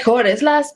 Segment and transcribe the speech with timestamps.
[0.00, 0.74] Mejores las.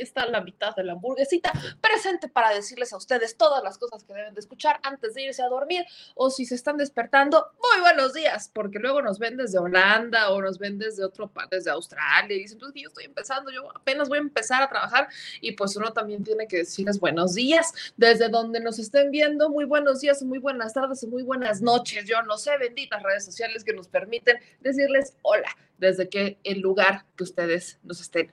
[0.00, 4.14] Está la mitad de la hamburguesita presente para decirles a ustedes todas las cosas que
[4.14, 5.84] deben de escuchar antes de irse a dormir
[6.14, 10.40] o si se están despertando, muy buenos días, porque luego nos ven desde Holanda o
[10.40, 14.08] nos ven desde otro país, desde Australia y dicen, pues yo estoy empezando, yo apenas
[14.08, 15.08] voy a empezar a trabajar
[15.40, 17.72] y pues uno también tiene que decirles buenos días.
[17.96, 22.22] Desde donde nos estén viendo, muy buenos días, muy buenas tardes, muy buenas noches, yo
[22.22, 27.24] no sé, benditas redes sociales que nos permiten decirles hola desde que el lugar que
[27.24, 28.32] ustedes nos estén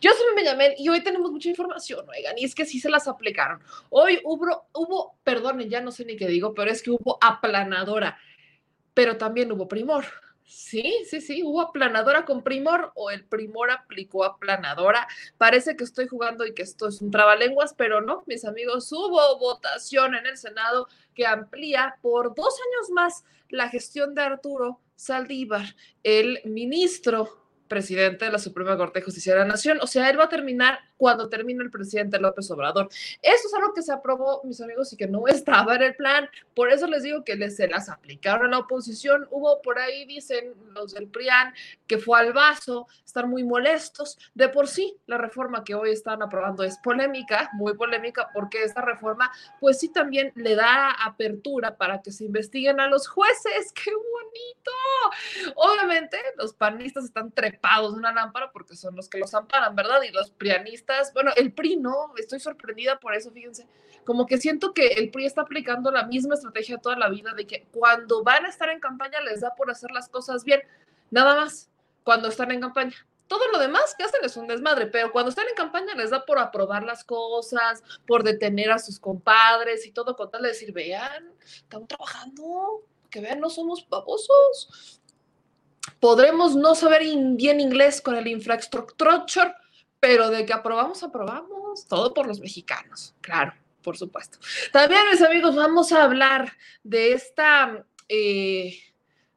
[0.00, 3.08] Yo soy Benjamín y hoy tenemos mucha información, oigan, y es que sí se las
[3.08, 3.60] aplicaron.
[3.90, 8.18] Hoy hubo, hubo, perdonen, ya no sé ni qué digo, pero es que hubo aplanadora,
[8.94, 10.04] pero también hubo primor.
[10.48, 15.06] Sí, sí, sí, hubo aplanadora con primor o el primor aplicó aplanadora.
[15.36, 19.38] Parece que estoy jugando y que esto es un trabalenguas, pero no, mis amigos, hubo
[19.38, 25.76] votación en el Senado que amplía por dos años más la gestión de Arturo Saldívar,
[26.02, 29.78] el ministro presidente de la Suprema Corte de Justicia de la Nación.
[29.80, 32.88] O sea, él va a terminar cuando termine el presidente López Obrador.
[33.22, 36.28] Eso es algo que se aprobó, mis amigos, y que no estaba en el plan.
[36.54, 39.26] Por eso les digo que les, se las aplicaron a la oposición.
[39.30, 41.54] Hubo por ahí, dicen los del PRIAN,
[41.86, 44.18] que fue al vaso, están muy molestos.
[44.34, 48.82] De por sí, la reforma que hoy están aprobando es polémica, muy polémica, porque esta
[48.82, 53.72] reforma, pues sí, también le da apertura para que se investiguen a los jueces.
[53.74, 55.54] ¡Qué bonito!
[55.54, 60.02] Obviamente, los panistas están trepados de una lámpara porque son los que los amparan, ¿verdad?
[60.02, 63.66] Y los prianistas, bueno, el PRI no, estoy sorprendida por eso, fíjense,
[64.04, 67.46] como que siento que el PRI está aplicando la misma estrategia toda la vida de
[67.46, 70.62] que cuando van a estar en campaña les da por hacer las cosas bien,
[71.10, 71.70] nada más,
[72.04, 72.96] cuando están en campaña.
[73.26, 76.24] Todo lo demás que hacen es un desmadre, pero cuando están en campaña les da
[76.24, 80.72] por aprobar las cosas, por detener a sus compadres y todo con tal de decir,
[80.72, 85.02] vean, estamos trabajando, que vean, no somos babosos.
[86.00, 89.54] Podremos no saber in bien inglés con el infrastructure,
[90.00, 91.86] pero de que aprobamos, aprobamos.
[91.86, 93.52] Todo por los mexicanos, claro,
[93.82, 94.38] por supuesto.
[94.72, 96.52] También, mis amigos, vamos a hablar
[96.82, 97.84] de esta.
[98.08, 98.78] Eh,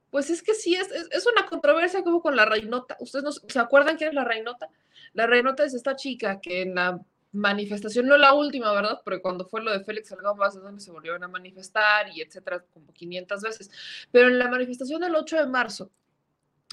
[0.10, 2.98] pues es que sí, es, es, es, una controversia como con la reinota.
[3.00, 4.70] ¿Ustedes no, se acuerdan quién es la reinota?
[5.14, 7.00] La reinota es esta chica que en la
[7.32, 9.02] manifestación, no la última, ¿verdad?
[9.04, 12.64] Porque cuando fue lo de Félix Salgado Vázquez, donde se volvieron a manifestar y etcétera,
[12.74, 13.72] como 500 veces.
[14.12, 15.92] Pero en la manifestación del 8 de marzo,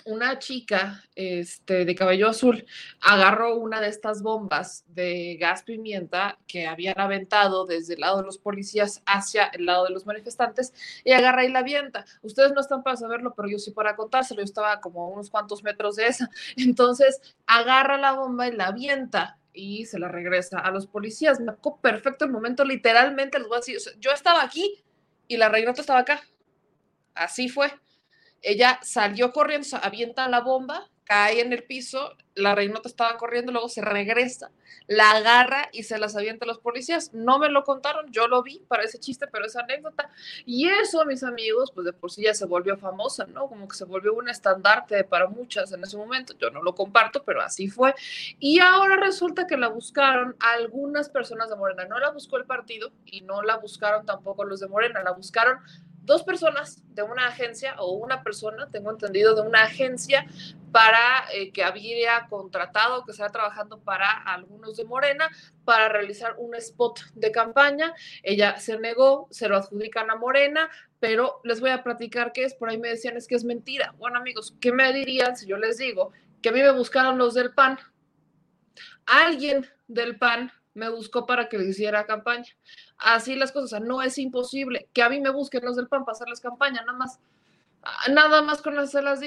[0.04, 2.64] una chica este, de cabello azul
[3.00, 8.24] agarró una de estas bombas de gas pimienta que habían aventado desde el lado de
[8.24, 10.72] los policías hacia el lado de los manifestantes
[11.04, 12.04] y agarra y la avienta.
[12.22, 14.40] Ustedes no están para saberlo, pero yo sí para contárselo.
[14.40, 16.30] Yo estaba como unos cuantos metros de esa.
[16.56, 21.40] Entonces agarra la bomba y la avienta y se la regresa a los policías.
[21.40, 23.60] Me tocó perfecto el momento, literalmente les voy
[23.98, 24.84] yo estaba aquí
[25.26, 26.22] y la reinota estaba acá.
[27.14, 27.72] Así fue.
[28.43, 33.70] Ella salió corriendo, avienta la bomba, cae en el piso, la reinota estaba corriendo, luego
[33.70, 34.50] se regresa,
[34.87, 37.14] la agarra y se las avienta a los policías.
[37.14, 40.11] No me lo contaron, yo lo vi para ese chiste, pero esa anécdota.
[40.44, 43.49] Y eso, mis amigos, pues de por sí ya se volvió famosa, ¿no?
[43.49, 46.35] Como que se volvió un estandarte para muchas en ese momento.
[46.38, 47.94] Yo no lo comparto, pero así fue.
[48.38, 51.87] Y ahora resulta que la buscaron algunas personas de Morena.
[51.87, 55.58] No la buscó el partido y no la buscaron tampoco los de Morena, la buscaron
[56.08, 60.26] dos personas de una agencia o una persona, tengo entendido, de una agencia
[60.72, 65.28] para eh, que había contratado, que estaba trabajando para algunos de Morena
[65.64, 67.94] para realizar un spot de campaña.
[68.22, 72.54] Ella se negó, se lo adjudican a Morena, pero les voy a platicar qué es.
[72.54, 73.94] Por ahí me decían es que es mentira.
[73.99, 76.12] Bueno, amigos, ¿qué me dirían si yo les digo
[76.43, 77.78] que a mí me buscaron los del PAN?
[79.04, 82.56] Alguien del PAN me buscó para que le hiciera campaña.
[82.98, 86.16] Así las cosas, no es imposible que a mí me busquen los del PAN para
[86.16, 87.18] hacerles campaña, nada más.
[87.82, 89.20] Ah, nada más con las las.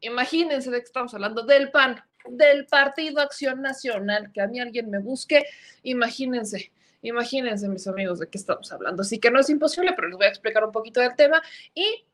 [0.00, 4.90] Imagínense de que estamos hablando del PAN, del Partido Acción Nacional, que a mí alguien
[4.90, 5.44] me busque,
[5.82, 6.70] imagínense.
[7.00, 9.02] Imagínense, mis amigos, de qué estamos hablando.
[9.02, 11.42] Así que no es imposible, pero les voy a explicar un poquito del tema.
[11.74, 12.04] Y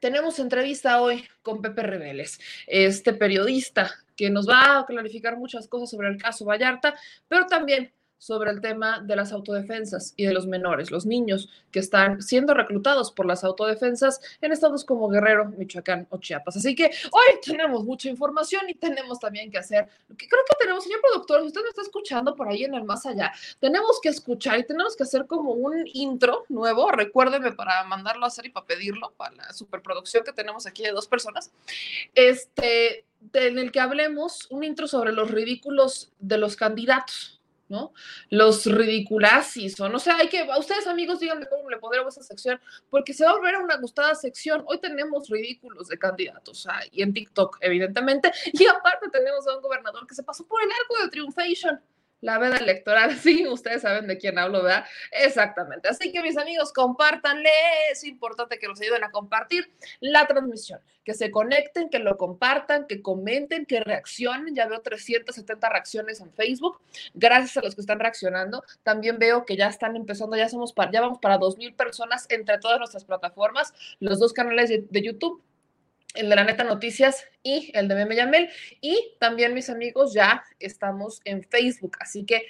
[0.00, 5.90] tenemos entrevista hoy con Pepe Reveles, este periodista que nos va a clarificar muchas cosas
[5.90, 6.94] sobre el caso Vallarta,
[7.28, 11.78] pero también sobre el tema de las autodefensas y de los menores, los niños que
[11.78, 16.58] están siendo reclutados por las autodefensas en estados como Guerrero, Michoacán o Chiapas.
[16.58, 21.00] Así que hoy tenemos mucha información y tenemos también que hacer, creo que tenemos, señor
[21.00, 24.58] productor, si usted me está escuchando por ahí en el más allá, tenemos que escuchar
[24.58, 28.66] y tenemos que hacer como un intro nuevo, recuérdeme para mandarlo a hacer y para
[28.66, 31.50] pedirlo, para la superproducción que tenemos aquí de dos personas,
[32.14, 37.39] este, en el que hablemos un intro sobre los ridículos de los candidatos
[37.70, 37.94] ¿no?
[38.28, 42.26] Los ridiculasis, o no sé, hay que, a ustedes amigos, díganme cómo le pondremos esa
[42.26, 44.62] sección, porque se va a volver una gustada sección.
[44.66, 50.06] Hoy tenemos ridículos de candidatos, y en TikTok, evidentemente, y aparte tenemos a un gobernador
[50.06, 51.80] que se pasó por el arco de Triumphation
[52.20, 54.84] la veda electoral, sí, ustedes saben de quién hablo, ¿verdad?
[55.10, 55.88] Exactamente.
[55.88, 57.50] Así que mis amigos, compártanle,
[57.90, 59.70] es importante que nos ayuden a compartir
[60.00, 64.54] la transmisión, que se conecten, que lo compartan, que comenten, que reaccionen.
[64.54, 66.80] Ya veo 370 reacciones en Facebook.
[67.14, 68.62] Gracias a los que están reaccionando.
[68.82, 72.58] También veo que ya están empezando, ya somos para, ya vamos para 2000 personas entre
[72.58, 75.42] todas nuestras plataformas, los dos canales de YouTube
[76.14, 78.50] el de la neta noticias y el de Meme Yamel.
[78.80, 81.96] Y también, mis amigos, ya estamos en Facebook.
[82.00, 82.46] Así que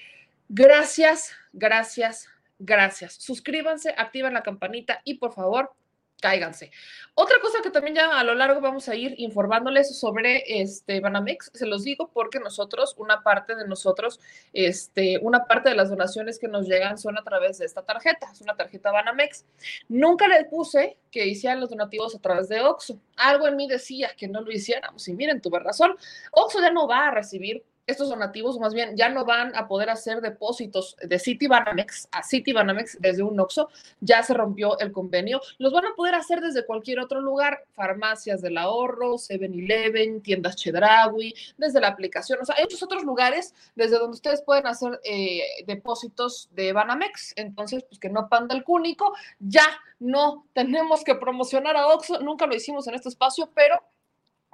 [0.48, 2.28] gracias, gracias,
[2.58, 3.14] gracias.
[3.14, 5.72] Suscríbanse, activen la campanita y por favor,
[6.20, 6.70] cáiganse.
[7.14, 11.50] Otra cosa que también ya a lo largo vamos a ir informándoles sobre este Banamex,
[11.52, 14.20] se los digo porque nosotros, una parte de nosotros,
[14.52, 18.30] este, una parte de las donaciones que nos llegan son a través de esta tarjeta,
[18.32, 19.44] es una tarjeta Banamex.
[19.88, 23.00] Nunca le puse que hicieran los donativos a través de Oxxo.
[23.16, 25.96] Algo en mí decía que no lo hiciéramos y miren, tuve razón.
[26.32, 29.90] Oxxo ya no va a recibir estos donativos más bien ya no van a poder
[29.90, 33.68] hacer depósitos de Citibanamex a Citibanamex desde un OXO,
[34.00, 38.40] ya se rompió el convenio, los van a poder hacer desde cualquier otro lugar, farmacias
[38.42, 43.98] del ahorro, 7-Eleven, tiendas Chedraui, desde la aplicación, o sea, hay muchos otros lugares desde
[43.98, 49.14] donde ustedes pueden hacer eh, depósitos de Banamex, entonces, pues que no panda el cúnico,
[49.38, 49.66] ya
[49.98, 53.82] no tenemos que promocionar a OXO, nunca lo hicimos en este espacio, pero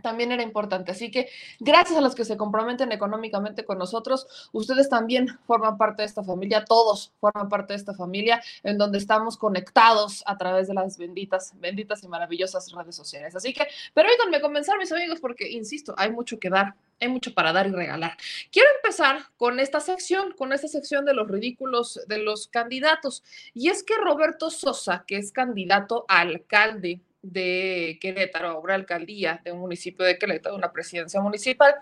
[0.02, 0.92] también era importante.
[0.92, 6.02] Así que gracias a los que se comprometen económicamente con nosotros, ustedes también forman parte
[6.02, 10.68] de esta familia, todos forman parte de esta familia en donde estamos conectados a través
[10.68, 13.34] de las benditas, benditas y maravillosas redes sociales.
[13.34, 17.32] Así que, pero me comenzar, mis amigos, porque, insisto, hay mucho que dar, hay mucho
[17.32, 18.16] para dar y regalar.
[18.50, 23.22] Quiero empezar con esta sección, con esta sección de los ridículos de los candidatos.
[23.54, 27.00] Y es que Roberto Sosa, que es candidato a alcalde
[27.32, 31.74] de Querétaro, una alcaldía de un municipio de Querétaro, una presidencia municipal,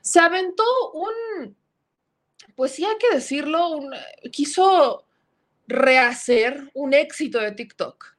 [0.00, 1.56] se aventó un,
[2.54, 3.80] pues sí hay que decirlo,
[4.32, 5.06] quiso
[5.66, 8.16] rehacer un éxito de TikTok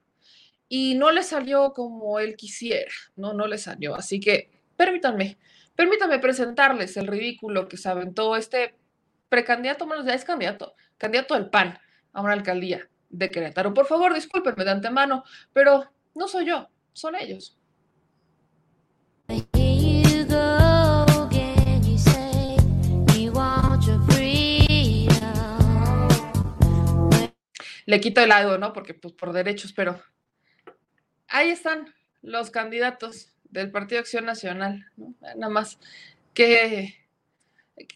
[0.68, 3.94] y no le salió como él quisiera, no, no le salió.
[3.94, 5.38] Así que permítanme,
[5.76, 8.74] permítanme presentarles el ridículo que se aventó este
[9.30, 11.78] precandidato, menos ya es candidato, candidato del PAN
[12.14, 13.74] a una alcaldía de Querétaro.
[13.74, 15.24] Por favor, discúlpenme de antemano,
[15.54, 17.58] pero no soy yo, son ellos.
[27.86, 28.74] Le quito el lado, ¿no?
[28.74, 30.02] Porque pues por derechos, pero
[31.28, 35.16] ahí están los candidatos del Partido Acción Nacional, ¿no?
[35.22, 35.80] Nada más.
[36.34, 36.96] Qué,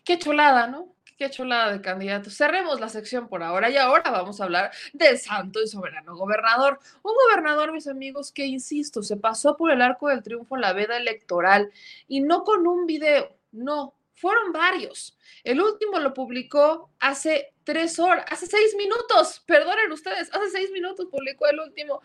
[0.03, 0.94] qué chulada, ¿no?
[1.17, 2.35] Qué chulada de candidatos.
[2.35, 6.77] Cerremos la sección por ahora y ahora vamos a hablar del santo y soberano gobernador.
[7.03, 10.97] Un gobernador, mis amigos, que, insisto, se pasó por el arco del triunfo la veda
[10.97, 11.71] electoral
[12.09, 15.17] y no con un video, no, fueron varios.
[15.45, 21.07] El último lo publicó hace tres horas, hace seis minutos, perdonen ustedes, hace seis minutos
[21.09, 22.01] publicó el último.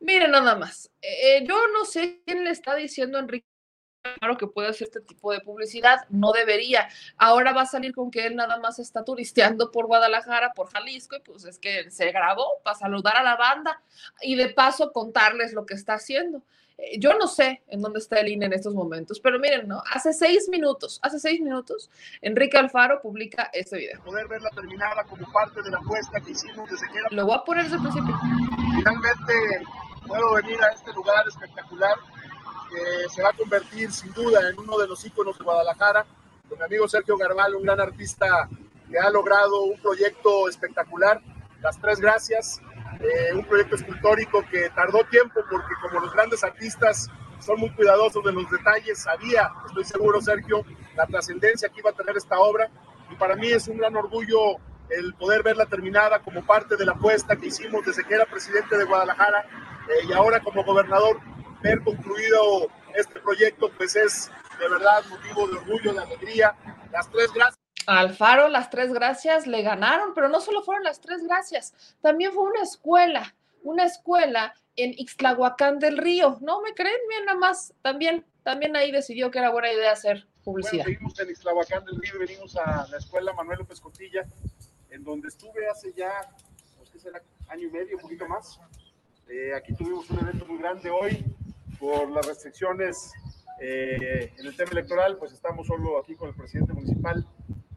[0.00, 3.46] Miren nada más, eh, yo no sé quién le está diciendo a Enrique
[4.18, 6.88] claro que puede hacer este tipo de publicidad, no debería.
[7.16, 11.16] Ahora va a salir con que él nada más está turisteando por Guadalajara, por Jalisco,
[11.16, 13.80] y pues es que se grabó para saludar a la banda
[14.20, 16.42] y de paso contarles lo que está haciendo.
[16.76, 19.82] Eh, yo no sé en dónde está el INE en estos momentos, pero miren, ¿no?
[19.90, 24.02] Hace seis minutos, hace seis minutos, Enrique Alfaro publica este video.
[24.02, 27.08] Poder verla terminada como parte de la apuesta que hicimos desde que era...
[27.10, 28.18] Lo voy a poner desde el principio.
[28.76, 29.66] Finalmente
[30.06, 31.96] puedo venir a este lugar espectacular
[32.70, 36.06] que se va a convertir sin duda en uno de los íconos de Guadalajara,
[36.48, 38.48] con mi amigo Sergio Garbal, un gran artista
[38.90, 41.20] que ha logrado un proyecto espectacular,
[41.62, 42.60] Las Tres Gracias,
[43.00, 47.08] eh, un proyecto escultórico que tardó tiempo porque como los grandes artistas
[47.40, 50.64] son muy cuidadosos de los detalles, sabía, estoy seguro Sergio,
[50.96, 52.70] la trascendencia que iba a tener esta obra.
[53.10, 54.56] Y para mí es un gran orgullo
[54.90, 58.76] el poder verla terminada como parte de la apuesta que hicimos desde que era presidente
[58.76, 59.46] de Guadalajara
[59.88, 61.18] eh, y ahora como gobernador
[61.64, 64.30] ver concluido este proyecto, pues es
[64.60, 66.54] de verdad motivo de orgullo, de alegría.
[66.92, 67.58] Las tres gracias.
[67.86, 72.44] Alfaro, las tres gracias le ganaron, pero no solo fueron las tres gracias, también fue
[72.44, 76.38] una escuela, una escuela en Ixtlahuacán del Río.
[76.40, 80.26] No me creen, bien nada más, también, también ahí decidió que era buena idea hacer
[80.44, 80.84] publicidad.
[80.84, 84.24] Bueno, seguimos en Ixtlahuacán del Río, venimos a la escuela Manuel López Cotilla,
[84.90, 86.12] en donde estuve hace ya,
[86.76, 88.60] pues qué será, año y medio, un poquito más.
[89.28, 91.24] Eh, aquí tuvimos un evento muy grande hoy,
[91.78, 93.12] por las restricciones
[93.60, 97.26] eh, en el tema electoral, pues estamos solo aquí con el presidente municipal,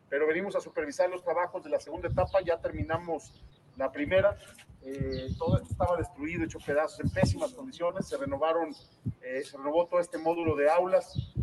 [0.10, 3.34] pero venimos a supervisar los trabajos de la segunda etapa, ya terminamos
[3.76, 4.38] la primera,
[4.84, 8.74] eh, todo esto estaba destruido, hecho pedazos en pésimas condiciones, se renovaron,
[9.22, 11.34] eh, se renovó todo este módulo de aulas,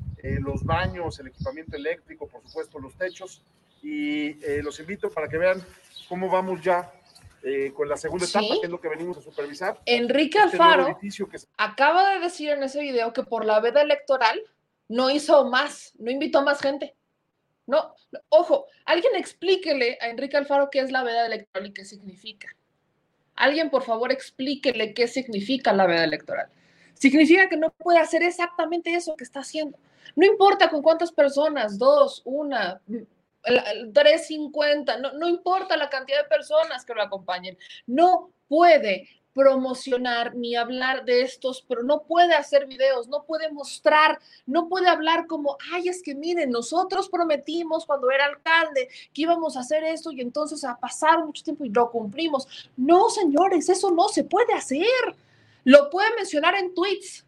[0.41, 3.45] los baños, el equipamiento eléctrico, por supuesto los techos,
[3.83, 4.33] y
[4.63, 5.63] los invito para que vean
[6.09, 6.91] cómo vamos ya
[7.45, 9.79] eh, con la segunda etapa, que es lo que venimos a supervisar.
[9.85, 10.99] Enrique este Alfaro
[11.59, 14.41] acaba de decir en ese video que por la veda electoral
[14.89, 16.95] no hizo más, no invitó más gente.
[17.67, 17.95] No,
[18.29, 22.49] ojo, alguien explíquele a Enrique Alfaro qué es la veda electoral y qué significa.
[23.37, 26.49] Alguien, por favor, explíquele qué significa la veda electoral.
[26.95, 29.79] Significa que no puede hacer exactamente eso que está haciendo.
[30.15, 32.81] No importa con cuántas personas, dos, una,
[33.45, 40.55] 350, no, no importa la cantidad de personas que lo acompañen, no puede promocionar ni
[40.55, 45.59] hablar de estos, pero no puede hacer videos, no puede mostrar, no puede hablar como,
[45.73, 50.21] ay, es que miren, nosotros prometimos cuando era alcalde que íbamos a hacer esto y
[50.21, 52.71] entonces ha pasado mucho tiempo y lo cumplimos.
[52.77, 54.87] No, señores, eso no se puede hacer.
[55.65, 57.27] Lo puede mencionar en tweets,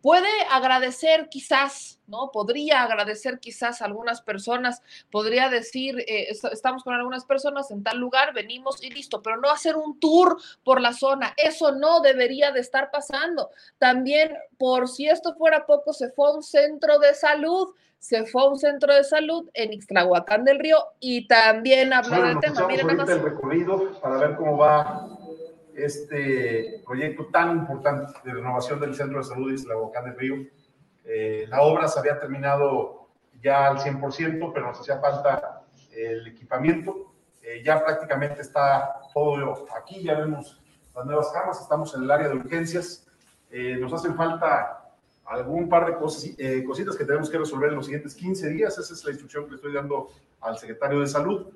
[0.00, 2.30] puede agradecer quizás, ¿no?
[2.32, 7.98] Podría agradecer quizás a algunas personas, podría decir, eh, estamos con algunas personas en tal
[7.98, 12.50] lugar, venimos y listo, pero no hacer un tour por la zona, eso no debería
[12.52, 13.50] de estar pasando.
[13.78, 18.42] También, por si esto fuera poco, se fue a un centro de salud, se fue
[18.42, 22.66] a un centro de salud en Ixtlahuacán del Río y también habló del tema.
[22.66, 25.06] Miren el recorrido para ver cómo va
[25.76, 30.46] este proyecto tan importante de renovación del Centro de Salud Isla Bocán del Río.
[31.04, 33.08] Eh, la obra se había terminado
[33.42, 35.62] ya al 100%, pero nos hacía falta
[35.92, 37.12] el equipamiento.
[37.42, 40.60] Eh, ya prácticamente está todo aquí, ya vemos
[40.94, 43.06] las nuevas camas, estamos en el área de urgencias.
[43.50, 44.78] Eh, nos hacen falta
[45.24, 46.30] algún par de cosas,
[46.66, 48.78] cositas que tenemos que resolver en los siguientes 15 días.
[48.78, 50.08] Esa es la instrucción que le estoy dando
[50.40, 51.46] al secretario de Salud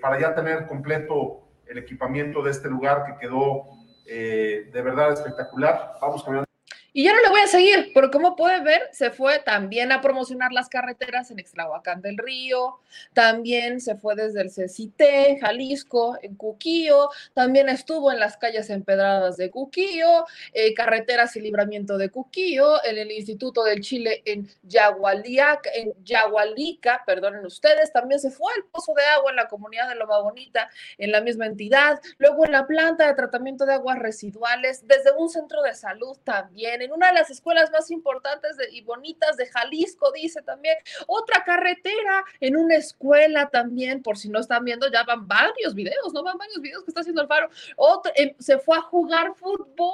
[0.00, 3.62] para ya tener completo el equipamiento de este lugar que quedó
[4.04, 5.94] eh, de verdad espectacular.
[6.02, 6.49] Vamos caminando
[6.92, 10.00] y yo no le voy a seguir, pero como puede ver, se fue también a
[10.00, 12.80] promocionar las carreteras en Extlahuacán del Río,
[13.12, 19.36] también se fue desde el CECITE, Jalisco, en Cuquío, también estuvo en las calles empedradas
[19.36, 25.70] de Cuquío, eh, carreteras y libramiento de Cuquío, en el Instituto del Chile en Yagualiaca,
[25.74, 29.94] en Yagualica, perdonen ustedes, también se fue al pozo de agua en la comunidad de
[29.94, 30.68] Loma Bonita,
[30.98, 35.28] en la misma entidad, luego en la planta de tratamiento de aguas residuales, desde un
[35.28, 40.12] centro de salud también, en una de las escuelas más importantes y bonitas de Jalisco,
[40.12, 40.76] dice también.
[41.06, 46.12] Otra carretera en una escuela también, por si no están viendo, ya van varios videos,
[46.12, 46.22] ¿no?
[46.22, 47.48] Van varios videos que está haciendo Alfaro.
[47.76, 49.90] Otro, em, se fue a jugar fútbol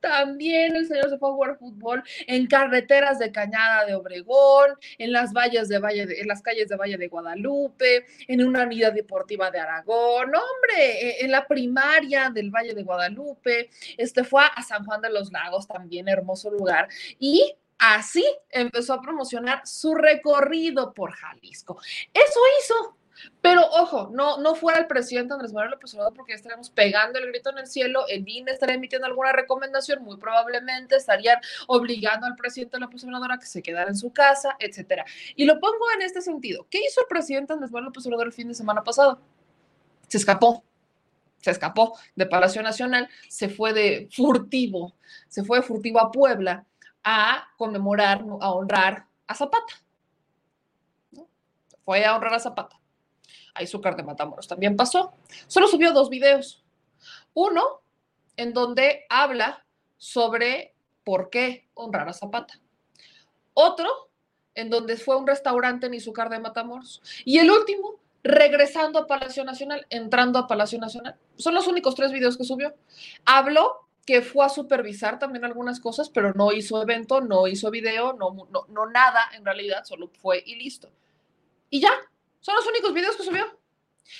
[0.00, 5.12] también, el señor se fue a jugar fútbol en carreteras de Cañada de Obregón, en
[5.12, 9.50] las valles de Valle en las calles de Valle de Guadalupe, en una unidad deportiva
[9.50, 14.84] de Aragón, hombre, e, en la primaria del Valle de Guadalupe, este fue a San
[14.84, 21.12] Juan de los Lagos, también hermoso lugar, y así empezó a promocionar su recorrido por
[21.12, 21.78] Jalisco.
[22.12, 22.96] Eso hizo
[23.40, 27.26] pero ojo, no, no fuera el presidente Andrés Manuel López Obrador porque estaremos pegando el
[27.28, 32.36] grito en el cielo, el INE estaría emitiendo alguna recomendación, muy probablemente estarían obligando al
[32.36, 35.04] presidente López Obrador a que se quedara en su casa, etcétera.
[35.36, 36.66] Y lo pongo en este sentido.
[36.70, 39.20] ¿Qué hizo el presidente Andrés Manuel López Obrador el fin de semana pasado?
[40.08, 40.64] Se escapó.
[41.42, 44.94] Se escapó de Palacio Nacional, se fue de furtivo,
[45.28, 46.64] se fue de furtivo a Puebla
[47.04, 49.74] a conmemorar, a honrar a Zapata.
[51.84, 52.82] Fue a honrar a Zapata
[53.54, 54.48] a Izúcar de Matamoros.
[54.48, 55.14] También pasó.
[55.46, 56.64] Solo subió dos videos.
[57.34, 57.82] Uno
[58.36, 59.64] en donde habla
[59.96, 62.60] sobre por qué honrar a Zapata.
[63.54, 64.10] Otro
[64.54, 67.02] en donde fue un restaurante en Izúcar de Matamoros.
[67.24, 71.16] Y el último, regresando a Palacio Nacional, entrando a Palacio Nacional.
[71.36, 72.74] Son los únicos tres videos que subió.
[73.24, 78.12] Habló que fue a supervisar también algunas cosas, pero no hizo evento, no hizo video,
[78.14, 80.90] no, no, nada en realidad, solo fue y listo.
[81.70, 81.92] Y ya,
[82.40, 83.44] son los únicos videos que subió.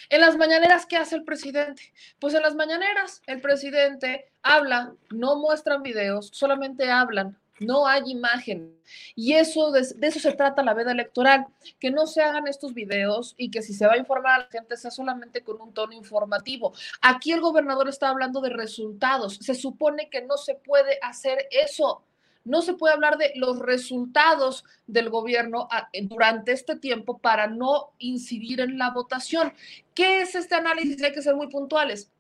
[0.09, 1.93] En las mañaneras, ¿qué hace el presidente?
[2.21, 8.77] Pues en las mañaneras el presidente habla, no muestran videos, solamente hablan, no hay imagen.
[9.15, 11.47] Y eso de, eso se trata la veda electoral,
[11.79, 14.51] que no se hagan estos videos y que si se va a informar a la
[14.51, 16.73] gente sea solamente con un tono informativo.
[17.01, 19.37] Aquí el gobernador está hablando de resultados.
[19.41, 22.05] Se supone que no se puede hacer eso
[22.45, 25.69] no se puede hablar de los resultados del gobierno
[26.03, 29.53] durante este tiempo para no incidir en la votación.
[29.95, 31.03] ¿Qué es este análisis?
[31.03, 32.11] Hay que ser muy puntuales.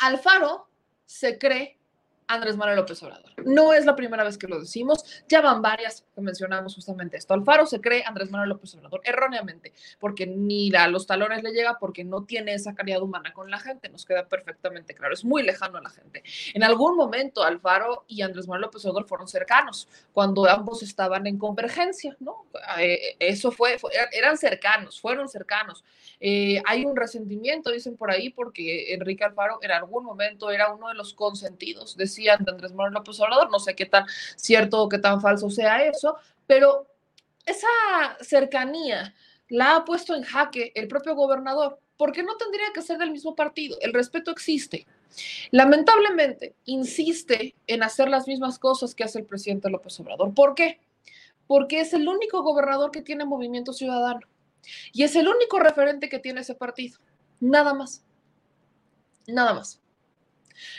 [0.00, 0.68] Alfaro
[1.04, 1.79] se cree
[2.30, 3.32] Andrés Manuel López Obrador.
[3.44, 7.34] No es la primera vez que lo decimos, ya van varias que mencionamos justamente esto.
[7.34, 11.78] Alfaro se cree Andrés Manuel López Obrador erróneamente, porque ni a los talones le llega,
[11.80, 15.42] porque no tiene esa calidad humana con la gente, nos queda perfectamente claro, es muy
[15.42, 16.22] lejano a la gente.
[16.54, 21.36] En algún momento Alfaro y Andrés Manuel López Obrador fueron cercanos, cuando ambos estaban en
[21.36, 22.46] convergencia, ¿no?
[22.78, 23.76] Eh, eso fue,
[24.12, 25.84] eran cercanos, fueron cercanos.
[26.20, 30.88] Eh, hay un resentimiento, dicen por ahí, porque Enrique Alfaro en algún momento era uno
[30.88, 34.04] de los consentidos, decía de Andrés Manuel López Obrador, no sé qué tan
[34.36, 36.86] cierto o qué tan falso sea eso, pero
[37.46, 37.68] esa
[38.20, 39.14] cercanía
[39.48, 43.34] la ha puesto en jaque el propio gobernador, porque no tendría que ser del mismo
[43.34, 44.86] partido, el respeto existe.
[45.50, 50.32] Lamentablemente, insiste en hacer las mismas cosas que hace el presidente López Obrador.
[50.34, 50.78] ¿Por qué?
[51.46, 54.20] Porque es el único gobernador que tiene movimiento ciudadano
[54.92, 56.98] y es el único referente que tiene ese partido.
[57.40, 58.04] Nada más.
[59.26, 59.79] Nada más.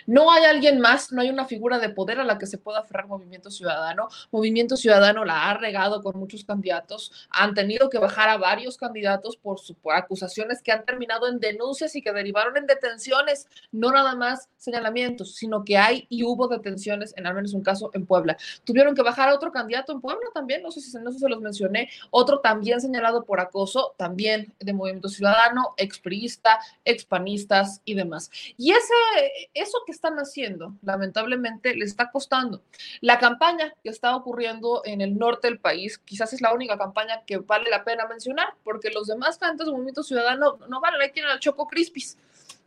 [0.06, 2.80] No hay alguien más, no hay una figura de poder a la que se pueda
[2.80, 4.08] aferrar Movimiento Ciudadano.
[4.32, 9.38] Movimiento Ciudadano la ha regado con muchos candidatos, han tenido que bajar a varios candidatos
[9.38, 9.60] por,
[9.94, 15.36] acusaciones que han terminado en denuncias y que derivaron en detenciones, no nada más señalamientos,
[15.36, 18.38] sino que hay y hubo detenciones en al menos un caso en Puebla.
[18.64, 21.24] Tuvieron que bajar a otro candidato en Puebla también, no sé si no sé si
[21.24, 27.94] se los mencioné, otro también señalado por acoso, también de Movimiento Ciudadano, expriista, expanistas y
[27.94, 28.30] demás.
[28.58, 32.62] Y ese, eso que están haciendo, lamentablemente, le está costando.
[33.00, 37.24] La campaña que está ocurriendo en el norte del país, quizás es la única campaña
[37.26, 41.02] que vale la pena mencionar, porque los demás cantos del Movimiento Ciudadano no valen.
[41.02, 42.18] Ahí tienen al Choco Crispis.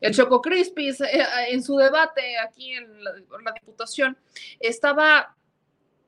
[0.00, 4.16] El Choco Crispis, eh, en su debate aquí en la, en la Diputación,
[4.58, 5.34] estaba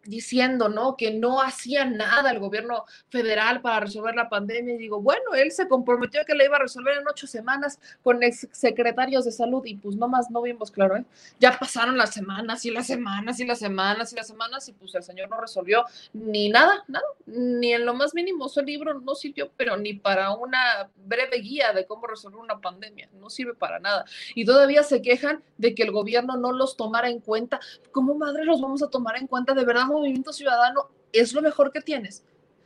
[0.08, 0.96] diciendo, ¿no?
[0.96, 4.74] Que no hacía nada el gobierno federal para resolver la pandemia.
[4.74, 8.22] Y digo, bueno, él se comprometió que le iba a resolver en ocho semanas con
[8.22, 11.04] ex secretarios de salud y pues no más no vimos claro, ¿eh?
[11.40, 14.94] Ya pasaron las semanas y las semanas y las semanas y las semanas y pues
[14.94, 18.48] el señor no resolvió ni nada, nada, ni en lo más mínimo.
[18.48, 23.08] Su libro no sirvió, pero ni para una breve guía de cómo resolver una pandemia,
[23.14, 24.04] no sirve para nada.
[24.34, 27.60] Y todavía se quejan de que el gobierno no los tomara en cuenta.
[27.92, 29.54] ¿Cómo madre los vamos a tomar en cuenta?
[29.54, 32.24] De verdad, Movimiento Ciudadano es lo mejor que tienes.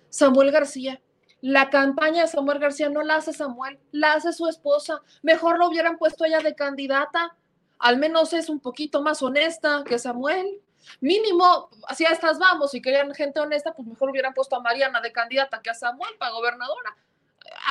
[0.08, 1.00] Samuel García,
[1.40, 5.00] la campaña de Samuel García no la hace Samuel, la hace su esposa.
[5.22, 7.36] Mejor lo hubieran puesto ella de candidata.
[7.78, 10.60] Al menos es un poquito más honesta que Samuel.
[11.00, 15.00] Mínimo, así a estas vamos, si querían gente honesta, pues mejor hubieran puesto a Mariana
[15.00, 16.96] de candidata que a Samuel para gobernadora.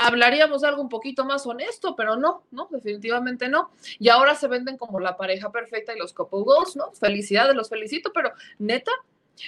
[0.04, 3.72] hablaríamos de algo un poquito más honesto, pero no, no, definitivamente no.
[4.00, 6.91] Y ahora se venden como la pareja perfecta y los couple goals, ¿no?
[6.93, 8.91] Felicidades, los felicito, pero neta,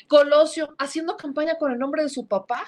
[0.07, 2.65] Colosio haciendo campaña con el nombre de su papá.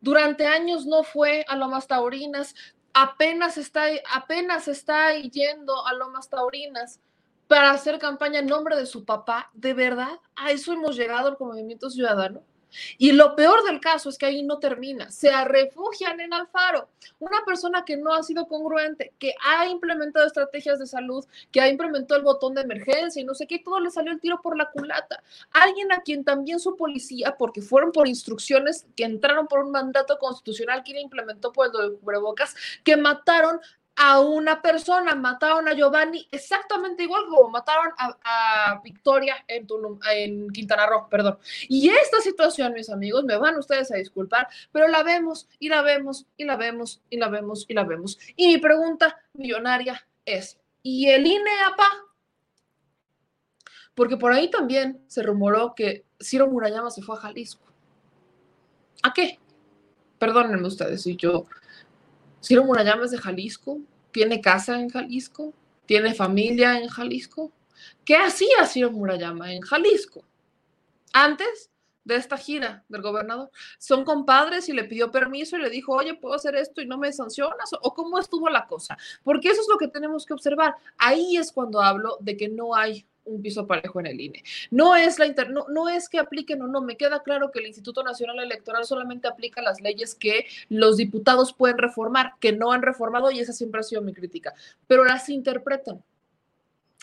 [0.00, 2.54] Durante años no fue a Lomas Taurinas,
[2.92, 7.00] apenas está, apenas está yendo a Lomas Taurinas
[7.48, 9.50] para hacer campaña en nombre de su papá.
[9.54, 10.20] ¿De verdad?
[10.36, 12.42] ¿A eso hemos llegado al movimiento ciudadano?
[12.98, 15.10] Y lo peor del caso es que ahí no termina.
[15.10, 16.88] Se refugian en Alfaro.
[17.18, 21.68] Una persona que no ha sido congruente, que ha implementado estrategias de salud, que ha
[21.68, 24.56] implementado el botón de emergencia y no sé qué, todo le salió el tiro por
[24.56, 25.22] la culata.
[25.52, 30.18] Alguien a quien también su policía, porque fueron por instrucciones que entraron por un mandato
[30.18, 32.54] constitucional que implementó por el de cubrebocas,
[32.84, 33.60] que mataron
[34.00, 39.66] a una persona, mataron a Giovanni exactamente igual como mataron a, Victoria en,
[40.14, 41.38] en Quintana Roo, perdón.
[41.68, 45.82] Y esta situación, mis amigos, me van ustedes a disculpar, pero la vemos y la
[45.82, 48.18] vemos y la vemos y la vemos y la vemos.
[48.36, 51.88] Y mi pregunta millonaria es, ¿y el INEAPA?
[53.96, 57.64] Porque por ahí también se rumoró que Ciro Murayama se fue a Jalisco.
[59.02, 59.40] ¿A qué?
[60.20, 61.46] Perdónenme ustedes si yo
[62.42, 63.80] Ciro Murayama es de Jalisco,
[64.12, 65.54] tiene casa en Jalisco,
[65.86, 67.52] tiene familia en Jalisco.
[68.04, 70.24] ¿Qué hacía Ciro Murayama en Jalisco?
[71.12, 71.70] Antes
[72.08, 73.50] de esta gira del gobernador.
[73.78, 76.96] Son compadres y le pidió permiso y le dijo, oye, puedo hacer esto y no
[76.96, 78.96] me sancionas, o cómo estuvo la cosa.
[79.22, 80.74] Porque eso es lo que tenemos que observar.
[80.96, 84.42] Ahí es cuando hablo de que no hay un piso parejo en el INE.
[84.70, 87.66] No es, la inter, no, es que apliquen o no, me queda claro que el
[87.66, 92.82] Instituto Nacional Electoral solamente aplica las leyes que los diputados pueden reformar, que no han
[92.82, 94.54] reformado y esa siempre ha sido mi crítica,
[94.86, 96.02] pero las interpretan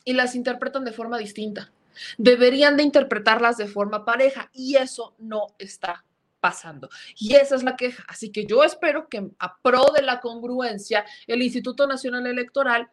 [0.04, 1.72] y las interpretan de forma distinta.
[2.18, 6.04] Deberían de interpretarlas de forma pareja y eso no está
[6.46, 6.90] pasando.
[7.18, 8.04] Y esa es la queja.
[8.08, 12.90] Así que yo espero que a pro de la congruencia, el Instituto Nacional Electoral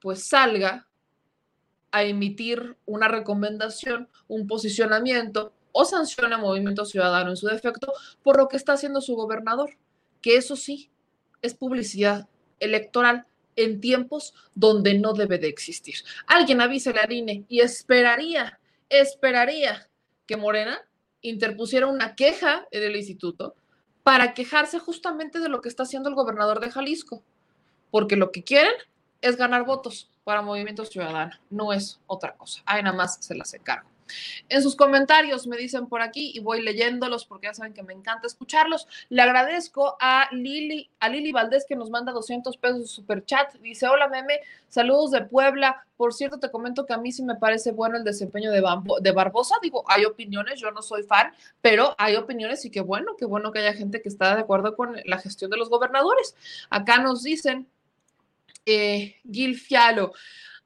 [0.00, 0.87] pues salga
[1.90, 8.36] a emitir una recomendación, un posicionamiento o sancione a Movimiento Ciudadano en su defecto por
[8.36, 9.70] lo que está haciendo su gobernador,
[10.20, 10.90] que eso sí
[11.42, 12.28] es publicidad
[12.60, 15.96] electoral en tiempos donde no debe de existir.
[16.26, 19.88] Alguien avise a INE y esperaría, esperaría
[20.26, 20.80] que Morena
[21.22, 23.56] interpusiera una queja en el instituto
[24.04, 27.22] para quejarse justamente de lo que está haciendo el gobernador de Jalisco,
[27.90, 28.74] porque lo que quieren
[29.20, 32.60] es ganar votos para Movimiento Ciudadano, no es otra cosa.
[32.66, 33.88] Ahí nada más se las encargo.
[34.50, 37.94] En sus comentarios me dicen por aquí y voy leyéndolos porque ya saben que me
[37.94, 38.86] encanta escucharlos.
[39.08, 43.54] Le agradezco a Lili, a Lili Valdés que nos manda 200 pesos de super chat.
[43.60, 45.82] Dice, hola meme, saludos de Puebla.
[45.96, 48.62] Por cierto, te comento que a mí sí me parece bueno el desempeño de,
[49.00, 49.54] de Barbosa.
[49.62, 53.50] Digo, hay opiniones, yo no soy fan, pero hay opiniones y qué bueno, qué bueno
[53.50, 56.36] que haya gente que está de acuerdo con la gestión de los gobernadores.
[56.68, 57.66] Acá nos dicen,
[58.68, 60.12] eh, Gil Fialo.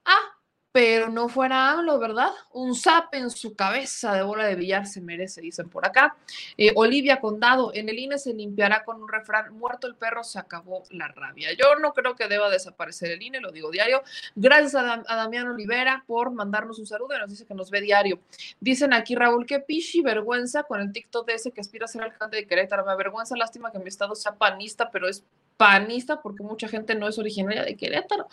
[0.04, 0.32] Ah,
[0.72, 2.30] pero no fuera AMLO, ¿verdad?
[2.54, 6.16] Un zap en su cabeza de bola de billar se merece, dicen por acá.
[6.56, 10.38] Eh, Olivia Condado, en el INE se limpiará con un refrán, muerto el perro, se
[10.38, 11.50] acabó la rabia.
[11.52, 14.02] Yo no creo que deba desaparecer el INE, lo digo diario.
[14.34, 18.20] Gracias a, Damián Olivera por mandarnos un saludo y nos dice que nos ve diario.
[18.58, 22.02] Dicen aquí, Raúl, que pichi, vergüenza con el TikTok de ese que aspira a ser
[22.02, 22.86] alcalde de Querétaro.
[22.86, 25.22] Me avergüenza, lástima que mi estado sea panista, pero es
[25.56, 28.28] panista, porque mucha gente no es originaria de Querétaro.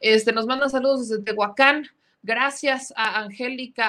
[0.00, 1.86] Este, nos manda saludos desde Tehuacán.
[2.22, 3.88] Gracias a Angélica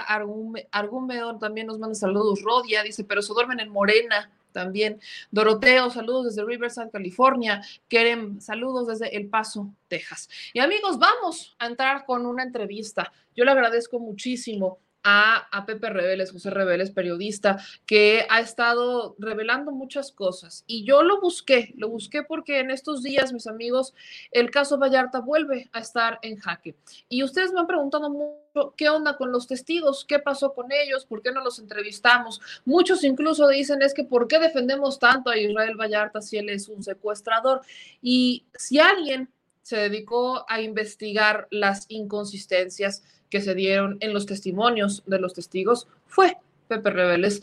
[0.71, 2.41] Argumedor, también nos manda saludos.
[2.41, 4.99] Rodia dice, pero se duermen en Morena también.
[5.31, 7.61] Doroteo, saludos desde Riverside, California.
[7.87, 10.29] Kerem, saludos desde El Paso, Texas.
[10.53, 13.11] Y amigos, vamos a entrar con una entrevista.
[13.35, 20.11] Yo le agradezco muchísimo a, Pepe Reveles, José Reveles, periodista, que ha estado revelando muchas
[20.11, 20.63] cosas.
[20.65, 23.93] Y yo lo busqué, lo busqué porque en estos días, mis amigos,
[24.31, 26.75] el caso Vallarta vuelve a estar en jaque.
[27.07, 31.05] Y ustedes me han preguntado mucho qué onda con los testigos, qué pasó con ellos,
[31.05, 32.41] por qué no los entrevistamos.
[32.65, 36.67] Muchos incluso dicen es que por qué defendemos tanto a Israel Vallarta si él es
[36.67, 37.61] un secuestrador.
[38.01, 39.29] Y si alguien
[39.61, 45.87] se dedicó a investigar las inconsistencias, que se dieron en los testimonios de los testigos
[46.07, 47.41] fue Pepe Reveles.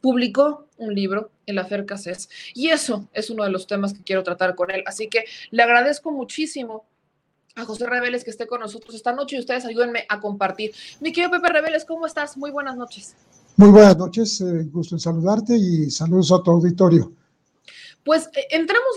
[0.00, 4.22] Publicó un libro, El Afer Casés, y eso es uno de los temas que quiero
[4.22, 4.82] tratar con él.
[4.86, 6.84] Así que le agradezco muchísimo
[7.56, 10.72] a José Reveles que esté con nosotros esta noche y ustedes ayúdenme a compartir.
[11.00, 12.36] Mi querido Pepe Reveles, ¿cómo estás?
[12.36, 13.14] Muy buenas noches.
[13.56, 17.12] Muy buenas noches, eh, gusto en saludarte y saludos a tu auditorio.
[18.04, 18.46] Pues eh,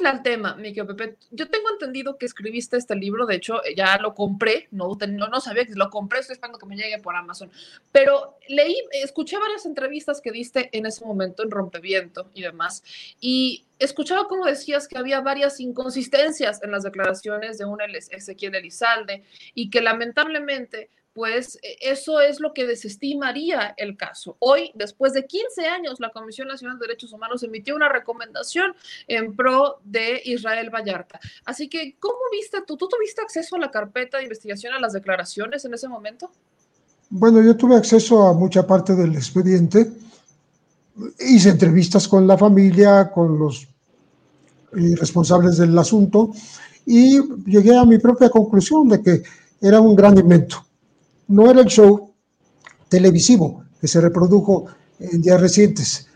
[0.05, 1.15] al tema, mi Pepe.
[1.31, 5.27] Yo tengo entendido que escribiste este libro, de hecho, eh, ya lo compré, no, no,
[5.27, 7.49] no sabía que lo compré, estoy esperando que me llegue por Amazon.
[7.93, 12.83] Pero leí, escuché varias entrevistas que diste en ese momento en Rompeviento y demás,
[13.21, 19.23] y escuchaba como decías que había varias inconsistencias en las declaraciones de un Ezequiel Elizalde
[19.53, 24.37] y que lamentablemente pues e, eso es lo que desestimaría el caso.
[24.37, 28.75] Hoy, después de 15 años, la Comisión Nacional de Derechos Humanos emitió una recomendación
[29.07, 31.19] en pro de Israel Vallarta.
[31.43, 32.77] Así que, ¿cómo viste tú?
[32.77, 36.29] ¿Tú tuviste acceso a la carpeta de investigación, a las declaraciones en ese momento?
[37.09, 39.89] Bueno, yo tuve acceso a mucha parte del expediente.
[41.19, 46.31] Hice entrevistas con la familia, con los eh, responsables del asunto
[46.85, 49.23] y llegué a mi propia conclusión de que
[49.59, 50.66] era un gran invento
[51.27, 52.13] no era el show
[52.89, 54.65] televisivo que se reprodujo
[54.99, 56.07] en días recientes,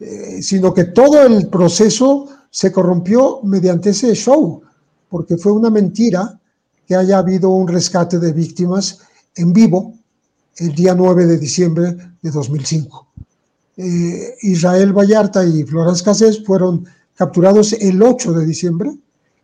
[0.00, 4.62] eh, sino que todo el proceso se corrompió mediante ese show,
[5.08, 6.38] porque fue una mentira
[6.86, 9.00] que haya habido un rescate de víctimas
[9.36, 9.94] en vivo
[10.56, 13.06] el día 9 de diciembre de 2005.
[13.76, 18.92] Eh, Israel Vallarta y Florence Cassés fueron capturados el 8 de diciembre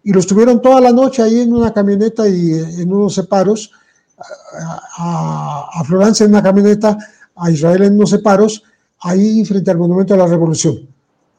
[0.02, 3.70] y los tuvieron toda la noche ahí en una camioneta y en unos separos
[4.18, 6.96] a, a, Florencia en una camioneta,
[7.34, 8.62] a Israel en unos separos,
[9.00, 10.88] ahí frente al Monumento a la Revolución,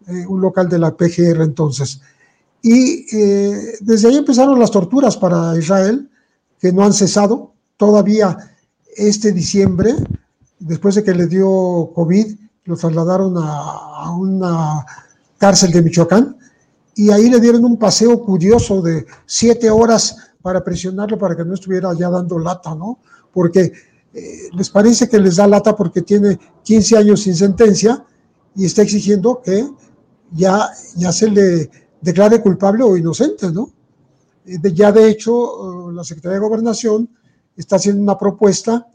[0.08, 2.02] eh, un local de la PGR entonces.
[2.62, 6.10] Y eh, desde ahí empezaron las torturas para Israel,
[6.60, 7.54] que no han cesado.
[7.78, 8.38] Todavía
[8.96, 9.94] este diciembre,
[10.60, 12.36] después de que le dio COVID,
[12.66, 14.86] lo trasladaron a, a una
[15.38, 16.36] cárcel de Michoacán
[16.96, 21.56] y ahí le dieron un paseo curioso de siete horas para presionarlo para que no
[21.56, 23.00] estuviera ya dando lata, ¿no?
[23.34, 23.74] Porque
[24.14, 28.02] eh, les parece que les da lata porque tiene 15 años sin sentencia
[28.56, 29.70] y está exigiendo que
[30.32, 33.74] ya, ya se le declare culpable o inocente, ¿no?
[34.46, 37.10] Eh, ya de hecho, eh, la Secretaría de Gobernación
[37.58, 38.88] está haciendo una propuesta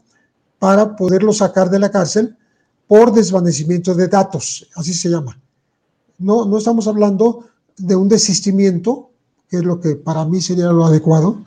[0.57, 2.35] para poderlo sacar de la cárcel
[2.87, 5.39] por desvanecimiento de datos, así se llama.
[6.17, 7.45] No, no estamos hablando
[7.77, 9.11] de un desistimiento,
[9.53, 11.37] que es lo que para mí sería lo adecuado,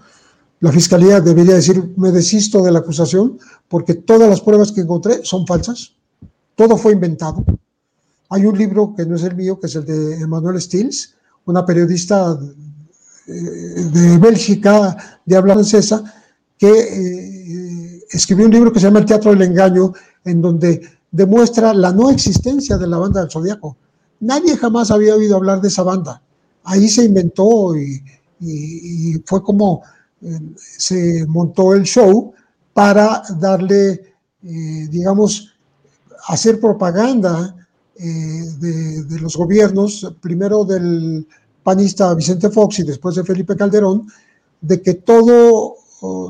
[0.60, 5.24] la fiscalía debería decir, me desisto de la acusación porque todas las pruebas que encontré
[5.24, 5.94] son falsas,
[6.54, 7.44] todo fue inventado.
[8.30, 11.16] Hay un libro que no es el mío, que es el de Emmanuel Stills,
[11.46, 12.38] una periodista
[13.26, 16.04] eh, de Bélgica de habla francesa,
[16.56, 19.92] que eh, escribió un libro que se llama El Teatro del Engaño,
[20.24, 23.76] en donde demuestra la no existencia de la banda del Zodíaco.
[24.20, 26.22] Nadie jamás había oído hablar de esa banda
[26.66, 28.02] ahí se inventó y,
[29.24, 29.82] fue como
[30.20, 32.34] eh, se montó el show
[32.74, 35.54] para darle, eh, digamos,
[36.28, 37.56] hacer propaganda
[37.98, 38.04] eh,
[38.58, 41.26] de, los gobiernos, primero del
[41.62, 44.06] panista Vicente Fox y después de Felipe Calderón,
[44.60, 45.76] de que todo,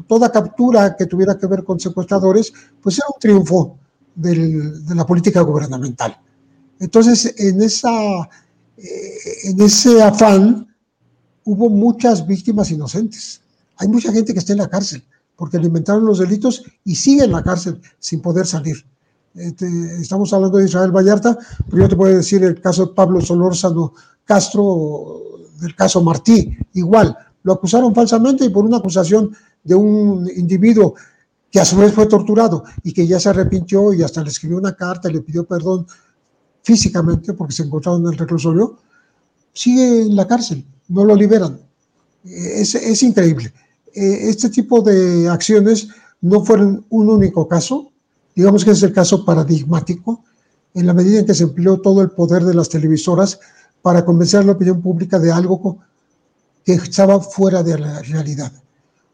[0.07, 3.79] toda captura que tuviera que ver con secuestradores, pues era un triunfo
[4.14, 6.16] de la política gubernamental.
[6.79, 8.29] Entonces, en esa
[8.77, 10.75] en ese afán
[11.45, 13.41] hubo muchas víctimas inocentes.
[13.77, 15.05] Hay mucha gente que está en la cárcel
[15.37, 18.85] porque le inventaron los delitos y sigue en la cárcel sin poder salir.
[19.35, 19.67] Este,
[20.01, 23.93] estamos hablando de Israel Vallarta, pero yo te puedo decir el caso de Pablo Solórzano
[24.25, 25.23] Castro,
[25.61, 29.31] del caso Martí, igual, lo acusaron falsamente y por una acusación
[29.62, 30.95] de un individuo
[31.51, 34.59] que a su vez fue torturado y que ya se arrepintió y hasta le escribió
[34.59, 35.87] una carta y le pidió perdón
[36.66, 38.76] físicamente, porque se encontraba en el reclusorio,
[39.52, 41.61] sigue en la cárcel, no lo liberan.
[42.24, 43.52] Es, es increíble.
[43.94, 45.87] Eh, este tipo de acciones
[46.22, 47.92] no fueron un único caso,
[48.35, 50.24] digamos que es el caso paradigmático,
[50.74, 53.38] en la medida en que se empleó todo el poder de las televisoras
[53.81, 55.79] para convencer a la opinión pública de algo
[56.64, 58.50] que estaba fuera de la realidad.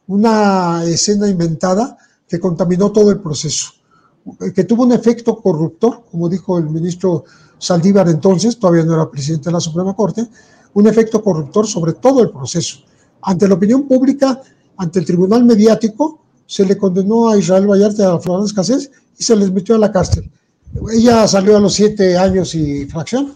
[0.06, 3.74] Una escena inventada que contaminó todo el proceso
[4.54, 7.24] que tuvo un efecto corruptor, como dijo el ministro
[7.58, 10.26] Saldívar entonces, todavía no era presidente de la Suprema Corte,
[10.74, 12.78] un efecto corruptor sobre todo el proceso.
[13.22, 14.40] Ante la opinión pública,
[14.76, 19.36] ante el tribunal mediático, se le condenó a Israel Vallarta a Florence Cassés y se
[19.36, 20.30] les metió a la cárcel.
[20.92, 23.34] Ella salió a los siete años y fracción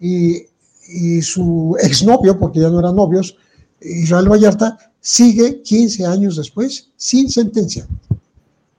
[0.00, 0.42] y,
[0.88, 3.36] y su exnovio, porque ya no eran novios,
[3.80, 7.86] Israel Vallarta, sigue 15 años después sin sentencia.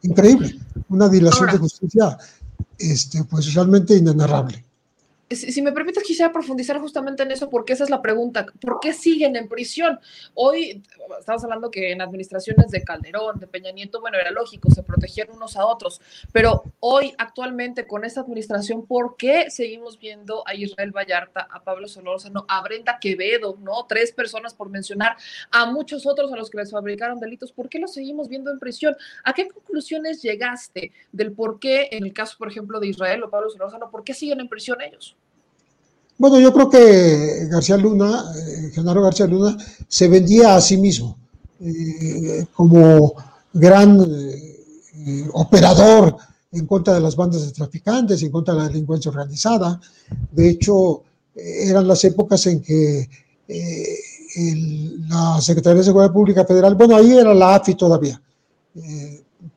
[0.01, 0.59] Increíble
[0.89, 2.17] una dilación de justicia
[2.77, 4.64] este, pues realmente inenarrable.
[5.29, 8.45] Si, me permites, quisiera profundizar justamente en eso, porque esa es la pregunta.
[8.61, 9.99] ¿Por qué siguen en prisión?
[10.35, 10.83] Hoy
[11.19, 15.31] estamos hablando que en administraciones de Calderón, de Peña Nieto, bueno, era lógico, se protegían
[15.31, 15.99] unos a otros,
[16.31, 21.87] pero hoy, actualmente, con esta administración, ¿por qué seguimos viendo a Israel Vallarta, a Pablo
[21.87, 23.85] Solórzano, a Brenda Quevedo, ¿no?
[23.87, 25.17] Tres personas por mencionar,
[25.51, 28.59] a muchos otros a los que les fabricaron delitos, ¿por qué los seguimos viendo en
[28.59, 28.95] prisión?
[29.23, 33.29] ¿A qué conclusiones llegaste del por qué, en el caso, por ejemplo, de Israel o
[33.31, 35.15] Pablo Solórzano, por qué siguen en prisión ellos?
[36.17, 41.17] Bueno, yo creo que García Luna, eh, Genaro García Luna, se vendía a sí mismo
[41.59, 43.13] eh, como
[43.51, 46.15] gran eh, operador
[46.53, 49.79] en contra de las bandas de traficantes, en contra de la delincuencia organizada.
[50.31, 51.03] De hecho,
[51.35, 53.09] eran las épocas en que
[55.09, 58.21] la Secretaría de Seguridad Pública Federal, bueno, ahí era la AFI todavía,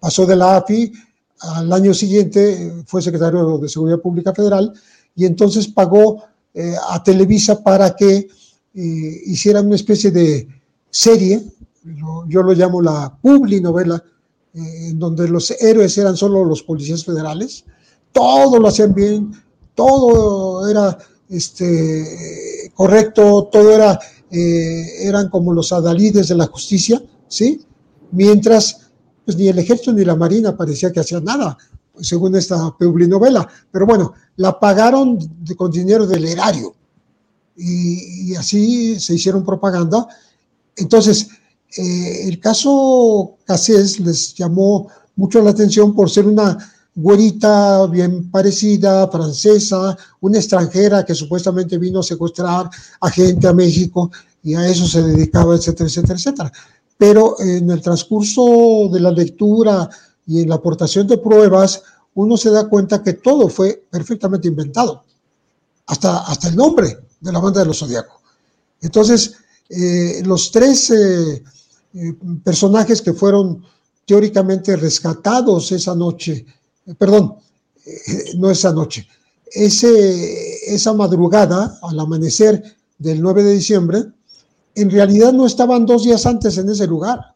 [0.00, 0.92] pasó de la AFI
[1.40, 4.72] al año siguiente, fue secretario de Seguridad Pública Federal
[5.14, 8.28] y entonces pagó eh, a Televisa para que
[8.74, 10.48] eh, hicieran una especie de
[10.90, 11.42] serie,
[12.26, 14.02] yo lo llamo la publi novela,
[14.54, 17.64] eh, en donde los héroes eran solo los policías federales,
[18.12, 19.32] todo lo hacían bien,
[19.74, 23.98] todo era este, correcto, todo era,
[24.30, 27.60] eran como los adalides de la justicia, ¿sí?
[28.10, 28.90] Mientras,
[29.24, 31.56] pues ni el ejército ni la marina parecía que hacían nada,
[32.00, 33.48] según esta novela.
[33.70, 35.18] Pero bueno, la pagaron
[35.56, 36.74] con dinero del erario
[37.56, 40.06] y, así se hicieron propaganda.
[40.76, 41.28] Entonces,
[41.76, 46.56] eh, el caso Cassés les llamó mucho la atención por ser una
[46.94, 52.68] güerita bien parecida, francesa, una extranjera que supuestamente vino a secuestrar
[53.00, 54.10] a gente a México
[54.42, 56.52] y a eso se dedicaba, etcétera, etcétera, etcétera.
[56.96, 59.88] Pero en el transcurso de la lectura
[60.28, 61.82] y en la aportación de pruebas,
[62.14, 65.02] uno se da cuenta que todo fue perfectamente inventado,
[65.86, 68.20] hasta, hasta el nombre de la banda de los Zodíacos.
[68.82, 69.36] Entonces,
[69.70, 71.42] eh, los tres eh,
[71.94, 72.14] eh,
[72.44, 73.64] personajes que fueron
[74.04, 76.44] teóricamente rescatados esa noche,
[76.98, 77.36] perdón,
[78.36, 79.08] no esa noche,
[79.50, 82.62] ese, esa madrugada, al amanecer
[82.98, 84.04] del 9 de diciembre,
[84.74, 87.34] en realidad no estaban dos días antes en ese lugar.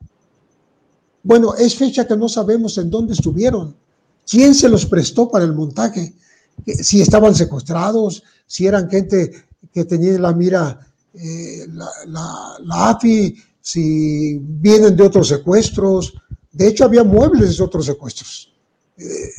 [1.23, 3.77] Bueno, es fecha que no sabemos en dónde estuvieron,
[4.27, 6.15] quién se los prestó para el montaje,
[6.67, 9.33] si estaban secuestrados, si eran gente
[9.73, 16.15] que tenía la mira eh, la, AFI, si vienen de otros secuestros.
[16.51, 18.53] De hecho, había muebles de otros secuestros.
[18.97, 19.31] Eh,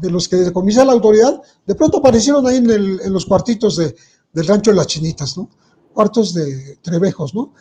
[0.00, 3.94] de los que decomisa la autoridad, de pronto aparecieron ahí en, los cuartitos de,
[4.32, 5.50] del rancho de las chinitas, ¿no?
[5.92, 7.52] Cuartos de trebejos, ¿no?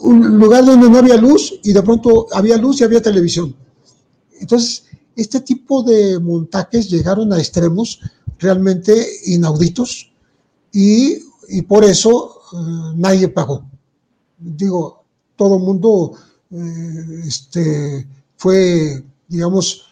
[0.00, 3.54] Un lugar donde no había luz y de pronto había luz y había televisión.
[4.40, 4.84] Entonces,
[5.16, 8.00] este tipo de montajes llegaron a extremos
[8.38, 10.12] realmente inauditos
[10.72, 13.64] y, y por eso eh, nadie pagó.
[14.38, 15.04] Digo,
[15.36, 16.12] todo el mundo
[16.50, 19.86] eh, este, fue, digamos,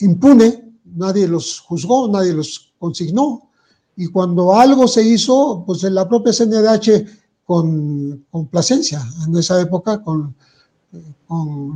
[0.00, 3.50] impune, nadie los juzgó, nadie los consignó.
[3.96, 9.60] Y cuando algo se hizo, pues en la propia CNDH con, con Plasencia, en esa
[9.60, 10.34] época con,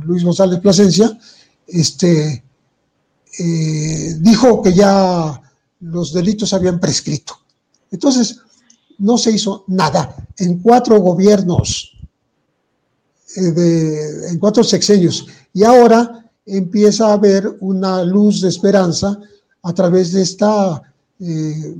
[0.05, 1.17] Luis González Plasencia,
[1.67, 2.43] este,
[3.37, 5.41] eh, dijo que ya
[5.81, 7.33] los delitos habían prescrito.
[7.91, 8.39] Entonces,
[8.99, 10.15] no se hizo nada.
[10.37, 11.97] En cuatro gobiernos,
[13.35, 19.19] eh, en cuatro sexenios, y ahora empieza a haber una luz de esperanza
[19.61, 20.88] a través de esta
[21.21, 21.75] eh,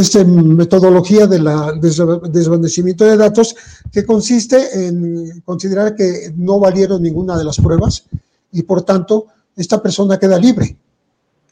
[0.00, 3.54] esta metodología de la desvanecimiento de datos
[3.92, 8.04] que consiste en considerar que no valieron ninguna de las pruebas
[8.50, 10.76] y por tanto esta persona queda libre.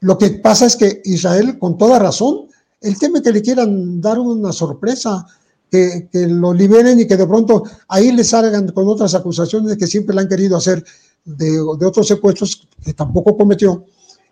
[0.01, 2.49] Lo que pasa es que Israel, con toda razón,
[2.81, 5.27] el teme que le quieran dar una sorpresa,
[5.71, 9.87] que, que, lo liberen y que de pronto ahí le salgan con otras acusaciones que
[9.87, 10.83] siempre le han querido hacer
[11.25, 13.85] de, de otros secuestros que tampoco cometió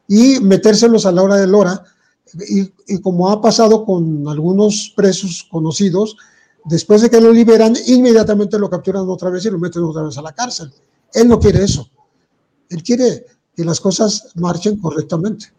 [0.09, 1.85] y metérselos a la hora de hora
[2.49, 6.17] y, como ha pasado con algunos presos conocidos,
[6.64, 10.19] después de que lo liberan, inmediatamente lo capturan otra vez y lo meten otra vez
[10.19, 10.73] a la cárcel.
[11.12, 11.88] Él no quiere eso.
[12.69, 15.53] Él quiere que las cosas marchen correctamente.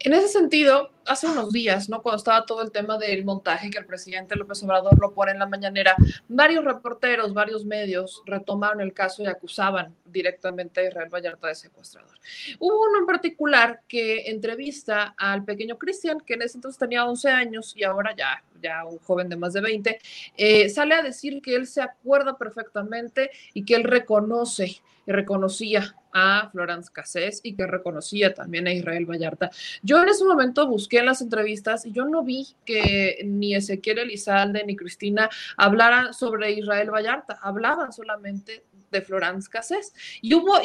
[0.00, 2.02] En ese sentido, hace unos días, ¿no?
[2.02, 5.38] Cuando estaba todo el tema del montaje que el presidente López Obrador lo pone en
[5.38, 5.96] la mañanera,
[6.28, 12.16] varios reporteros, varios medios retomaron el caso y acusaban directamente a Israel Vallarta de secuestrador.
[12.58, 17.30] Hubo uno en particular que entrevista al pequeño Cristian, que en ese entonces tenía 11
[17.30, 19.98] años y ahora ya, ya un joven de más de 20,
[20.36, 25.96] eh, sale a decir que él se acuerda perfectamente y que él reconoce y reconocía
[26.12, 29.50] a Florence Cassés y que reconocía también a Israel Vallarta.
[29.82, 34.00] Yo en ese momento busqué en las entrevistas y yo no vi que ni Ezequiel
[34.00, 39.94] Elizalde ni Cristina hablaran sobre Israel Vallarta, hablaban solamente de Florence Cassés.
[40.20, 40.60] Y hubo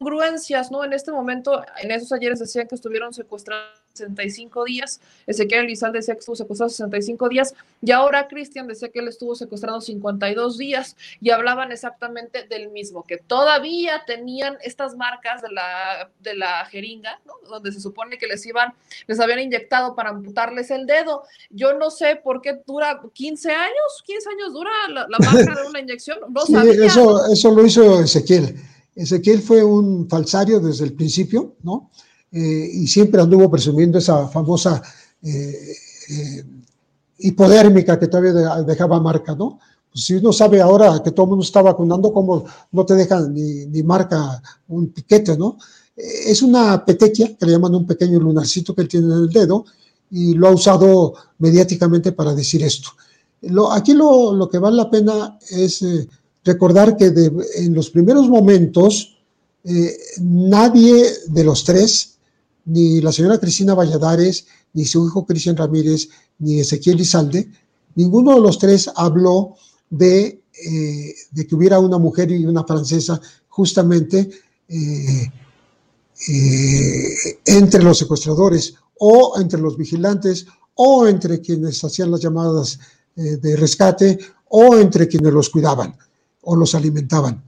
[0.00, 0.82] incongruencias, ¿no?
[0.84, 6.14] En este momento, en esos ayeres decían que estuvieron secuestrados 65 días, Ezequiel Elizalde decía
[6.14, 10.96] que estuvo secuestrado 65 días, y ahora Cristian decía que él estuvo secuestrado 52 días,
[11.20, 17.20] y hablaban exactamente del mismo, que todavía tenían estas marcas de la, de la jeringa,
[17.26, 17.34] ¿no?
[17.48, 18.72] donde se supone que les iban,
[19.06, 21.24] les habían inyectado para amputarles el dedo.
[21.50, 25.68] Yo no sé por qué dura 15 años, 15 años dura la, la marca de
[25.68, 26.86] una inyección, no Sí, sabía.
[26.86, 28.54] eso, eso lo hizo Ezequiel.
[28.94, 31.90] Ezequiel fue un falsario desde el principio, ¿no?
[32.32, 34.82] Eh, y siempre anduvo presumiendo esa famosa
[35.22, 35.74] eh,
[36.10, 36.44] eh,
[37.18, 39.58] hipodérmica que todavía de- dejaba marca, ¿no?
[39.92, 43.34] Pues si uno sabe ahora que todo el mundo está vacunando, ¿cómo no te dejan
[43.34, 45.58] ni, ni marca un piquete, ¿no?
[45.96, 49.28] Eh, es una petequia, que le llaman un pequeño lunarcito que él tiene en el
[49.30, 49.64] dedo,
[50.10, 52.90] y lo ha usado mediáticamente para decir esto.
[53.42, 55.82] Lo, aquí lo, lo que vale la pena es
[56.44, 59.16] recordar que de- en los primeros momentos
[59.64, 62.16] eh, nadie de los tres,
[62.64, 67.50] ni la señora Cristina Valladares, ni su hijo Cristian Ramírez, ni Ezequiel Izalde,
[67.94, 69.56] ninguno de los tres habló
[69.90, 74.30] de, eh, de que hubiera una mujer y una francesa justamente
[74.68, 75.28] eh,
[77.46, 82.78] entre los secuestradores o entre los vigilantes o entre quienes hacían las llamadas
[83.14, 84.18] de rescate
[84.48, 85.94] o entre quienes los cuidaban
[86.50, 87.40] o los alimentaban.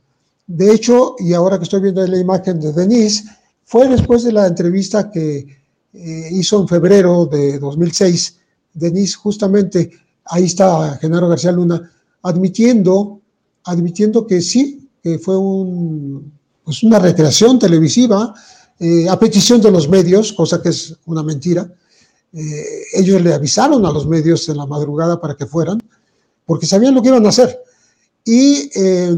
[0.46, 3.24] De hecho, y ahora que estoy viendo la imagen de Denise,
[3.64, 5.38] fue después de la entrevista que
[5.92, 8.36] eh, hizo en febrero de 2006,
[8.72, 9.90] Denise justamente,
[10.26, 11.90] ahí está Genaro García Luna,
[12.22, 13.20] admitiendo,
[13.64, 15.34] admitiendo que sí, que fue
[16.62, 18.32] pues una recreación televisiva
[18.78, 21.68] eh, a petición de los medios, cosa que es una mentira.
[22.32, 25.82] Eh, ellos le avisaron a los medios en la madrugada para que fueran,
[26.46, 27.58] porque sabían lo que iban a hacer.
[28.24, 29.16] Y eh,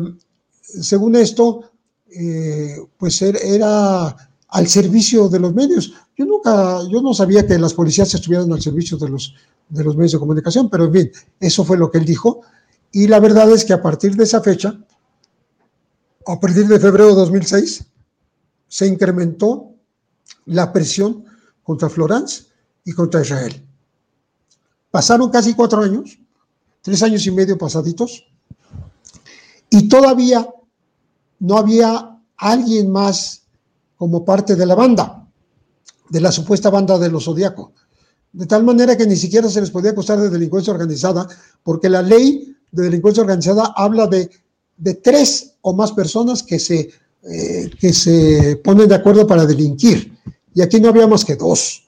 [0.59, 1.73] según esto,
[2.11, 4.17] eh, pues er- era
[4.49, 5.93] al servicio de los medios.
[6.17, 9.35] Yo nunca, yo no sabía que las policías estuvieran al servicio de los,
[9.69, 12.43] de los medios de comunicación, pero en fin, eso fue lo que él dijo.
[12.93, 14.79] Y la verdad es que a partir de esa fecha,
[16.27, 17.85] a partir de febrero de 2006,
[18.69, 19.75] se incrementó
[20.47, 21.25] la presión
[21.63, 22.45] contra Florence
[22.85, 23.63] y contra Israel.
[24.91, 26.19] Pasaron casi cuatro años,
[26.81, 28.27] tres años y medio pasaditos,
[29.75, 30.49] y todavía
[31.41, 33.43] no había alguien más
[33.97, 35.27] como parte de la banda,
[36.11, 37.73] de la supuesta banda de los Zodíaco.
[38.33, 41.27] De tal manera que ni siquiera se les podía acusar de delincuencia organizada,
[41.65, 44.31] porque la ley de delincuencia organizada habla de,
[44.77, 46.91] de tres o más personas que se,
[47.25, 50.17] eh, que se ponen de acuerdo para delinquir.
[50.55, 51.83] Y aquí no había más que dos,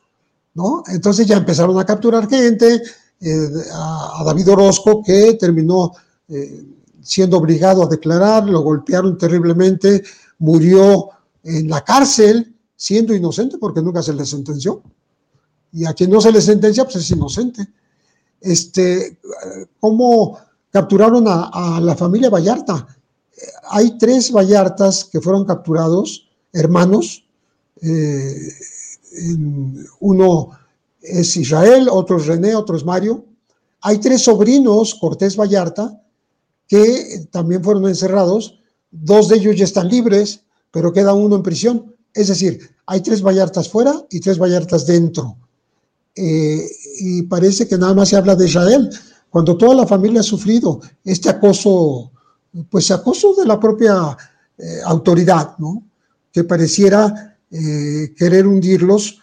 [0.55, 0.82] ¿no?
[0.89, 2.82] Entonces ya empezaron a capturar gente,
[3.20, 5.93] eh, a, a David Orozco, que terminó
[6.28, 6.64] eh,
[7.07, 10.03] siendo obligado a declarar, lo golpearon terriblemente,
[10.39, 11.11] murió
[11.45, 14.83] en la cárcel, siendo inocente porque nunca se le sentenció.
[15.73, 17.69] Y a quien no se le sentencia, pues es inocente.
[18.41, 19.19] Este,
[19.79, 20.39] ¿Cómo
[20.71, 22.87] capturaron a, la familia Vallarta?
[23.37, 23.41] Eh,
[23.71, 27.25] Hay tres Vallartas que fueron capturados, hermanos.
[27.83, 28.53] eh,
[30.01, 30.51] uno
[31.01, 33.25] es Israel, otro es René, otro es Mario.
[33.81, 36.03] Hay tres sobrinos, Cortés Vallarta,
[36.69, 38.59] que también fueron encerrados.
[38.91, 40.41] Dos de ellos ya están libres,
[40.71, 41.95] pero queda uno en prisión.
[42.12, 45.37] Es decir, hay tres Vallartas fuera y tres Vallartas dentro.
[46.14, 46.67] Eh,
[47.01, 48.91] y parece que nada más se habla de Israel,
[49.29, 52.11] cuando toda la familia ha sufrido este acoso,
[52.71, 54.17] pues acoso de la propia
[54.57, 55.85] eh, autoridad, ¿no?
[56.33, 59.21] Que pareciera eh, querer hundirlos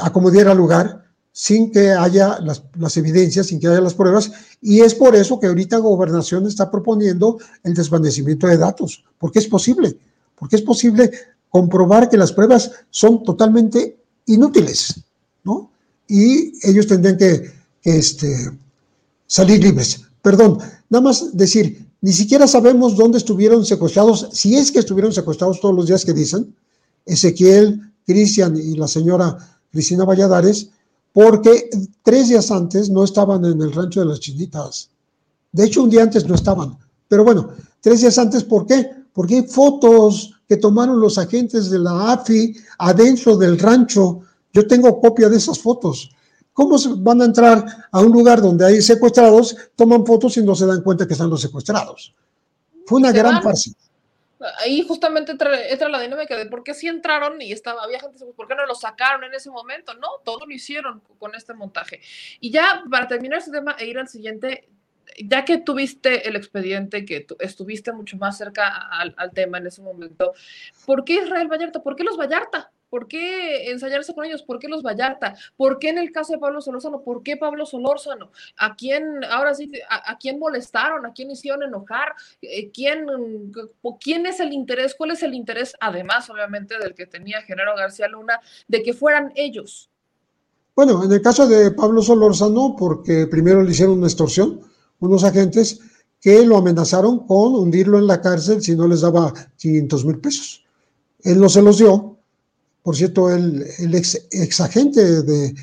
[0.00, 4.30] a como diera lugar, sin que haya las, las evidencias, sin que haya las pruebas,
[4.60, 9.46] y es por eso que ahorita Gobernación está proponiendo el desvanecimiento de datos, porque es
[9.46, 9.96] posible,
[10.34, 11.10] porque es posible
[11.48, 15.02] comprobar que las pruebas son totalmente inútiles,
[15.44, 15.70] ¿no?
[16.06, 17.50] Y ellos tendrían que,
[17.82, 18.50] este,
[19.26, 20.02] salir libres.
[20.22, 20.58] Perdón,
[20.90, 25.74] nada más decir, ni siquiera sabemos dónde estuvieron secuestrados, si es que estuvieron secuestrados todos
[25.74, 26.54] los días que dicen,
[27.06, 29.36] Ezequiel, Cristian y la señora
[29.70, 30.70] Cristina Valladares,
[31.12, 31.70] porque
[32.02, 34.90] tres días antes no estaban en el rancho de las chinitas.
[35.52, 36.76] De hecho, un día antes no estaban.
[37.08, 37.50] Pero bueno,
[37.80, 38.90] tres días antes, ¿por qué?
[39.12, 44.20] Porque hay fotos que tomaron los agentes de la AFI adentro del rancho.
[44.52, 46.10] Yo tengo copia de esas fotos.
[46.52, 50.54] ¿Cómo se van a entrar a un lugar donde hay secuestrados, toman fotos y no
[50.54, 52.14] se dan cuenta que están los secuestrados?
[52.86, 53.70] Fue una ¿Y se gran farsa.
[54.58, 58.34] Ahí justamente entra, la dinámica de por qué sí entraron y estaba, había gente, pues,
[58.34, 59.94] ¿por qué no lo sacaron en ese momento?
[59.94, 62.00] No, todo lo hicieron con este montaje.
[62.40, 64.68] Y ya para terminar este tema e ir al siguiente,
[65.18, 69.82] ya que tuviste el expediente, que estuviste mucho más cerca al, al, tema en ese
[69.82, 70.34] momento,
[70.86, 71.82] ¿por qué Israel Vallarta?
[71.82, 72.70] ¿Por qué los Vallarta?
[72.90, 74.42] ¿Por qué ensayarse con ellos?
[74.42, 75.34] ¿Por qué los Vallarta?
[75.56, 77.02] ¿Por qué en el caso de Pablo Solórzano?
[77.02, 78.30] ¿Por qué Pablo Solórzano?
[78.56, 81.04] ¿A quién, ahora sí, a, quién molestaron?
[81.06, 82.14] ¿A quién hicieron enojar?
[82.40, 83.06] Eh, ¿Quién,
[84.00, 84.94] ¿Quién es el interés?
[84.96, 89.32] ¿Cuál es el interés, además, obviamente, del que tenía Genaro García Luna, de que fueran
[89.34, 89.90] ellos?
[90.74, 94.60] Bueno, en el caso de Pablo Solórzano, porque primero le hicieron una extorsión,
[95.00, 95.80] unos agentes
[96.20, 100.64] que lo amenazaron con hundirlo en la cárcel si no les daba 500 mil pesos.
[101.22, 102.17] Él no se los dio,
[102.88, 105.54] por cierto, el, ex, agente de,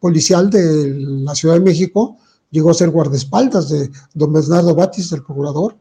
[0.00, 2.18] policial de la Ciudad de México
[2.50, 5.78] llegó a ser guardaespaldas de don Bernardo Batis, el procurador,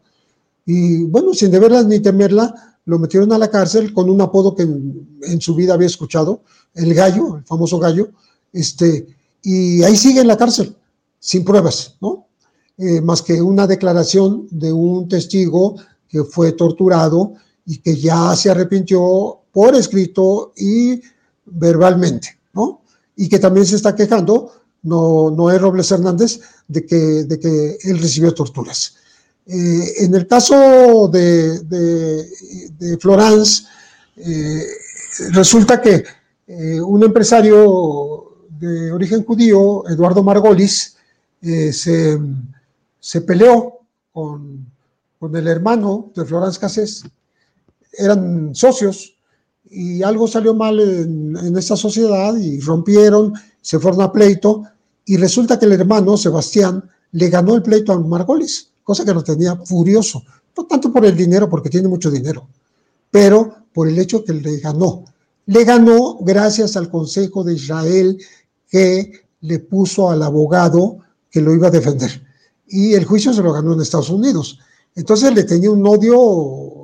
[0.66, 4.64] y bueno, sin deberla ni temerla, lo metieron a la cárcel con un apodo que
[4.64, 8.12] en, su vida había escuchado, el gallo, el famoso gallo,
[8.54, 9.08] este,
[9.44, 10.74] y ahí sigue en la cárcel,
[11.20, 12.28] sin pruebas, ¿no?
[12.78, 15.76] Eh, más que una declaración de un testigo
[16.08, 17.34] que fue torturado
[17.66, 21.02] y que ya se arrepintió por escrito y
[21.44, 22.84] verbalmente, ¿no?
[23.16, 24.52] Y que también se está quejando,
[24.84, 28.98] no, no es Robles Hernández, de que, de que él recibió torturas.
[29.48, 33.64] Eh, en el caso de, de, Florence,
[34.18, 34.64] eh,
[35.32, 36.04] resulta que
[36.46, 40.98] eh, un empresario de origen judío, Eduardo Margolis,
[41.42, 42.20] se,
[43.00, 43.80] se, peleó
[44.12, 44.68] con,
[45.18, 47.04] con, el hermano de Florence Cassés
[47.98, 49.17] eran socios
[49.70, 54.64] y algo salió mal en, esta sociedad y rompieron, se fueron a pleito
[55.06, 59.24] y resulta que el hermano Sebastián le ganó el pleito a Margolis, cosa que lo
[59.24, 60.24] tenía furioso,
[60.58, 62.48] no tanto por el dinero, porque tiene mucho dinero,
[63.12, 65.06] pero por el hecho que le ganó.
[65.46, 68.18] Le ganó gracias al Consejo de Israel
[68.70, 71.00] que le puso al abogado
[71.32, 72.22] que lo iba a defender.
[72.68, 74.60] Y el juicio se lo ganó en Estados Unidos.
[74.96, 76.77] Entonces le tenía un odio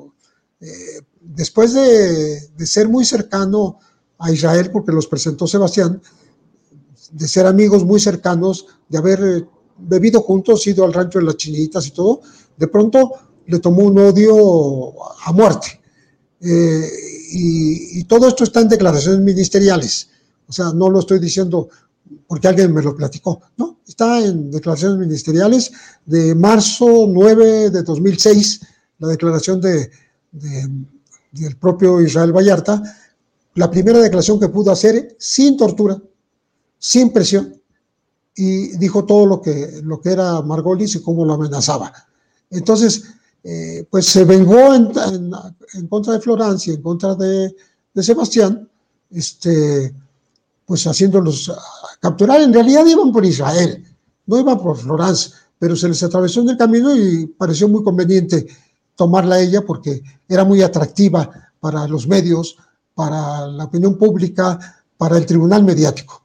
[1.35, 3.79] después de, ser muy cercano
[4.19, 6.01] a Israel, porque los presentó Sebastián,
[7.11, 9.45] de ser amigos muy cercanos, de haber eh,
[9.77, 12.21] bebido juntos, ido al rancho de las chinitas y todo,
[12.57, 13.13] de pronto
[13.47, 14.93] le tomó un odio
[15.25, 15.81] a muerte.
[16.41, 16.89] Eh,
[17.31, 20.09] y, todo esto está en declaraciones ministeriales.
[20.47, 21.69] O sea, no lo estoy diciendo
[22.27, 23.79] porque alguien me lo platicó, ¿no?
[23.87, 25.71] Está en declaraciones ministeriales
[26.05, 28.61] de marzo 9 de 2006,
[28.99, 29.89] la declaración de,
[30.31, 30.69] de
[31.33, 32.81] del propio Israel Vallarta,
[33.55, 36.01] la primera declaración que pudo hacer sin tortura,
[36.77, 37.59] sin presión,
[38.35, 41.91] y dijo todo lo que, lo que era Margolis y cómo lo amenazaba.
[42.49, 43.03] Entonces,
[43.43, 44.91] eh, pues se vengó en,
[45.87, 47.55] contra de Florencia, en contra de,
[47.93, 48.67] de, Sebastián,
[49.11, 49.93] este,
[50.65, 51.51] pues haciéndolos
[51.99, 52.41] capturar.
[52.41, 53.83] En realidad iban por Israel,
[54.25, 58.47] no iban por Florence, pero se les atravesó en el camino y pareció muy conveniente
[58.95, 61.29] tomarla ella porque era muy atractiva
[61.59, 62.57] para los medios,
[62.93, 64.59] para la opinión pública,
[64.97, 66.22] para el tribunal mediático.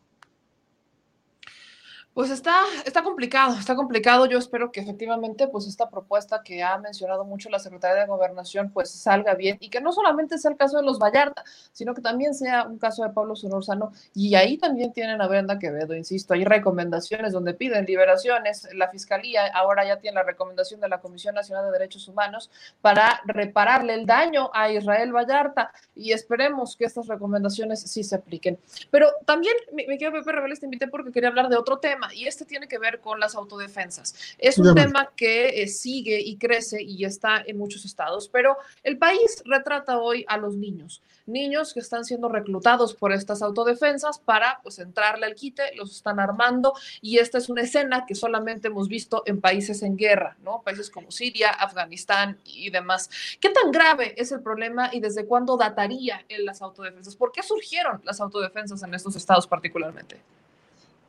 [2.18, 4.26] Pues está, está complicado, está complicado.
[4.26, 8.72] Yo espero que efectivamente, pues esta propuesta que ha mencionado mucho la Secretaría de Gobernación,
[8.72, 12.02] pues salga bien y que no solamente sea el caso de los Vallarta, sino que
[12.02, 13.92] también sea un caso de Pablo Sonorzano.
[14.14, 18.66] Y ahí también tienen a Brenda Quevedo, insisto, hay recomendaciones donde piden liberaciones.
[18.74, 22.50] La Fiscalía ahora ya tiene la recomendación de la Comisión Nacional de Derechos Humanos
[22.80, 28.58] para repararle el daño a Israel Vallarta y esperemos que estas recomendaciones sí se apliquen.
[28.90, 32.07] Pero también me, me quiero, Pepe Reveles, te invité porque quería hablar de otro tema
[32.14, 34.14] y este tiene que ver con las autodefensas.
[34.38, 38.98] Es un tema que eh, sigue y crece y está en muchos estados, pero el
[38.98, 44.60] país retrata hoy a los niños, niños que están siendo reclutados por estas autodefensas para
[44.62, 48.88] pues entrarle al quite, los están armando y esta es una escena que solamente hemos
[48.88, 50.62] visto en países en guerra, ¿no?
[50.62, 53.10] Países como Siria, Afganistán y demás.
[53.40, 57.16] ¿Qué tan grave es el problema y desde cuándo dataría en las autodefensas?
[57.16, 60.20] ¿Por qué surgieron las autodefensas en estos estados particularmente?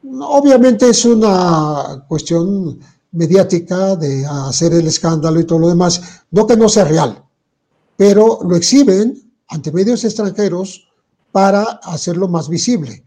[0.03, 2.79] Obviamente es una cuestión
[3.11, 7.23] mediática de hacer el escándalo y todo lo demás, no que no sea real,
[7.97, 10.87] pero lo exhiben ante medios extranjeros
[11.31, 13.05] para hacerlo más visible.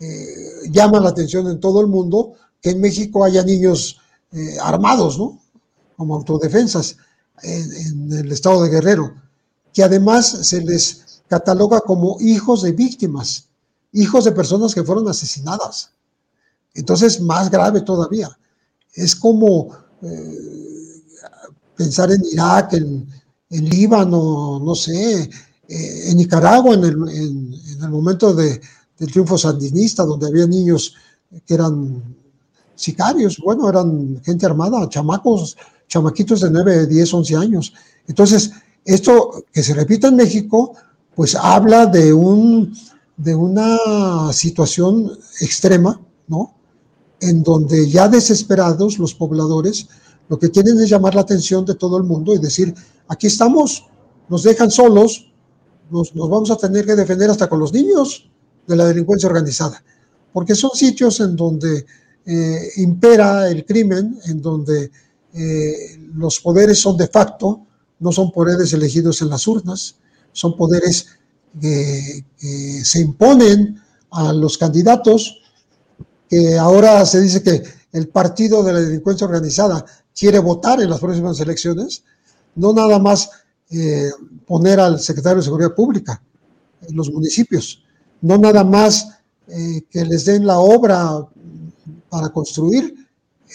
[0.00, 3.98] Eh, llama la atención en todo el mundo que en México haya niños
[4.32, 5.40] eh, armados, ¿no?
[5.96, 6.96] Como autodefensas
[7.42, 9.12] en, en el estado de Guerrero,
[9.72, 13.48] que además se les cataloga como hijos de víctimas,
[13.92, 15.90] hijos de personas que fueron asesinadas.
[16.78, 18.28] Entonces, más grave todavía.
[18.94, 19.68] Es como
[20.02, 21.02] eh,
[21.76, 23.08] pensar en Irak, en,
[23.50, 25.22] en Líbano, no sé,
[25.68, 28.60] eh, en Nicaragua, en el, en, en el momento de,
[28.96, 30.94] del triunfo sandinista, donde había niños
[31.44, 32.02] que eran
[32.76, 35.56] sicarios, bueno, eran gente armada, chamacos,
[35.88, 37.72] chamaquitos de 9, 10, 11 años.
[38.06, 38.52] Entonces,
[38.84, 40.74] esto que se repite en México,
[41.14, 42.72] pues habla de, un,
[43.16, 45.10] de una situación
[45.40, 46.57] extrema, ¿no?
[47.20, 49.88] En donde ya desesperados los pobladores
[50.28, 52.74] lo que quieren es llamar la atención de todo el mundo y decir,
[53.08, 53.86] aquí estamos,
[54.28, 55.32] nos dejan solos,
[55.90, 58.28] nos, vamos a tener que defender hasta con los niños
[58.66, 59.82] de la delincuencia organizada,
[60.32, 61.86] porque son sitios en donde
[62.26, 64.90] eh, impera el crimen, en donde
[65.32, 67.66] eh, los poderes son de facto,
[68.00, 69.96] no son poderes elegidos en las urnas,
[70.32, 71.06] son poderes
[71.58, 75.40] que, que se imponen a los candidatos,
[76.28, 77.62] que ahora se dice que
[77.92, 82.04] el partido de la delincuencia organizada quiere votar en las próximas elecciones,
[82.54, 83.30] no nada más
[83.70, 84.10] eh,
[84.46, 86.22] poner al secretario de Seguridad Pública
[86.82, 87.82] en los municipios,
[88.20, 89.08] no nada más
[89.46, 91.26] eh, que les den la obra
[92.10, 92.94] para construir,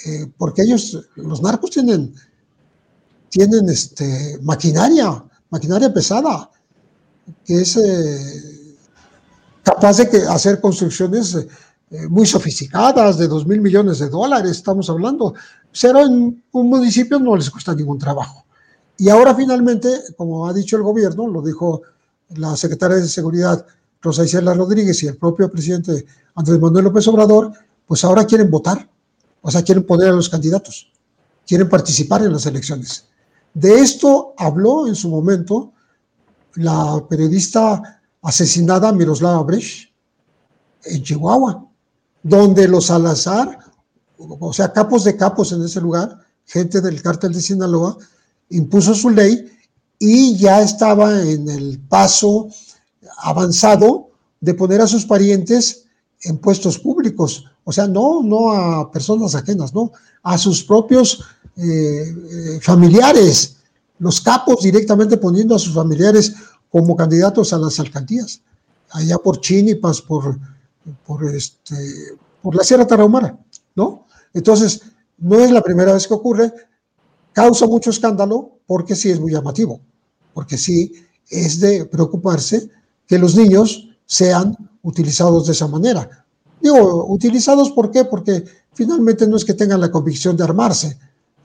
[0.06, 2.14] eh, porque ellos, los narcos tienen,
[3.30, 6.50] tienen este, maquinaria, maquinaria pesada,
[7.46, 7.80] que es
[9.64, 11.38] capaz de que hacer construcciones
[12.10, 15.34] muy sofisticadas, de dos mil millones de dólares, estamos hablando,
[15.80, 18.46] pero en un municipio no les cuesta ningún trabajo.
[18.98, 21.82] Y ahora finalmente, como ha dicho el gobierno, lo dijo
[22.36, 23.66] la secretaria de Seguridad
[24.02, 27.52] Rosa Isela Rodríguez y el propio presidente Andrés Manuel López Obrador,
[27.86, 28.90] pues ahora quieren votar,
[29.42, 30.92] o sea, quieren poner a los candidatos,
[31.46, 33.06] quieren participar en las elecciones.
[33.54, 35.74] De esto habló en su momento
[36.56, 39.90] la periodista asesinada Miroslava Brecht
[40.86, 41.68] en Chihuahua,
[42.24, 43.60] donde los Salazar,
[44.18, 47.98] o sea, capos de capos en ese lugar, gente del cártel de Sinaloa,
[48.50, 49.52] impuso su ley
[50.00, 52.48] y ya estaba en el paso
[53.18, 55.86] avanzado de poner a sus parientes
[56.22, 59.92] en puestos públicos, o sea, no, no a personas ajenas, no,
[60.24, 61.22] a sus propios
[61.58, 63.58] eh, familiares,
[64.00, 66.34] los capos directamente poniendo a sus familiares
[66.72, 68.42] como candidatos a las alcaldías,
[68.92, 70.40] allá por Chinipas, por,
[71.06, 71.76] por, este,
[72.42, 73.38] por la Sierra Tarahumara,
[73.76, 74.06] ¿no?
[74.34, 74.82] Entonces,
[75.18, 76.54] no es la primera vez que ocurre,
[77.32, 79.80] causa mucho escándalo porque sí es muy llamativo,
[80.34, 80.94] porque sí
[81.30, 82.70] es de preocuparse
[83.08, 86.26] que los niños sean utilizados de esa manera.
[86.62, 88.06] Digo, utilizados ¿por qué?
[88.06, 90.98] Porque finalmente no es que tengan la convicción de armarse,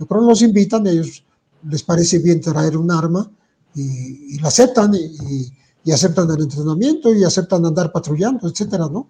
[0.09, 1.25] pero los invitan, a ellos
[1.69, 3.31] les parece bien traer un arma
[3.75, 5.53] y, la aceptan y,
[5.85, 9.09] y aceptan el entrenamiento y aceptan andar patrullando, etcétera, ¿no?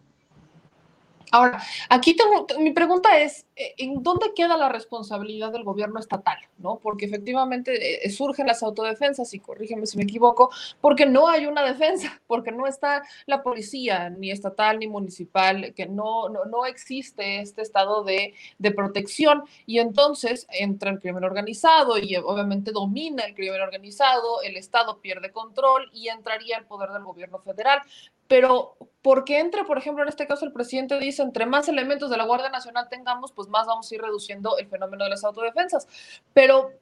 [1.31, 6.39] Ahora, aquí tengo, mi pregunta es, eh, ¿en dónde queda la responsabilidad del gobierno estatal?
[6.59, 6.79] ¿no?
[6.79, 10.51] Porque efectivamente eh, surgen las autodefensas, y corrígeme si me equivoco,
[10.81, 15.87] porque no hay una defensa, porque no está la policía, ni estatal ni municipal, que
[15.87, 21.99] no, no, no existe este estado de, de protección, y entonces entra el crimen organizado
[21.99, 27.05] y obviamente domina el crimen organizado, el Estado pierde control y entraría el poder del
[27.05, 27.81] gobierno federal
[28.29, 32.17] pero porque entre, por ejemplo, en este caso el presidente dice, entre más elementos de
[32.19, 35.89] la Guardia Nacional tengamos, pues más vamos a ir reduciendo el fenómeno de las autodefensas.
[36.35, 36.73] Pero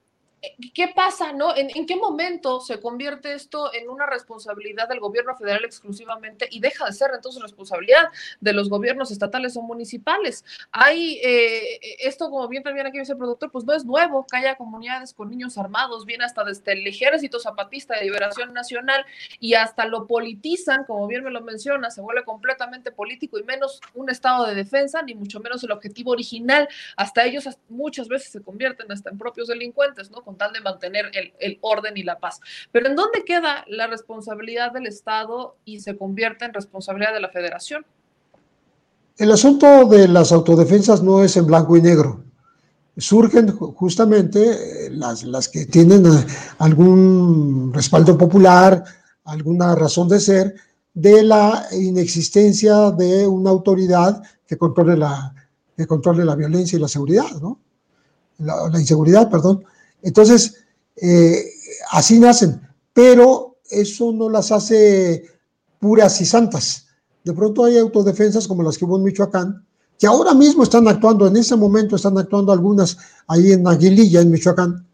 [0.74, 1.56] ¿Qué pasa, no?
[1.56, 6.60] ¿En, ¿En, qué momento se convierte esto en una responsabilidad del gobierno federal exclusivamente y
[6.60, 8.08] deja de ser entonces responsabilidad
[8.40, 10.44] de los gobiernos estatales o municipales?
[10.72, 14.36] Hay eh, esto, como bien también aquí dice el productor, pues no es nuevo que
[14.36, 19.04] haya comunidades con niños armados, viene hasta desde el ejército zapatista de liberación nacional
[19.40, 23.80] y hasta lo politizan, como bien me lo menciona, se vuelve completamente político y menos
[23.94, 26.68] un estado de defensa, ni mucho menos el objetivo original.
[26.96, 30.22] Hasta ellos muchas veces se convierten hasta en propios delincuentes, ¿no?
[30.52, 32.40] De mantener el, el, orden y la paz.
[32.72, 37.28] Pero ¿en dónde queda la responsabilidad del Estado y se convierte en responsabilidad de la
[37.28, 37.84] Federación?
[39.18, 42.22] El asunto de las autodefensas no es en blanco y negro.
[42.98, 46.04] Surgen justamente las, las que tienen
[46.58, 48.84] algún respaldo popular,
[49.24, 50.54] alguna razón de ser,
[50.92, 55.34] de la inexistencia de una autoridad que controle la,
[55.76, 57.60] que controle la violencia y la seguridad, ¿no?
[58.38, 59.64] La inseguridad, perdón.
[60.02, 60.54] Entonces,
[60.96, 61.44] eh,
[61.90, 62.60] así nacen,
[62.92, 65.24] pero eso no las hace
[65.78, 66.86] puras y santas.
[67.24, 69.66] De pronto hay autodefensas como las que hubo en Michoacán,
[69.98, 74.30] que ahora mismo están actuando, en ese momento están actuando algunas ahí en Aguililla, en
[74.30, 74.86] Michoacán,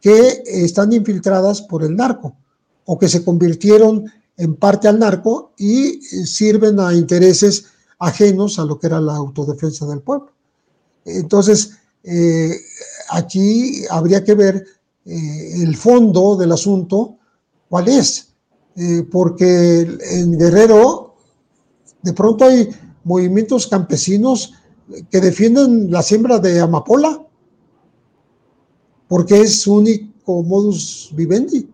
[0.00, 2.36] que están infiltradas por el narco
[2.84, 7.66] o que se convirtieron en parte al narco y sirven a intereses
[7.98, 10.32] ajenos a lo que era la autodefensa del pueblo.
[11.04, 11.72] Entonces,
[12.04, 12.56] eh,
[13.10, 14.64] aquí habría que ver
[15.04, 17.16] eh, el fondo del asunto,
[17.68, 18.34] ¿cuál es?
[18.76, 19.80] Eh, porque
[20.12, 21.14] en Guerrero
[22.02, 22.68] de pronto hay
[23.04, 24.54] movimientos campesinos
[25.10, 27.26] que defienden la siembra de amapola,
[29.08, 31.68] porque es su único modus vivendi,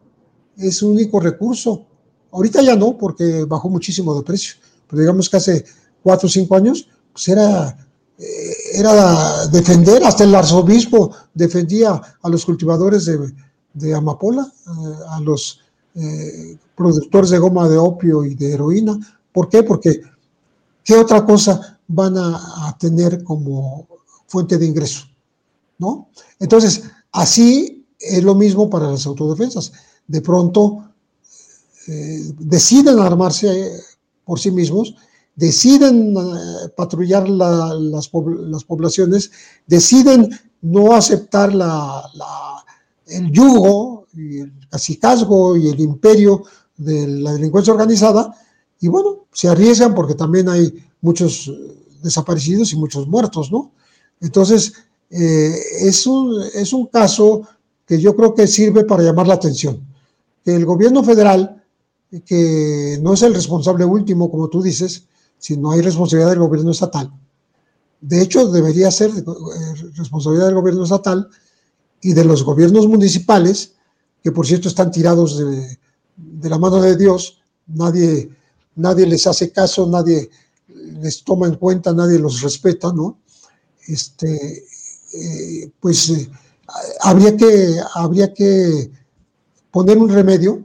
[0.56, 1.86] es su único recurso.
[2.32, 4.56] Ahorita ya no, porque bajó muchísimo de precio,
[4.88, 5.64] pero digamos que hace
[6.02, 7.83] cuatro o cinco años, pues era,
[8.18, 13.10] era defender, hasta el arzobispo defendía a los cultivadores
[13.72, 15.60] de, amapola, eh, a los
[15.94, 18.98] eh, productores de goma de opio y de heroína.
[19.32, 19.62] ¿Por qué?
[19.62, 20.00] Porque
[20.84, 23.86] ¿qué otra cosa van a, tener como
[24.26, 25.06] fuente de ingreso?
[25.78, 26.08] ¿No?
[26.38, 29.72] Entonces, así es lo mismo para las autodefensas.
[30.06, 30.84] De pronto
[31.86, 33.72] deciden armarse
[34.24, 34.94] por sí mismos,
[35.36, 39.30] deciden eh, patrullar las, poblaciones,
[39.66, 40.30] deciden
[40.62, 41.52] no aceptar
[43.06, 46.44] el yugo, y el cacicazgo y el imperio
[46.76, 48.34] de la delincuencia organizada,
[48.80, 53.72] y bueno, se arriesgan porque también hay muchos eh, desaparecidos y muchos muertos, ¿no?
[54.20, 54.72] Entonces,
[55.10, 57.42] eh, es, un, es un caso
[57.86, 59.86] que yo creo que sirve para llamar la atención.
[60.44, 61.62] Que el gobierno federal
[62.26, 65.04] que no es el responsable último, como tú dices,
[65.38, 67.12] sino hay responsabilidad del gobierno estatal.
[68.00, 71.28] De hecho, debería ser eh, responsabilidad del gobierno estatal
[72.02, 73.72] y de los gobiernos municipales,
[74.22, 75.78] que por cierto están tirados de,
[76.48, 78.30] la mano de Dios, nadie,
[78.76, 80.28] nadie les hace caso, nadie
[81.00, 83.18] les toma en cuenta, nadie los respeta, ¿no?
[83.86, 84.64] Este,
[85.14, 86.30] eh, pues eh,
[87.00, 88.90] habría, que, habría que
[89.70, 90.62] poner un remedio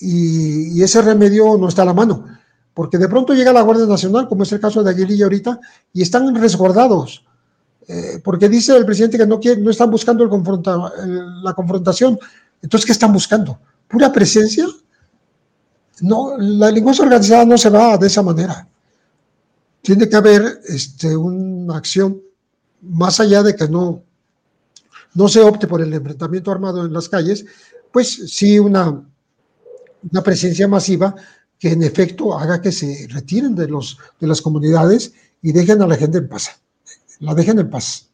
[0.00, 2.24] y, ese remedio no está a la mano,
[2.74, 5.60] porque de pronto llega la Guardia Nacional, como es el caso de Aguililla ahorita,
[5.92, 7.24] y están resguardados,
[7.86, 12.18] eh, porque dice el presidente que no, quiere, no están buscando la confrontación.
[12.60, 13.58] Entonces, ¿qué están buscando?
[13.86, 14.66] ¿Pura presencia?
[16.00, 18.66] No, la delincuencia organizada no se va de esa manera.
[19.80, 22.20] Tiene que haber este, una acción
[22.80, 24.02] más allá de que no,
[25.28, 27.44] se opte por el enfrentamiento armado en las calles,
[27.92, 29.04] pues sí una
[30.24, 31.14] presencia masiva
[31.58, 35.86] que en efecto haga que se retiren de, los, de las comunidades y dejen a
[35.86, 36.60] la gente en paz.
[37.20, 38.10] La dejen en paz.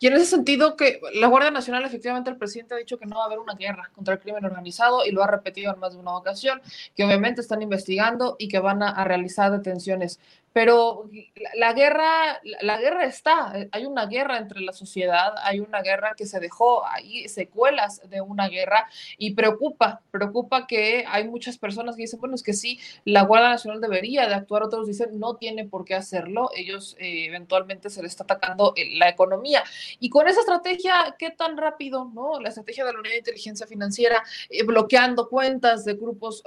[0.00, 3.16] Y en ese sentido, que la Guardia Nacional, efectivamente, el presidente ha dicho que no
[3.16, 5.92] va a haber una guerra contra el crimen organizado y lo ha repetido en más
[5.92, 6.60] de una ocasión,
[6.94, 10.20] que obviamente están investigando y que van a realizar detenciones
[10.52, 11.08] pero
[11.54, 16.14] la, guerra, la, guerra está, eh, hay una guerra entre la sociedad, hay una guerra
[16.16, 18.88] que se dejó, hay secuelas de una guerra
[19.18, 23.50] y preocupa, preocupa que hay muchas personas que dicen, bueno, es que sí, la Guardia
[23.50, 28.02] Nacional debería de actuar, otros dicen, no tiene por qué hacerlo, ellos eh, eventualmente se
[28.02, 29.62] les está atacando eh, la economía.
[30.00, 32.40] Y con esa estrategia, ¿qué tan rápido, no?
[32.40, 34.22] La estrategia de la Unidad de Inteligencia Financiera,
[34.66, 36.42] bloqueando cuentas de grupos,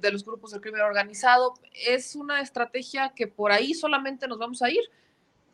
[0.00, 4.60] de los grupos del crimen organizado, es una estrategia que por ahí solamente nos vamos
[4.62, 4.80] a ir.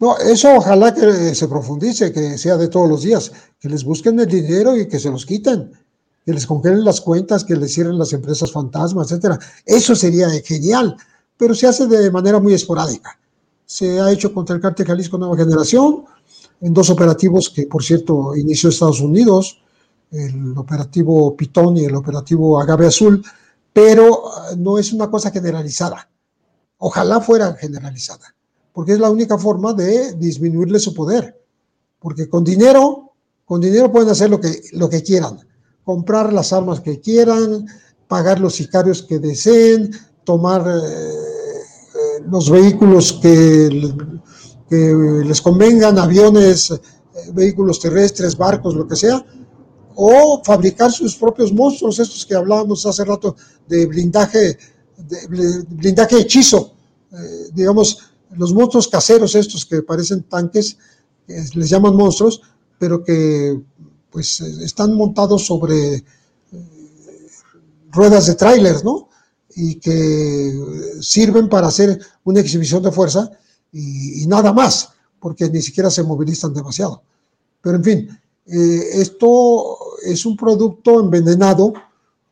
[0.01, 3.30] No, eso ojalá que se profundice, que sea de todos los días,
[3.61, 5.70] que les busquen el dinero y que se los quiten,
[6.24, 9.39] que les congelen las cuentas, que les cierren las empresas fantasmas, etcétera.
[9.66, 10.97] Eso sería genial,
[11.37, 13.18] pero se hace de manera muy esporádica.
[13.66, 16.07] Se ha hecho contra el cártel Jalisco Nueva Generación,
[16.62, 19.61] en dos operativos que, por cierto, inició Estados Unidos,
[20.11, 23.22] el operativo Pitón y el operativo Agave Azul,
[23.74, 24.22] pero
[24.57, 26.09] no es una cosa generalizada.
[26.87, 28.35] Ojalá fuera generalizada,
[28.74, 31.35] porque es la única forma de disminuirle su poder.
[31.99, 33.14] Porque con dinero,
[33.47, 35.39] con dinero pueden hacer lo que, lo que quieran,
[35.82, 37.64] comprar las armas que quieran,
[38.07, 39.93] pagar los sicarios que deseen,
[40.24, 43.95] tomar eh, eh, los vehículos que,
[44.68, 46.80] que, les convengan, aviones, eh,
[47.32, 49.24] vehículos terrestres, barcos, lo que sea,
[49.95, 54.59] o fabricar sus propios monstruos, estos que hablábamos hace rato de blindaje,
[54.99, 56.74] de blindaje hechizo,
[57.15, 60.79] eh, digamos, los monstruos caseros estos que parecen tanques,
[61.27, 62.43] les llaman monstruos,
[62.79, 63.61] pero que
[64.11, 66.05] pues están montados sobre eh,
[67.91, 69.09] ruedas de tráiler, ¿no?
[69.57, 70.53] Y que
[71.01, 73.31] sirven para hacer una exhibición de fuerza
[73.73, 74.91] y, nada más,
[75.21, 77.03] porque ni siquiera se movilizan demasiado.
[77.61, 81.73] Pero en fin, eh, esto es un producto envenenado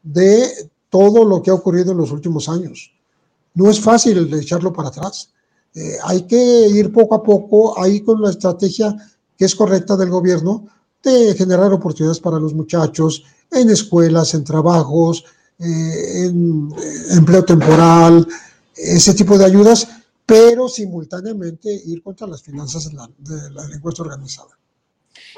[0.02, 2.91] de todo lo que ha ocurrido en los últimos años
[3.54, 5.30] no es fácil echarlo para atrás.
[5.74, 8.94] Eh, hay que ir poco a poco ahí con la estrategia
[9.36, 10.66] que es correcta del gobierno
[11.02, 15.24] de generar oportunidades para los muchachos en escuelas, en trabajos,
[15.58, 18.26] eh, en eh, empleo temporal,
[18.74, 19.88] ese tipo de ayudas,
[20.24, 24.58] pero simultáneamente ir contra las finanzas de la, de la delincuencia organizada.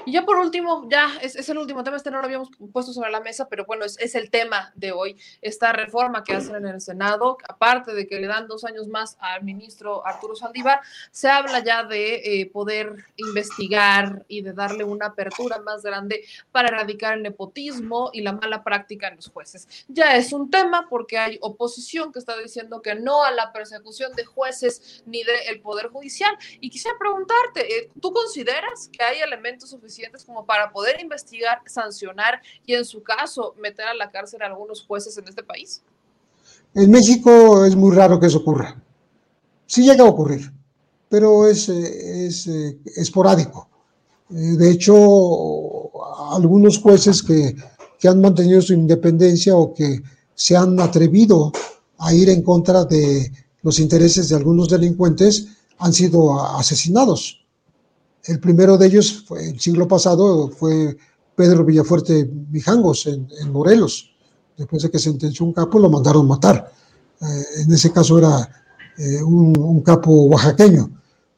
[0.07, 2.93] Y ya por último, ya es, es, el último tema, este no lo habíamos puesto
[2.93, 6.57] sobre la mesa, pero bueno, es, es, el tema de hoy, esta reforma que hacen
[6.57, 10.81] en el Senado, aparte de que le dan dos años más al ministro Arturo Saldívar,
[11.11, 16.69] se habla ya de eh, poder investigar y de darle una apertura más grande para
[16.69, 19.69] erradicar el nepotismo y la mala práctica en los jueces.
[19.89, 24.13] Ya es un tema porque hay oposición que está diciendo que no a la persecución
[24.15, 26.37] de jueces ni del Poder Judicial.
[26.61, 32.41] Y quisiera preguntarte, eh, ¿tú consideras que hay elementos suficientes como para poder investigar, sancionar
[32.67, 35.83] y en su caso meter a la cárcel a algunos jueces en este país?
[36.75, 38.83] En México es muy raro que eso ocurra.
[39.67, 40.53] Sí llega a ocurrir,
[41.09, 43.69] pero es, es eh, esporádico.
[44.31, 44.95] Eh, de hecho,
[46.33, 47.55] algunos jueces que,
[47.99, 50.01] que han mantenido su independencia o que
[50.35, 51.53] se han atrevido
[51.99, 53.31] a ir en contra de
[53.63, 57.44] los intereses de algunos delincuentes han sido asesinados.
[58.25, 60.97] El primero de ellos fue el siglo pasado fue
[61.37, 64.11] Pedro Villafuerte Mijangos en, Morelos.
[64.57, 66.73] Después de que sentenció un capo, lo mandaron matar.
[67.21, 68.49] Eh, en ese caso era
[68.97, 70.91] eh, un, un, capo oaxaqueño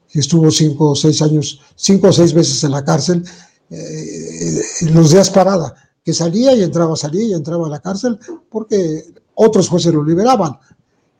[0.09, 3.25] que estuvo cinco o seis años, cinco o seis veces en la cárcel,
[3.71, 5.75] eh, en los días parada,
[6.05, 8.19] que salía y entraba, salía y entraba a la cárcel
[8.51, 10.59] porque otros jueces lo liberaban.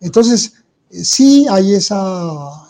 [0.01, 0.53] Entonces,
[0.91, 2.66] sí hay esa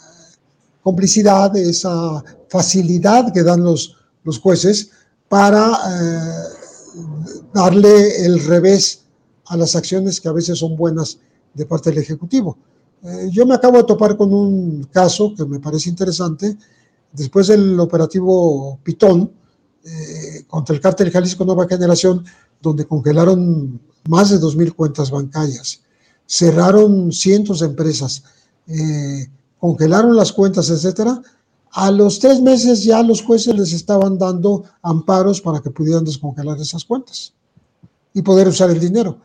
[0.86, 4.90] complicidad, esa facilidad que dan los, los jueces
[5.28, 9.00] para eh, darle el revés
[9.46, 11.18] a las acciones que a veces son buenas
[11.54, 12.56] de parte del Ejecutivo.
[13.02, 16.56] Eh, yo me acabo de topar con un caso que me parece interesante.
[17.10, 19.32] Después del operativo Pitón
[19.84, 22.24] eh, contra el cártel Jalisco Nueva Generación,
[22.62, 25.80] donde congelaron más de 2.000 cuentas bancarias,
[26.24, 28.22] cerraron cientos de empresas,
[29.58, 31.20] congelaron las cuentas, etcétera.
[31.72, 36.58] A los tres meses ya los jueces les estaban dando amparos para que pudieran descongelar
[36.58, 37.32] esas cuentas
[38.14, 39.18] y poder usar el dinero.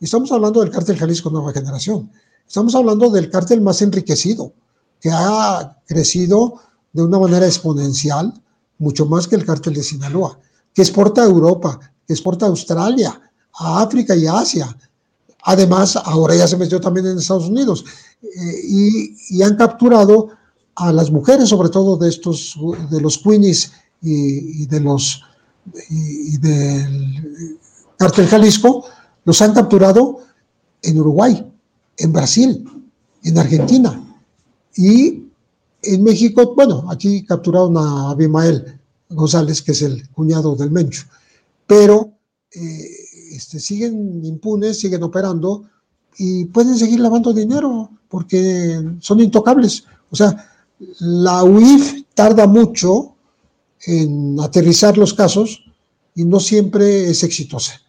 [0.00, 2.10] Estamos hablando del cártel Jalisco Nueva Generación.
[2.46, 4.52] Estamos hablando del cártel más enriquecido,
[5.00, 6.54] que ha crecido
[6.92, 8.32] de una manera exponencial,
[8.78, 10.38] mucho más que el cártel de Sinaloa,
[10.72, 13.20] que exporta a Europa, que exporta a Australia,
[13.58, 14.74] a África y a Asia.
[15.42, 17.84] Además, ahora ya se metió también en Estados Unidos
[18.22, 20.30] y, y, han capturado
[20.74, 22.56] a las mujeres, sobre todo de estos,
[22.90, 25.22] de los Queenies y, de los
[26.40, 27.58] del
[27.96, 28.84] cártel Jalisco,
[29.24, 30.20] los han capturado
[30.82, 31.52] en Uruguay,
[31.96, 32.64] en Brasil,
[33.22, 34.02] en Argentina.
[34.76, 35.24] Y
[35.82, 41.04] en México, bueno, aquí capturaron a Abimael González, que es el cuñado del Mencho,
[41.66, 42.12] pero
[42.52, 42.86] eh,
[43.32, 45.64] este, siguen impunes, siguen operando
[46.18, 49.84] y pueden seguir lavando dinero porque son intocables.
[50.10, 50.50] O sea,
[51.00, 53.14] la UIF tarda mucho
[53.86, 55.64] en aterrizar los casos
[56.14, 57.80] y no siempre es exitosa.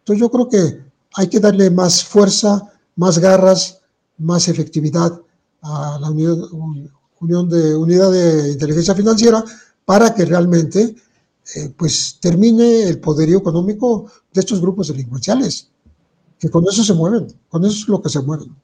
[0.00, 0.82] Entonces yo creo que
[1.14, 3.80] hay que darle más fuerza, más garras,
[4.18, 5.18] más efectividad
[5.62, 9.42] a la unión, de, unidad de inteligencia financiera
[9.84, 10.94] para que realmente
[11.54, 15.69] eh, pues termine el poderío económico de estos grupos delincuenciales,
[16.40, 18.56] que con eso se mueven, con eso es lo que se mueven.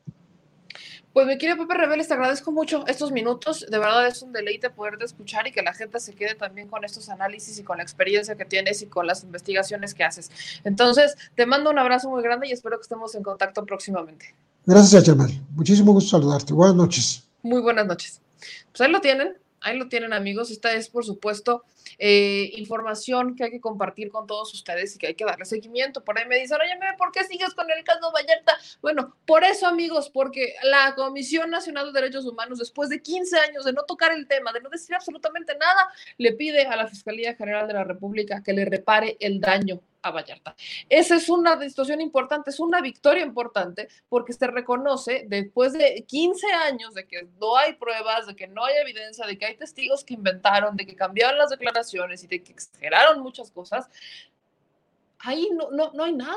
[1.12, 3.64] Pues mi querido Pepe Reveles, te agradezco mucho estos minutos.
[3.70, 6.84] De verdad es un deleite poder escuchar y que la gente se quede también con
[6.84, 10.30] estos análisis y con la experiencia que tienes y con las investigaciones que haces.
[10.64, 14.34] Entonces, te mando un abrazo muy grande y espero que estemos en contacto próximamente.
[14.66, 15.30] Gracias, Jamal.
[15.52, 16.52] Muchísimo gusto saludarte.
[16.52, 17.26] Buenas noches.
[17.42, 18.20] Muy buenas noches.
[18.72, 20.50] Pues ahí lo tienen, ahí lo tienen amigos.
[20.50, 21.64] Esta es, por supuesto,
[21.98, 26.04] eh, información que hay que compartir con todos ustedes y que hay que darle seguimiento.
[26.04, 28.58] Por ahí me dicen, oye, ¿por qué sigues con el caso Vallarta?
[28.82, 33.64] Bueno, por eso, amigos, porque la Comisión Nacional de Derechos Humanos, después de 15 años
[33.64, 35.88] de no tocar el tema, de no decir absolutamente nada,
[36.18, 40.10] le pide a la Fiscalía General de la República que le repare el daño a
[40.10, 40.54] Vallarta.
[40.88, 46.46] Esa es una situación importante, es una victoria importante porque se reconoce después de 15
[46.52, 50.04] años de que no hay pruebas, de que no hay evidencia, de que hay testigos
[50.04, 53.88] que inventaron, de que cambiaron las declaraciones y de que exageraron muchas cosas.
[55.18, 56.36] Ahí no, no, no hay nada.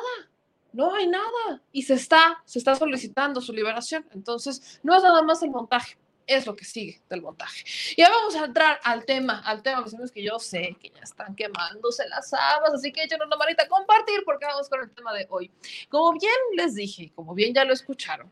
[0.72, 4.06] No hay nada y se está, se está solicitando su liberación.
[4.14, 5.98] Entonces, no es nada más el montaje,
[6.30, 7.64] es lo que sigue del montaje.
[7.98, 11.02] Y ya vamos a entrar al tema, al tema, es que yo sé que ya
[11.02, 14.92] están quemándose las habas, así que échenos una manita a compartir porque vamos con el
[14.92, 15.52] tema de hoy.
[15.90, 18.32] Como bien les dije, como bien ya lo escucharon,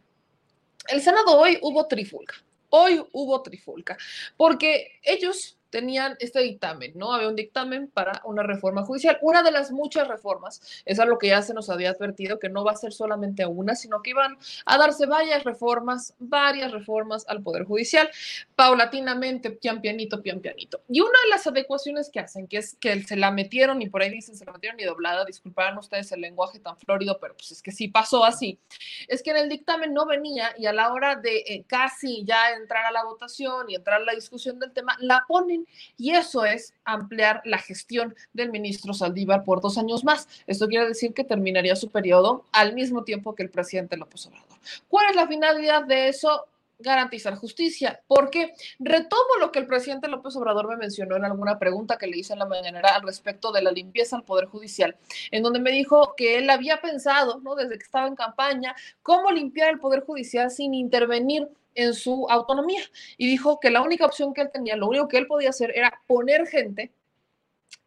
[0.88, 2.36] el Senado hoy hubo trifulca.
[2.70, 3.98] Hoy hubo trifulca,
[4.36, 7.13] porque ellos tenían este dictamen, ¿no?
[7.13, 9.18] Había un dictamen para una reforma judicial.
[9.22, 12.49] Una de las muchas reformas, es a lo que ya se nos había advertido, que
[12.49, 17.26] no va a ser solamente una, sino que iban a darse varias reformas, varias reformas
[17.28, 18.09] al Poder Judicial,
[18.55, 20.82] paulatinamente, pian pianito, pian pianito.
[20.88, 24.01] Y una de las adecuaciones que hacen, que es que se la metieron, y por
[24.01, 27.51] ahí dicen se la metieron y doblada, disculparán ustedes el lenguaje tan florido, pero pues
[27.51, 28.59] es que sí pasó así,
[29.07, 32.51] es que en el dictamen no venía y a la hora de eh, casi ya
[32.51, 35.66] entrar a la votación y entrar a la discusión del tema, la ponen
[35.97, 40.28] y eso es ampliar la gestión del ministro Saldívar por dos años más.
[40.47, 44.57] Esto quiere decir que terminaría su periodo al mismo tiempo que el presidente López Obrador.
[44.88, 46.45] ¿Cuál es la finalidad de eso?
[46.80, 51.98] Garantizar justicia, porque retomo lo que el presidente López Obrador me mencionó en alguna pregunta
[51.98, 54.96] que le hice en la mañanera al respecto de la limpieza al Poder Judicial,
[55.32, 57.56] en donde me dijo que él había pensado, ¿no?
[57.56, 62.82] desde que estaba en campaña, cómo limpiar el Poder Judicial sin intervenir en su autonomía.
[63.18, 65.72] Y dijo que la única opción que él tenía, lo único que él podía hacer
[65.76, 66.92] era poner gente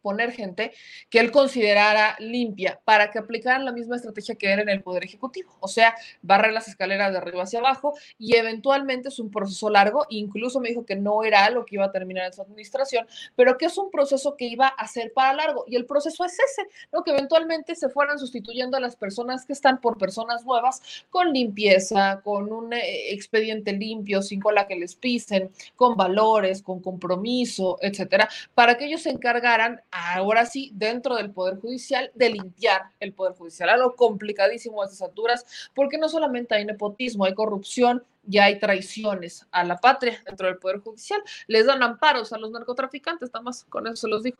[0.01, 0.73] poner gente
[1.09, 5.03] que él considerara limpia para que aplicaran la misma estrategia que era en el Poder
[5.03, 9.69] Ejecutivo, o sea, barrer las escaleras de arriba hacia abajo y eventualmente es un proceso
[9.69, 13.07] largo, incluso me dijo que no era lo que iba a terminar en su administración,
[13.35, 15.65] pero que es un proceso que iba a ser para largo.
[15.67, 17.03] Y el proceso es ese, ¿no?
[17.03, 22.21] que eventualmente se fueran sustituyendo a las personas que están por personas nuevas con limpieza,
[22.23, 28.29] con un eh, expediente limpio, sin cola que les pisen, con valores, con compromiso, etcétera,
[28.53, 33.33] para que ellos se encargaran ahora sí, dentro del Poder Judicial, de limpiar el Poder
[33.33, 33.69] Judicial.
[33.69, 39.45] Algo complicadísimo a esas alturas, porque no solamente hay nepotismo, hay corrupción y hay traiciones
[39.51, 41.21] a la patria dentro del Poder Judicial.
[41.47, 44.37] Les dan amparos a los narcotraficantes, nada más con eso se los digo.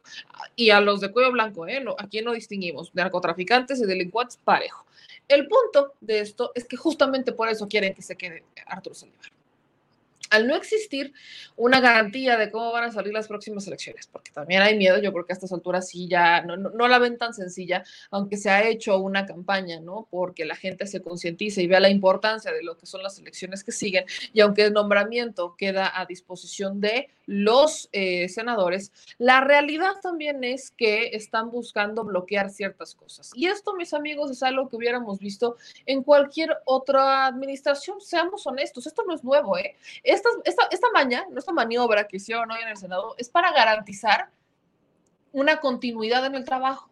[0.55, 1.81] Y a los de cuello blanco, ¿eh?
[1.81, 4.85] No, aquí no distinguimos narcotraficantes y delincuentes parejo.
[5.27, 9.40] El punto de esto es que justamente por eso quieren que se quede Arturo Saldívar
[10.31, 11.13] al no existir
[11.57, 15.11] una garantía de cómo van a salir las próximas elecciones, porque también hay miedo, yo
[15.11, 18.67] creo que a estas alturas sí ya no, la ven tan sencilla, aunque se ha
[18.67, 20.07] hecho una campaña, ¿no?
[20.09, 23.63] Porque la gente se concientice y vea la importancia de lo que son las elecciones
[23.63, 29.93] que siguen, y aunque el nombramiento queda a disposición de los eh, senadores, la realidad
[30.01, 33.31] también es que están buscando bloquear ciertas cosas.
[33.35, 38.87] Y esto, mis amigos, es algo que hubiéramos visto en cualquier otra administración, seamos honestos,
[38.87, 39.75] esto no es nuevo, ¿eh?
[40.43, 44.29] Esta, esta, maña, esta maniobra que hicieron hoy en el Senado, es para garantizar
[45.31, 46.89] una continuidad en el trabajo,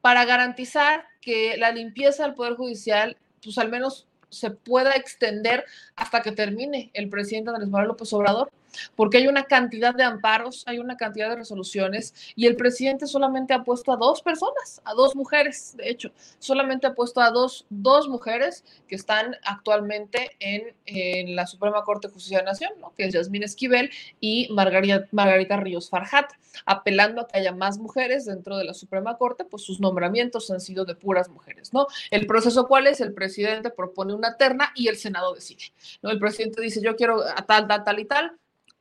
[0.00, 5.64] para garantizar que la limpieza del Poder Judicial, pues al menos se pueda extender
[5.96, 8.50] hasta que termine el presidente Andrés Manuel López Obrador
[8.96, 13.54] porque hay una cantidad de amparos, hay una cantidad de resoluciones y el presidente solamente
[13.54, 17.66] ha puesto a dos personas, a dos mujeres, de hecho, solamente ha puesto a dos,
[17.70, 22.72] dos mujeres que están actualmente en, en la Suprema Corte de Justicia de la Nación,
[22.80, 22.92] ¿no?
[22.96, 26.32] que es Yasmín Esquivel y Margarita, Margarita Ríos Farhat,
[26.66, 30.60] apelando a que haya más mujeres dentro de la Suprema Corte, pues sus nombramientos han
[30.60, 31.86] sido de puras mujeres, ¿no?
[32.10, 35.64] El proceso cuál es, el presidente propone una terna y el Senado decide,
[36.02, 36.10] ¿no?
[36.10, 38.38] El presidente dice, yo quiero a tal, tal, tal y tal,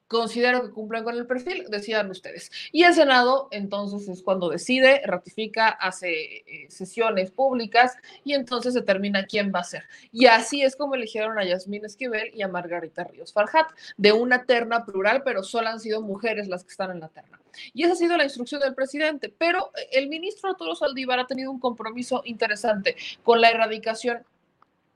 [0.08, 2.52] considero que cumplen con el perfil, decidan ustedes.
[2.72, 9.26] Y el Senado entonces es cuando decide, ratifica, hace eh, sesiones públicas y entonces determina
[9.26, 9.84] quién va a ser.
[10.12, 14.46] Y así es como eligieron a Yasmín Esquivel y a Margarita Ríos Farhat, de una
[14.46, 17.40] terna plural, pero solo han sido mujeres las que están en la terna.
[17.74, 21.52] Y esa ha sido la instrucción del presidente, pero el ministro Arturo Saldívar ha tenido
[21.52, 24.24] un compromiso interesante con la erradicación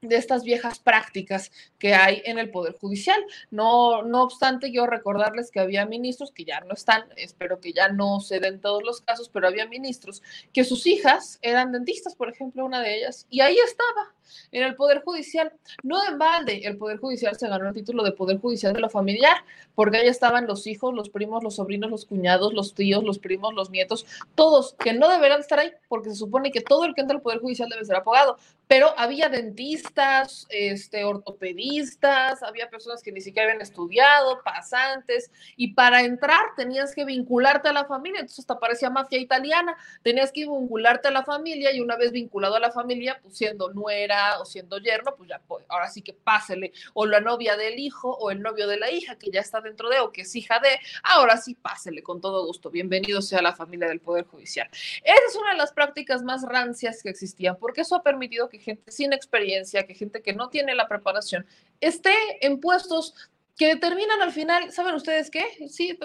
[0.02, 3.24] de estas viejas prácticas que hay en el Poder Judicial.
[3.52, 7.90] No, no obstante, yo recordarles que había ministros que ya no están, espero que ya
[7.90, 10.24] no se den todos los casos, pero había ministros
[10.54, 14.14] que sus hijas eran dentistas, por ejemplo, una de ellas, y ahí estaba,
[14.52, 15.54] en el Poder Judicial.
[15.84, 18.90] No en balde, el Poder Judicial se ganó el título de Poder Judicial de lo
[18.90, 19.38] familiar,
[19.76, 23.54] porque ahí estaban los hijos, los primos, los sobrinos, los cuñados, los tíos, los primos,
[23.54, 24.06] los nietos,
[24.36, 27.22] todos que no deberán estar ahí, porque se supone que todo el que entra al
[27.22, 33.50] Poder Judicial debe ser abogado, pero había dentistas, este, ortopedistas, había personas que ni siquiera
[33.50, 38.90] habían estudiado, pasantes, y para entrar tenías que vincularte a la familia, entonces hasta parecía
[38.90, 43.20] mafia italiana, tenías que vincularte a la familia y una vez vinculado a la familia,
[43.22, 47.20] pues siendo nuera o siendo yerno, pues ya, pues, ahora sí que pásele, o la
[47.20, 50.12] novia del hijo o el novio de la hija que ya está dentro de o
[50.12, 54.00] que es hija de, ahora sí pásele con todo gusto, bienvenido sea la familia del
[54.00, 54.70] Poder Judicial.
[54.72, 58.60] Esa es una de las prácticas más rancias que existían, porque eso ha permitido que
[58.60, 61.46] gente sin experiencia, que gente que no tiene la preparación,
[61.80, 62.14] esté
[62.46, 63.16] en puestos
[63.58, 65.46] que determinan al final, ¿saben ustedes qué?
[65.70, 65.98] Sí,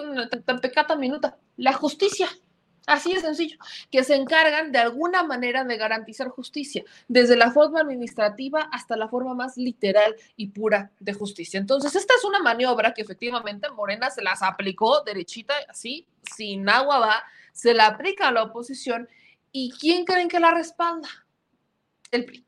[0.45, 2.27] tan pecata minuta, la justicia.
[2.87, 3.57] Así de sencillo,
[3.91, 9.09] que se encargan de alguna manera de garantizar justicia, desde la forma administrativa hasta la
[9.09, 11.59] forma más literal y pura de justicia.
[11.59, 16.99] Entonces, esta es una maniobra que efectivamente Morena se las aplicó derechita, así, sin agua
[16.99, 19.09] va, se la aplica a la oposición.
[19.51, 21.09] ¿Y quién creen que la respalda?
[22.09, 22.45] El PRI.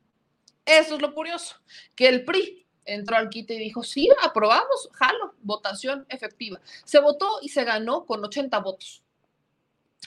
[0.66, 1.58] Eso es lo curioso,
[1.96, 6.62] que el PRI entró al quite y dijo, sí, aprobamos, jalo, votación efectiva.
[6.86, 9.04] Se votó y se ganó con 80 votos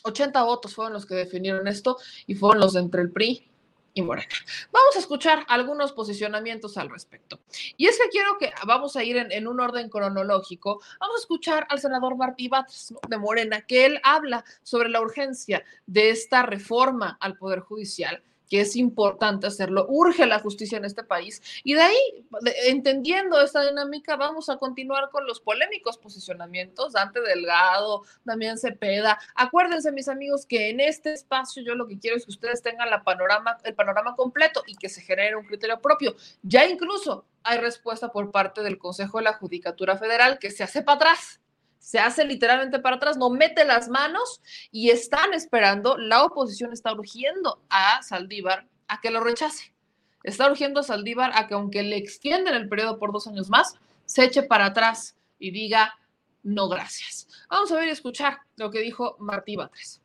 [0.02, 3.48] 80 votos fueron los que definieron esto y fueron los de entre el PRI
[3.94, 4.28] y Morena.
[4.72, 7.40] Vamos a escuchar algunos posicionamientos al respecto.
[7.76, 10.80] Y es que quiero que vamos a ir en, un orden cronológico.
[10.98, 15.62] Vamos a escuchar al senador Martí Batres de Morena, que él habla sobre la urgencia
[15.86, 18.22] de esta reforma al Poder Judicial
[18.52, 19.86] que es importante hacerlo.
[19.88, 21.40] Urge la justicia en este país.
[21.64, 22.26] Y de ahí,
[22.66, 26.92] entendiendo esta dinámica, vamos a continuar con los polémicos posicionamientos.
[26.92, 29.18] Dante Delgado, Damián Cepeda.
[29.34, 32.90] Acuérdense, mis amigos, que en este espacio yo lo que quiero es que ustedes tengan
[32.90, 36.14] la panorama, el panorama completo y que se genere un criterio propio.
[36.42, 40.82] Ya incluso hay respuesta por parte del Consejo de la Judicatura Federal que se hace
[40.82, 41.40] para atrás
[41.82, 46.92] se hace literalmente para atrás, no mete las manos y están esperando, la oposición está
[46.92, 49.74] urgiendo a Saldívar a que lo rechace.
[50.22, 53.74] Está urgiendo a Saldívar a que aunque le extienden el periodo por dos años más,
[54.06, 55.98] se eche para atrás y diga
[56.44, 57.26] no gracias.
[57.50, 60.00] Vamos a ver y escuchar lo que dijo Martí Batres.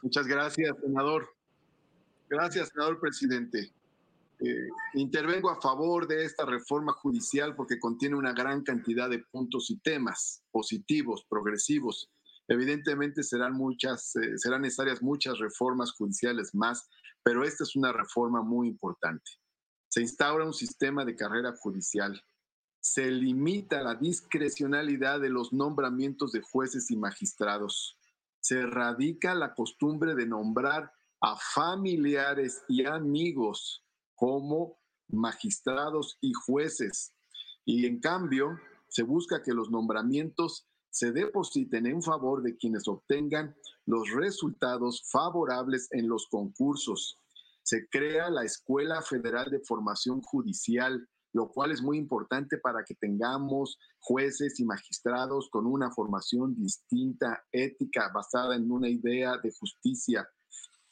[0.00, 1.28] Muchas gracias, senador.
[2.30, 3.75] Gracias, senador presidente.
[4.38, 9.70] Eh, intervengo a favor de esta reforma judicial porque contiene una gran cantidad de puntos
[9.70, 12.10] y temas positivos, progresivos.
[12.46, 16.86] Evidentemente serán muchas, eh, serán necesarias muchas reformas judiciales más,
[17.22, 19.30] pero esta es una reforma muy importante.
[19.88, 22.22] Se instaura un sistema de carrera judicial.
[22.78, 27.98] Se limita la discrecionalidad de los nombramientos de jueces y magistrados.
[28.40, 33.85] Se erradica la costumbre de nombrar a familiares y amigos
[34.16, 37.14] como magistrados y jueces.
[37.64, 38.58] Y en cambio,
[38.88, 43.54] se busca que los nombramientos se depositen en favor de quienes obtengan
[43.84, 47.18] los resultados favorables en los concursos.
[47.62, 52.94] Se crea la Escuela Federal de Formación Judicial, lo cual es muy importante para que
[52.94, 60.26] tengamos jueces y magistrados con una formación distinta, ética, basada en una idea de justicia.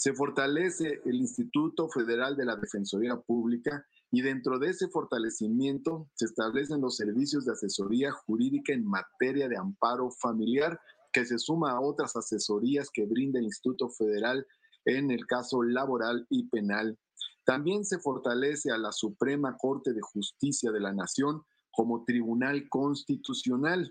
[0.05, 6.27] Se fortalece el Instituto Federal de la Defensoría Pública y dentro de ese fortalecimiento se
[6.27, 10.79] establecen los servicios de asesoría jurídica en materia de amparo familiar,
[11.11, 14.47] que se suma a otras asesorías que brinda el Instituto Federal
[14.85, 16.99] en el caso laboral y penal.
[17.47, 23.91] También se fortalece a la Suprema Corte de Justicia de la Nación como tribunal constitucional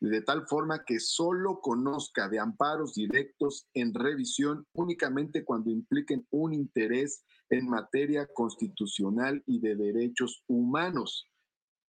[0.00, 6.52] de tal forma que solo conozca de amparos directos en revisión únicamente cuando impliquen un
[6.52, 11.28] interés en materia constitucional y de derechos humanos.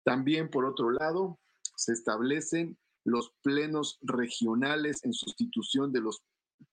[0.04, 1.40] También, por otro lado,
[1.76, 6.24] se establecen los plenos regionales en sustitución de los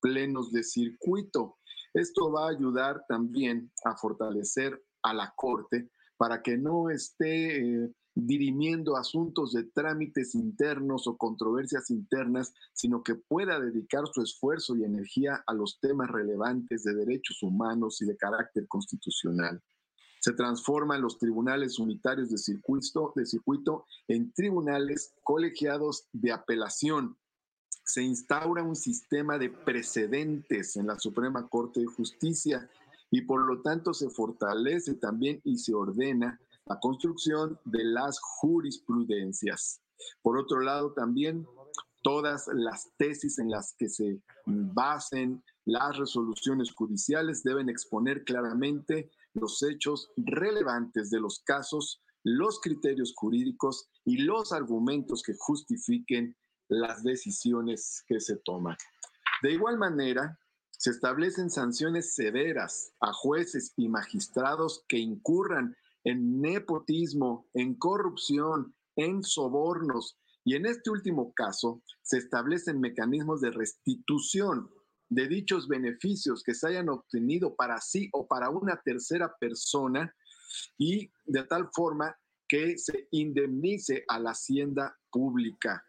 [0.00, 1.58] plenos de circuito.
[1.92, 7.92] Esto va a ayudar también a fortalecer a la Corte para que no esté eh,
[8.14, 14.84] dirimiendo asuntos de trámites internos o controversias internas, sino que pueda dedicar su esfuerzo y
[14.84, 19.62] energía a los temas relevantes de derechos humanos y de carácter constitucional.
[20.20, 27.16] Se transforman los tribunales unitarios de circuito, de circuito en tribunales colegiados de apelación.
[27.84, 32.70] Se instaura un sistema de precedentes en la Suprema Corte de Justicia
[33.10, 39.80] y por lo tanto se fortalece también y se ordena la construcción de las jurisprudencias.
[40.22, 41.46] Por otro lado, también
[42.02, 49.62] todas las tesis en las que se basen las resoluciones judiciales deben exponer claramente los
[49.62, 56.36] hechos relevantes de los casos, los criterios jurídicos y los argumentos que justifiquen
[56.68, 58.76] las decisiones que se toman.
[59.42, 60.38] De igual manera,
[60.70, 69.22] se establecen sanciones severas a jueces y magistrados que incurran en nepotismo, en corrupción, en
[69.22, 70.18] sobornos.
[70.44, 74.68] Y en este último caso, se establecen mecanismos de restitución
[75.08, 80.14] de dichos beneficios que se hayan obtenido para sí o para una tercera persona
[80.78, 82.16] y de tal forma
[82.48, 85.84] que se indemnice a la hacienda pública.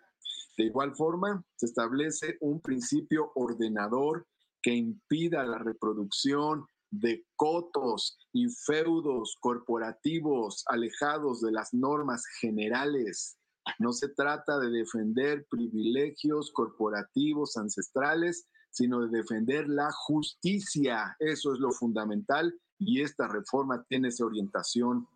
[0.58, 4.28] De igual forma, se establece un principio ordenador
[4.62, 13.38] que impida la reproducción, de cotos y feudos corporativos alejados de las normas generales.
[13.80, 21.16] No se trata de defender privilegios corporativos ancestrales, sino de defender la justicia.
[21.20, 25.08] Eso es lo fundamental y esta reforma tiene esa orientación.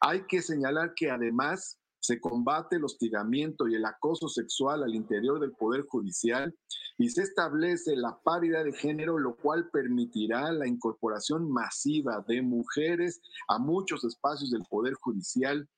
[0.00, 5.40] Hay que señalar que además se combate el hostigamiento y el acoso sexual al interior
[5.40, 6.56] del Poder Judicial
[6.98, 13.20] y se establece la paridad de género, lo cual permitirá la incorporación masiva de mujeres
[13.48, 15.68] a muchos espacios del Poder Judicial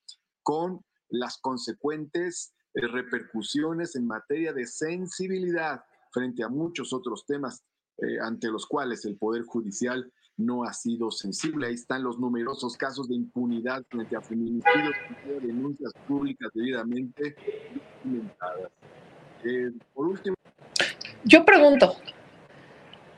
[0.42, 5.82] con las consecuentes eh, repercusiones en materia de sensibilidad
[6.12, 7.64] frente a muchos otros temas
[8.02, 11.66] eh, ante los cuales el Poder Judicial no ha sido sensible.
[11.66, 14.94] Ahí están los numerosos casos de impunidad frente a feminicidios
[15.26, 17.36] y denuncias públicas debidamente
[17.74, 18.70] documentadas.
[19.44, 20.34] Eh, por último.
[21.24, 21.96] Yo pregunto,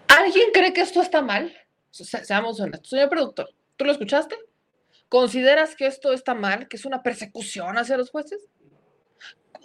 [0.08, 1.52] ¿alguien cree que esto está mal?
[1.90, 2.88] seamos honestos.
[2.88, 4.36] Señor productor, ¿tú lo escuchaste?
[5.08, 8.48] ¿Consideras que esto está mal, que es una persecución hacia los jueces?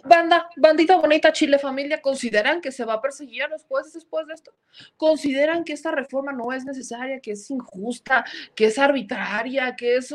[0.04, 4.26] Banda, bandita bonita, Chile familia, ¿consideran que se va a perseguir a los jueces después
[4.26, 4.52] de esto?
[4.96, 8.24] ¿Consideran que esta reforma no es necesaria, que es injusta,
[8.54, 10.14] que es arbitraria, que es,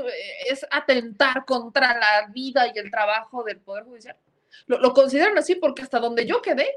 [0.49, 4.15] es atentar contra la vida y el trabajo del Poder Judicial?
[4.67, 6.69] Lo, lo consideran así porque hasta donde yo quedé,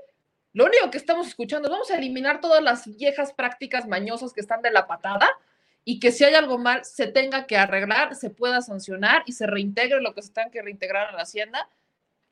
[0.52, 4.40] lo único que estamos escuchando es vamos a eliminar todas las viejas prácticas mañosas que
[4.40, 5.28] están de la patada
[5.84, 9.46] y que si hay algo mal se tenga que arreglar, se pueda sancionar y se
[9.46, 11.68] reintegre lo que se tenga que reintegrar a la hacienda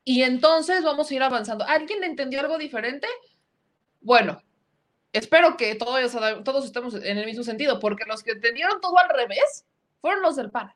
[0.05, 1.65] y entonces vamos a ir avanzando.
[1.65, 3.07] ¿Alguien entendió algo diferente?
[4.01, 4.41] Bueno,
[5.13, 6.11] espero que todos,
[6.43, 9.65] todos estemos en el mismo sentido, porque los que entendieron todo al revés
[10.01, 10.73] fueron los del PAN.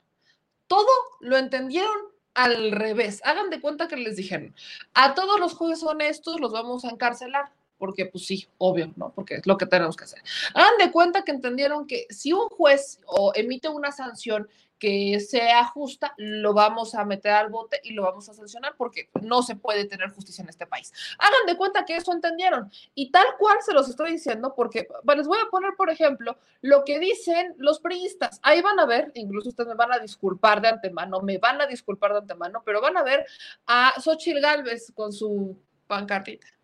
[0.68, 0.88] Todo
[1.20, 1.98] lo entendieron
[2.34, 3.22] al revés.
[3.26, 4.56] Hagan de cuenta que les dijeron,
[4.94, 9.12] a todos los jueces honestos los vamos a encarcelar porque pues sí, obvio, ¿no?
[9.14, 10.22] Porque es lo que tenemos que hacer.
[10.54, 13.00] Hagan de cuenta que entendieron que si un juez
[13.36, 14.48] emite una sanción
[14.80, 19.10] que sea justa, lo vamos a meter al bote y lo vamos a sancionar porque
[19.22, 20.94] no se puede tener justicia en este país.
[21.18, 22.72] Hagan de cuenta que eso entendieron.
[22.96, 26.84] Y tal cual se los estoy diciendo porque les voy a poner, por ejemplo, lo
[26.84, 28.40] que dicen los priistas.
[28.44, 31.68] Ahí van a ver, incluso ustedes me van a disculpar de antemano, me van a
[31.68, 33.26] disculpar de antemano, pero van a ver
[33.66, 36.57] a Xochitl Galvez con su pancartita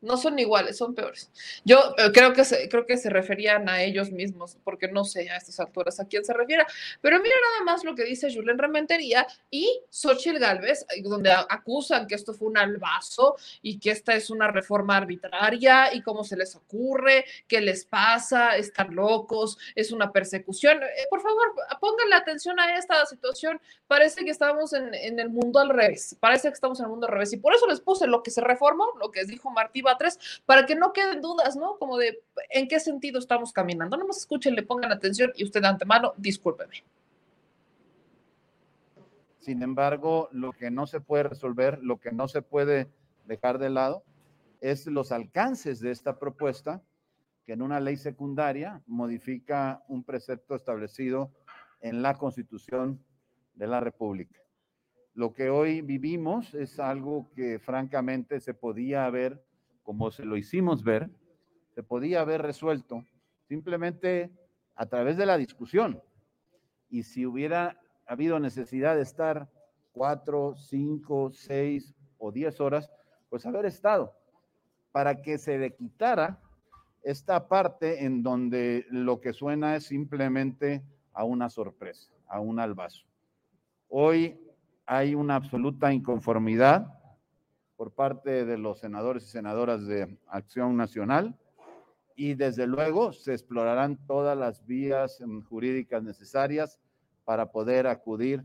[0.00, 1.30] no son iguales, son peores.
[1.64, 5.30] Yo eh, creo, que se, creo que se referían a ellos mismos, porque no sé
[5.30, 6.64] a estas alturas a quién se refiere.
[7.00, 12.06] Pero mira nada más lo que dice Julen Rementería y Xochitl Galvez, eh, donde acusan
[12.06, 16.36] que esto fue un albazo y que esta es una reforma arbitraria y cómo se
[16.36, 20.82] les ocurre, qué les pasa, están locos, es una persecución.
[20.82, 23.60] Eh, por favor, pónganle atención a esta situación.
[23.86, 27.06] Parece que estamos en, en el mundo al revés, parece que estamos en el mundo
[27.06, 27.32] al revés.
[27.32, 30.66] Y por eso les puse lo que se reformó, lo que dijo Martí tres, para
[30.66, 31.78] que no queden dudas, ¿no?
[31.78, 33.96] Como de en qué sentido estamos caminando.
[33.96, 36.84] No más escuchen, le pongan atención y usted de antemano, discúlpeme.
[39.38, 42.88] Sin embargo, lo que no se puede resolver, lo que no se puede
[43.24, 44.04] dejar de lado,
[44.60, 46.82] es los alcances de esta propuesta,
[47.46, 51.32] que en una ley secundaria modifica un precepto establecido
[51.80, 53.02] en la Constitución
[53.54, 54.38] de la República.
[55.14, 59.42] Lo que hoy vivimos es algo que francamente se podía haber
[59.88, 61.08] como se lo hicimos ver,
[61.74, 63.06] se podía haber resuelto
[63.48, 64.30] simplemente
[64.74, 66.02] a través de la discusión.
[66.90, 69.48] Y si hubiera habido necesidad de estar
[69.92, 72.90] cuatro, cinco, seis o diez horas,
[73.30, 74.12] pues haber estado
[74.92, 76.38] para que se le quitara
[77.02, 80.84] esta parte en donde lo que suena es simplemente
[81.14, 83.06] a una sorpresa, a un albazo.
[83.88, 84.38] Hoy
[84.84, 86.97] hay una absoluta inconformidad
[87.78, 91.38] por parte de los senadores y senadoras de Acción Nacional
[92.16, 96.80] y desde luego se explorarán todas las vías mm, jurídicas necesarias
[97.24, 98.44] para poder acudir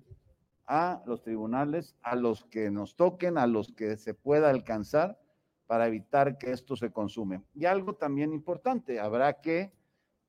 [0.67, 5.19] a los tribunales, a los que nos toquen, a los que se pueda alcanzar
[5.65, 7.41] para evitar que esto se consume.
[7.55, 9.73] Y algo también importante, habrá que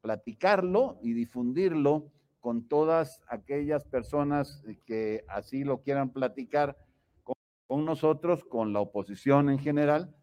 [0.01, 2.10] platicarlo y difundirlo
[2.40, 6.78] con todas aquellas personas que así lo quieran platicar
[7.74, 10.14] con nosotros, con la oposición en general,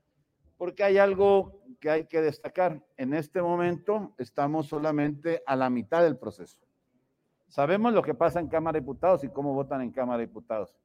[0.55, 2.81] porque hay algo que hay que destacar.
[2.95, 6.59] En este momento estamos solamente a la mitad del proceso.
[7.49, 10.79] Sabemos lo que pasa en Cámara de Diputados y cómo votan en Cámara de Diputados,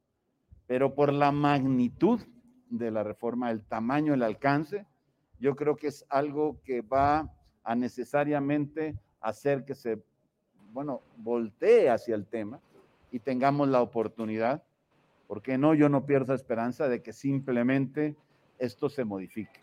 [0.65, 2.19] pero por la magnitud
[2.69, 4.85] de la reforma, el tamaño, el alcance,
[5.39, 7.33] yo creo que es algo que va
[7.63, 10.03] a necesariamente hacer que se,
[10.73, 12.59] bueno, voltee hacia el tema
[13.09, 14.66] y tengamos la oportunidad
[15.27, 15.73] ¿Por qué no?
[15.73, 18.15] Yo no pierdo esperanza de que simplemente
[18.57, 19.61] esto se modifique.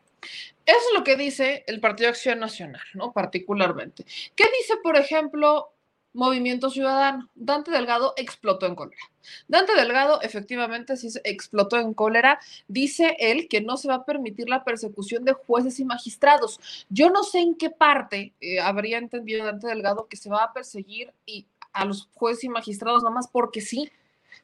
[0.65, 3.12] Eso es lo que dice el Partido Acción Nacional, ¿no?
[3.12, 4.05] Particularmente.
[4.35, 5.74] ¿Qué dice, por ejemplo,
[6.15, 7.28] Movimiento Ciudadano.
[7.35, 9.03] Dante Delgado explotó en cólera.
[9.49, 12.39] Dante Delgado efectivamente sí explotó en cólera.
[12.69, 16.61] Dice él que no se va a permitir la persecución de jueces y magistrados.
[16.89, 20.53] Yo no sé en qué parte eh, habría entendido Dante Delgado que se va a
[20.53, 23.91] perseguir y a los jueces y magistrados nada más porque sí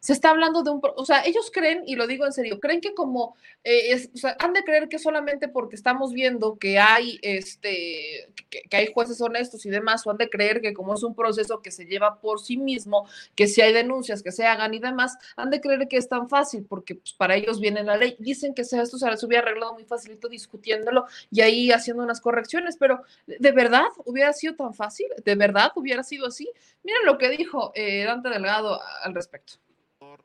[0.00, 2.80] se está hablando de un, o sea, ellos creen, y lo digo en serio, creen
[2.80, 7.18] que como, eh, o sea, han de creer que solamente porque estamos viendo que hay,
[7.20, 11.14] este, que, hay jueces honestos y demás, o han de creer que como es un
[11.14, 14.78] proceso que se lleva por sí mismo, que si hay denuncias que se hagan y
[14.78, 18.16] demás, han de creer que es tan fácil, porque pues, para ellos viene la ley.
[18.18, 23.02] Dicen que esto se hubiera arreglado muy facilito discutiéndolo y ahí haciendo unas correcciones, pero
[23.26, 25.08] ¿de verdad hubiera sido tan fácil?
[25.22, 26.50] ¿De verdad hubiera sido así?
[26.82, 29.54] Miren lo que dijo eh, Dante Delgado al respecto.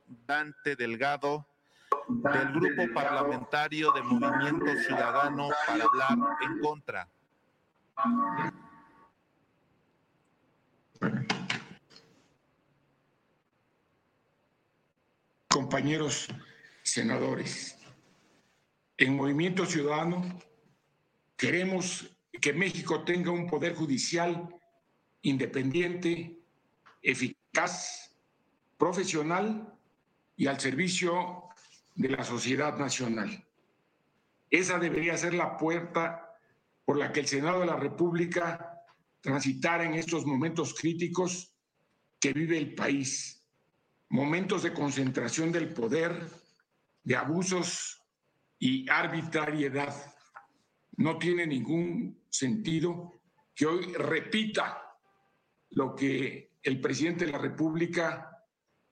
[0.07, 1.48] Dante Delgado
[2.07, 7.10] del Grupo Parlamentario de Movimiento Ciudadano para hablar en contra.
[15.48, 16.27] Compañeros
[16.84, 17.77] senadores,
[18.98, 20.40] en Movimiento Ciudadano
[21.36, 22.10] queremos
[22.41, 24.48] que México tenga un poder judicial
[25.22, 26.40] independiente,
[27.02, 28.15] eficaz,
[28.77, 29.76] profesional
[30.35, 31.49] y al servicio
[31.95, 33.45] de la sociedad nacional.
[34.49, 36.33] Esa debería ser la puerta
[36.83, 38.83] por la que el Senado de la República
[39.21, 41.51] transitara en estos momentos críticos
[42.19, 43.43] que vive el país,
[44.09, 46.29] momentos de concentración del poder,
[47.03, 48.01] de abusos
[48.59, 49.95] y arbitrariedad.
[50.97, 53.19] No tiene ningún sentido
[53.53, 54.95] que hoy repita
[55.71, 58.43] lo que el presidente de la República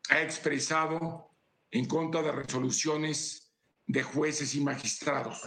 [0.10, 1.33] ha expresado
[1.74, 3.52] en contra de resoluciones
[3.88, 5.42] de jueces y magistrados.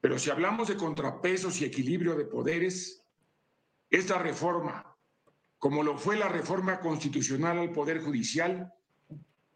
[0.00, 3.04] Pero si hablamos de contrapesos y equilibrio de poderes,
[3.88, 4.96] esta reforma,
[5.58, 8.72] como lo fue la reforma constitucional al Poder Judicial,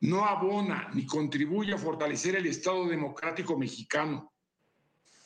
[0.02, 4.32] no abona ni contribuye a fortalecer el Estado democrático mexicano.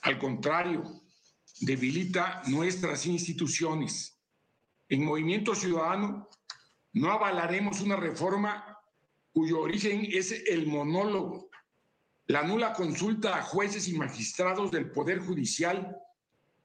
[0.01, 1.03] Al contrario,
[1.61, 4.19] debilita nuestras instituciones.
[4.89, 6.31] En Movimiento Ciudadano
[6.95, 8.70] no avalaremos una reforma
[9.33, 11.51] cuyo origen es el monólogo,
[12.27, 15.97] la nula consulta a jueces y magistrados del Poder Judicial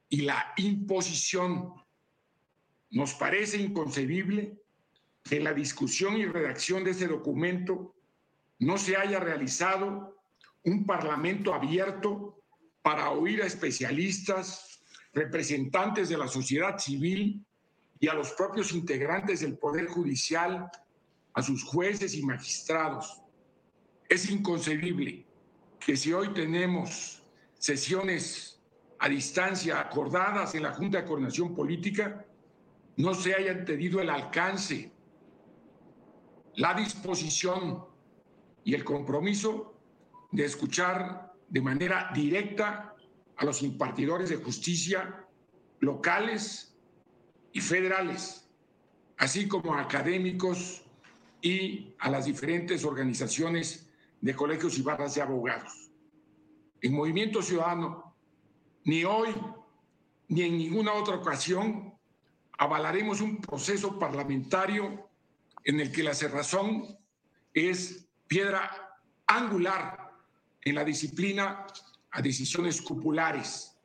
[0.09, 1.73] y la imposición.
[2.91, 4.59] Nos parece inconcebible
[5.23, 7.95] que la discusión y redacción de este documento
[8.59, 10.15] no se haya realizado
[10.63, 12.43] un parlamento abierto
[12.81, 14.83] para oír a especialistas,
[15.13, 17.43] representantes de la sociedad civil
[17.99, 20.69] y a los propios integrantes del Poder Judicial
[21.35, 23.21] a sus jueces y magistrados.
[24.09, 25.25] Es inconcebible
[25.79, 27.21] que si hoy tenemos
[27.59, 28.61] sesiones
[28.99, 32.25] a distancia acordadas en la Junta de Coordinación Política,
[32.97, 34.91] no se haya entendido el alcance,
[36.55, 37.83] la disposición
[38.63, 39.75] y el compromiso
[40.31, 42.95] de escuchar de manera directa
[43.35, 45.25] a los impartidores de justicia
[45.81, 46.73] locales
[47.51, 48.49] y federales,
[49.17, 50.84] así como a académicos
[51.45, 53.87] y a las diferentes organizaciones
[54.19, 55.91] de colegios y barras de abogados.
[56.81, 58.15] En Movimiento Ciudadano,
[58.83, 59.29] ni hoy
[60.29, 61.93] ni en ninguna otra ocasión
[62.57, 65.07] avalaremos un proceso parlamentario
[65.63, 66.97] en el que la cerrazón
[67.53, 68.97] es piedra
[69.27, 70.13] angular
[70.63, 71.67] en la disciplina
[72.09, 73.77] a decisiones populares.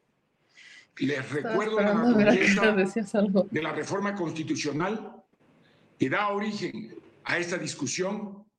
[0.97, 1.93] Les recuerdo la
[3.51, 5.23] de la reforma constitucional
[5.99, 8.51] que da origen a esta discusión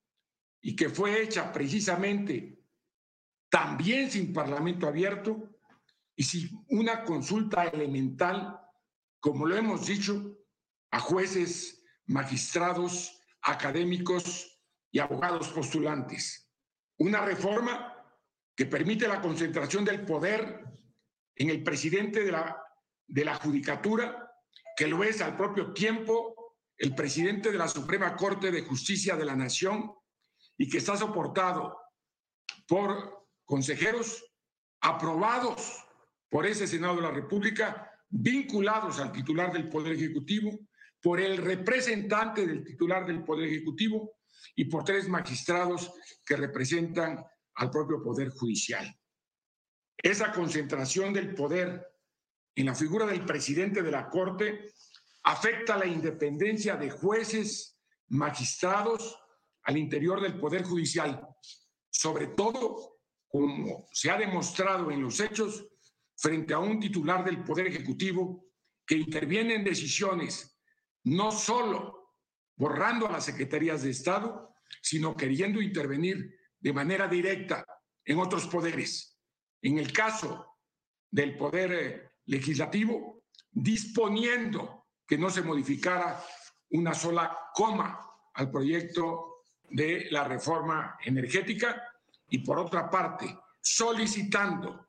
[0.62, 2.60] y que fue hecha precisamente
[3.50, 5.50] también sin Parlamento abierto
[6.16, 8.60] y sin una consulta elemental,
[9.20, 10.38] como lo hemos dicho,
[10.92, 14.60] a jueces, magistrados, académicos
[14.92, 16.50] y abogados postulantes.
[16.98, 17.94] Una reforma
[18.56, 20.66] que permite la concentración del poder
[21.36, 22.62] en el presidente de la,
[23.08, 24.32] de la judicatura,
[24.78, 26.41] que lo es al propio tiempo
[26.82, 29.94] el presidente de la Suprema Corte de Justicia de la Nación
[30.58, 31.78] y que está soportado
[32.68, 34.26] por consejeros
[34.82, 35.86] aprobados
[36.28, 40.58] por ese Senado de la República, vinculados al titular del Poder Ejecutivo,
[41.00, 44.18] por el representante del titular del Poder Ejecutivo
[44.56, 45.94] y por tres magistrados
[46.26, 47.24] que representan
[47.56, 48.92] al propio Poder Judicial.
[49.96, 51.86] Esa concentración del poder
[52.56, 54.74] en la figura del presidente de la Corte
[55.24, 57.80] afecta la independencia de jueces,
[58.10, 59.18] magistrados
[59.64, 61.28] al interior del Poder Judicial,
[61.90, 65.68] sobre todo, como se ha demostrado en los hechos,
[66.18, 68.46] frente a un titular del Poder Ejecutivo
[68.86, 70.60] que interviene en decisiones
[71.04, 72.16] no solo
[72.56, 77.66] borrando a las secretarías de Estado, sino queriendo intervenir de manera directa
[78.06, 79.18] en otros poderes.
[79.62, 80.58] En el caso
[81.10, 84.81] del poder eh, legislativo, disponiendo
[85.12, 86.24] que no se modificara
[86.70, 88.00] una sola coma
[88.34, 91.84] al proyecto de la reforma energética
[92.30, 94.88] y por otra parte, solicitando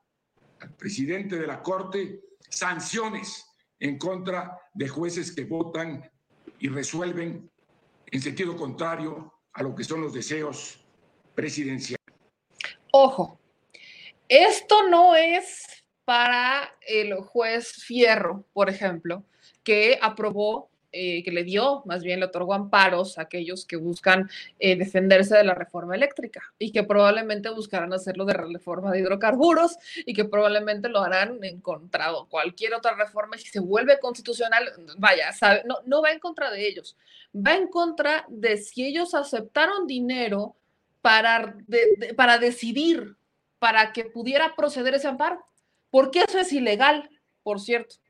[0.60, 3.44] al presidente de la Corte sanciones
[3.80, 6.08] en contra de jueces que votan
[6.60, 7.50] y resuelven
[8.06, 10.86] en sentido contrario a lo que son los deseos
[11.34, 11.98] presidenciales.
[12.92, 13.40] Ojo,
[14.28, 19.26] esto no es para el juez Fierro, por ejemplo,
[19.62, 24.28] que aprobó eh, que le dio, más bien le otorgó amparos a aquellos que buscan
[24.58, 29.78] eh, defenderse de la reforma eléctrica y que probablemente buscarán hacerlo de reforma de hidrocarburos
[30.04, 33.38] y que probablemente lo harán en contra de cualquier otra reforma.
[33.38, 36.94] Si se vuelve constitucional, vaya, sabe, no, no va en contra de ellos,
[37.34, 40.56] va en contra de si ellos aceptaron dinero
[41.00, 41.56] para,
[42.18, 43.16] para decidir,
[43.58, 45.42] para que pudiera proceder ese amparo,
[45.90, 47.08] porque eso es ilegal,
[47.42, 48.01] por cierto.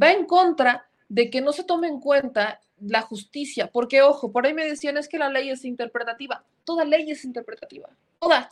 [0.00, 4.46] Va en contra de que no se tome en cuenta la justicia, porque ojo, por
[4.46, 7.88] ahí me decían es que la ley es interpretativa, toda ley es interpretativa,
[8.18, 8.50] toda.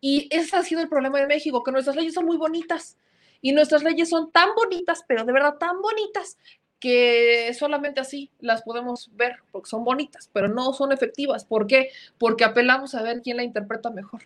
[0.00, 2.96] Y ese ha sido el problema de México, que nuestras leyes son muy bonitas
[3.40, 6.38] y nuestras leyes son tan bonitas, pero de verdad tan bonitas,
[6.82, 11.44] que solamente así las podemos ver, porque son bonitas, pero no son efectivas.
[11.44, 11.90] ¿Por qué?
[12.18, 14.24] Porque apelamos a ver quién la interpreta mejor.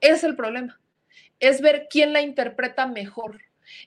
[0.00, 0.80] Es el problema,
[1.40, 3.38] es ver quién la interpreta mejor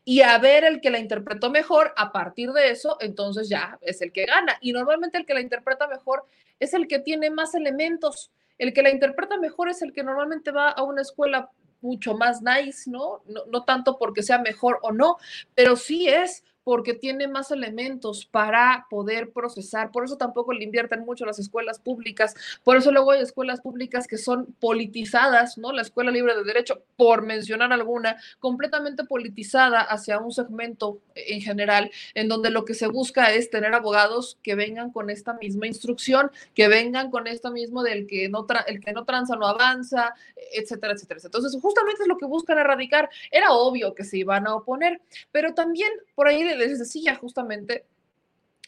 [0.03, 4.02] y a ver el que la interpretó mejor, a partir de eso, entonces ya es
[4.02, 4.58] el que gana.
[4.62, 6.26] Y normalmente el que la interpreta mejor
[6.60, 8.32] es el que tiene más elementos.
[8.58, 11.49] El que la interpreta mejor es el que normalmente va a una escuela
[11.82, 13.24] mucho más nice, ¿no?
[13.26, 15.18] No, no tanto porque sea mejor o no,
[15.56, 19.92] pero sí es porque tiene más elementos para poder procesar.
[19.92, 22.36] Por eso tampoco le invierten mucho las escuelas públicas.
[22.64, 25.72] Por eso luego hay escuelas públicas que son politizadas, ¿no?
[25.72, 31.92] La Escuela Libre de Derecho, por mencionar alguna, completamente politizada hacia un segmento en general,
[32.14, 36.32] en donde lo que se busca es tener abogados que vengan con esta misma instrucción,
[36.54, 40.14] que vengan con esto mismo del que no, el que no tranza no avanza,
[40.54, 41.20] etcétera, etcétera.
[41.24, 43.10] Entonces, justamente es lo que buscan erradicar.
[43.32, 45.02] Era obvio que se iban a oponer,
[45.32, 47.86] pero también por ahí les decía justamente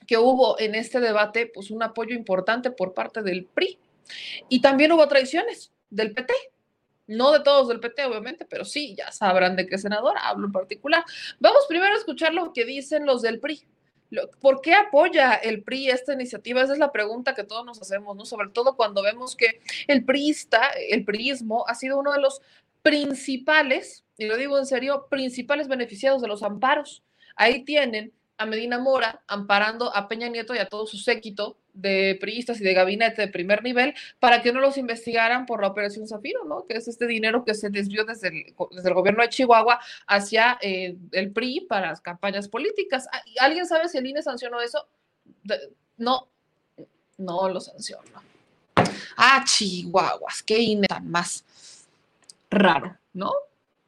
[0.07, 3.77] que hubo en este debate pues un apoyo importante por parte del PRI
[4.49, 6.34] y también hubo traiciones del PT.
[7.05, 10.53] No de todos del PT, obviamente, pero sí, ya sabrán de qué senador hablo en
[10.53, 11.03] particular.
[11.39, 13.65] Vamos primero a escuchar lo que dicen los del PRI.
[14.39, 16.61] ¿Por qué apoya el PRI esta iniciativa?
[16.61, 18.26] Esa es la pregunta que todos nos hacemos, ¿no?
[18.26, 22.41] Sobre todo cuando vemos que el PRIista, el PRIismo, ha sido uno de los
[22.84, 27.03] principales, y lo digo en serio, principales beneficiados de los amparos.
[27.35, 32.18] Ahí tienen a Medina Mora amparando a Peña Nieto y a todo su séquito de
[32.19, 36.07] priistas y de gabinete de primer nivel para que no los investigaran por la operación
[36.07, 36.65] Zafiro, ¿no?
[36.65, 41.31] Que es este dinero que se desvió desde el, gobierno de Chihuahua hacia eh, el
[41.31, 43.07] PRI para las campañas políticas.
[43.11, 44.88] Ah, ¿Alguien sabe si el INE sancionó eso?
[45.97, 46.27] No,
[47.18, 48.22] no lo sancionó.
[49.18, 51.43] Ah, Chihuahuas, qué INE tan más
[52.49, 53.31] raro, ¿no?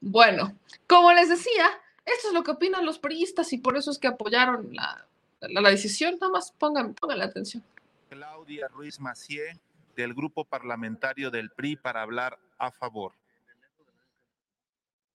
[0.01, 0.57] Bueno,
[0.87, 1.69] como les decía,
[2.05, 5.07] esto es lo que opinan los priistas y por eso es que apoyaron la,
[5.41, 6.17] la, decisión.
[6.21, 7.63] Nada más pongan, pongan la atención.
[8.09, 9.59] Claudia Ruiz Macié,
[9.95, 13.13] del Grupo Parlamentario del PRI, para hablar a favor.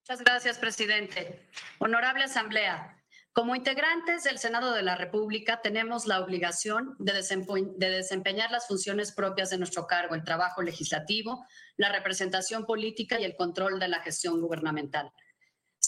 [0.02, 1.46] Muchas gracias, presidente.
[1.78, 3.00] Honorable Asamblea,
[3.32, 9.12] como integrantes del Senado de la República tenemos la obligación de, de, desempeñar las funciones
[9.12, 11.46] propias de nuestro cargo, el trabajo legislativo,
[11.76, 15.12] la representación política y el control de la gestión gubernamental.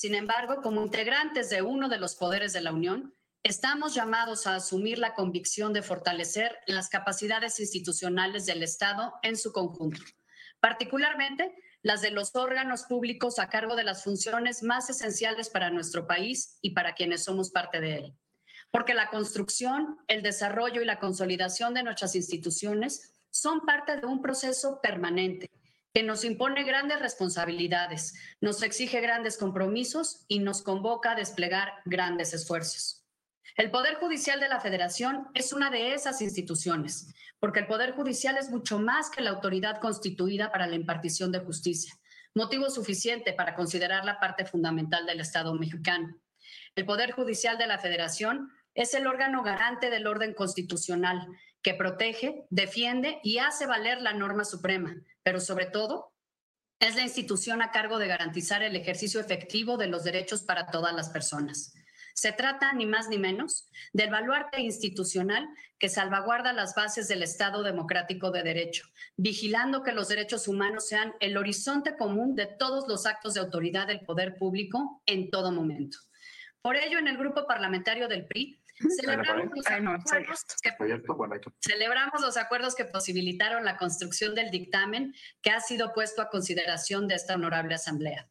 [0.03, 3.15] Sin embargo, como integrantes de uno de los poderes de la Unión,
[3.45, 9.53] estamos llamados a asumir la convicción de fortalecer las capacidades institucionales del Estado en su
[9.53, 10.03] conjunto,
[10.59, 16.09] particularmente las de los órganos públicos a cargo de las funciones más esenciales para nuestro
[16.09, 18.15] país y para quienes somos parte de él.
[18.73, 24.20] Porque la construcción, el desarrollo y la consolidación de nuestras instituciones son parte de un
[24.20, 25.49] proceso permanente
[25.93, 32.32] que nos impone grandes responsabilidades, nos exige grandes compromisos y nos convoca a desplegar grandes
[32.32, 33.05] esfuerzos.
[33.56, 38.39] El Poder Judicial de la Federación es una de esas instituciones, porque el Poder Judicial
[38.39, 41.93] es mucho más que la autoridad constituida para la impartición de justicia,
[42.35, 46.16] motivo suficiente para considerar la parte fundamental del Estado mexicano.
[46.74, 51.28] El Poder Judicial de la Federación es el órgano garante del orden constitucional
[51.62, 56.12] que protege, defiende y hace valer la norma suprema, pero sobre todo
[56.81, 60.93] es la institución a cargo de garantizar el ejercicio efectivo de los derechos para todas
[60.94, 61.74] las personas.
[62.15, 67.62] Se trata, ni más ni menos, del baluarte institucional que salvaguarda las bases del Estado
[67.62, 68.86] democrático de derecho,
[69.16, 73.86] vigilando que los derechos humanos sean el horizonte común de todos los actos de autoridad
[73.86, 75.99] del poder público en todo momento.
[76.61, 80.71] Por ello, en el grupo parlamentario del PRI, celebramos los, acuerdos que,
[81.61, 87.09] celebramos los acuerdos que posibilitaron la construcción del dictamen que ha sido puesto a consideración
[87.09, 88.29] de esta honorable Asamblea.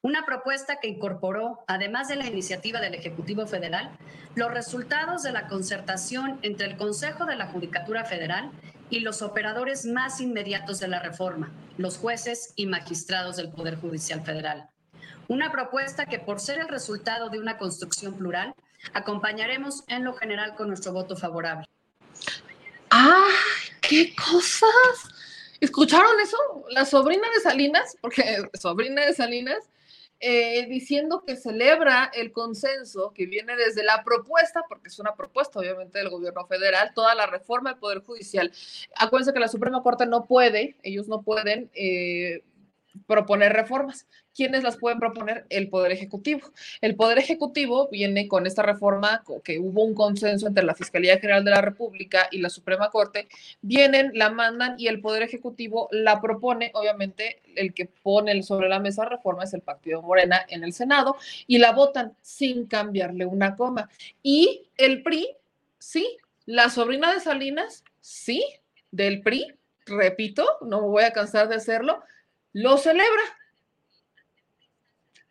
[0.00, 3.90] Una propuesta que incorporó, además de la iniciativa del Ejecutivo Federal,
[4.36, 8.52] los resultados de la concertación entre el Consejo de la Judicatura Federal
[8.90, 14.24] y los operadores más inmediatos de la reforma, los jueces y magistrados del Poder Judicial
[14.24, 14.70] Federal.
[15.26, 18.54] Una propuesta que, por ser el resultado de una construcción plural,
[18.92, 21.66] acompañaremos en lo general con nuestro voto favorable.
[22.90, 23.28] ¡Ah!
[23.80, 24.70] ¡Qué cosas!
[25.60, 26.36] ¿Escucharon eso?
[26.70, 28.22] La sobrina de Salinas, porque
[28.54, 29.68] sobrina de Salinas,
[30.20, 35.60] eh, diciendo que celebra el consenso que viene desde la propuesta, porque es una propuesta
[35.60, 38.52] obviamente del gobierno federal, toda la reforma del Poder Judicial.
[38.96, 42.42] Acuérdense que la Suprema Corte no puede, ellos no pueden eh,
[43.06, 44.06] proponer reformas.
[44.34, 45.46] ¿Quiénes las pueden proponer?
[45.50, 46.52] El Poder Ejecutivo.
[46.80, 51.44] El Poder Ejecutivo viene con esta reforma, que hubo un consenso entre la Fiscalía General
[51.44, 53.28] de la República y la Suprema Corte,
[53.62, 56.70] vienen, la mandan y el Poder Ejecutivo la propone.
[56.74, 61.16] Obviamente, el que pone sobre la mesa reforma es el Partido Morena en el Senado
[61.46, 63.88] y la votan sin cambiarle una coma.
[64.22, 65.28] Y el PRI,
[65.78, 68.44] sí, la sobrina de Salinas, sí,
[68.90, 69.54] del PRI,
[69.86, 72.02] repito, no me voy a cansar de hacerlo,
[72.52, 73.22] lo celebra.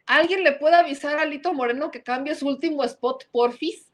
[0.06, 3.86] ¿Alguien le puede avisar a Lito Moreno que cambie su último spot por FIS?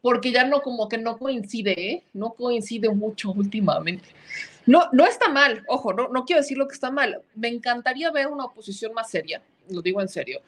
[0.00, 2.04] Porque ya no, como que no coincide, ¿eh?
[2.14, 4.08] No coincide mucho últimamente.
[4.64, 7.22] No, no está mal, ojo, no, no quiero decir lo que está mal.
[7.34, 10.40] Me encantaría ver una oposición más seria, lo digo en serio,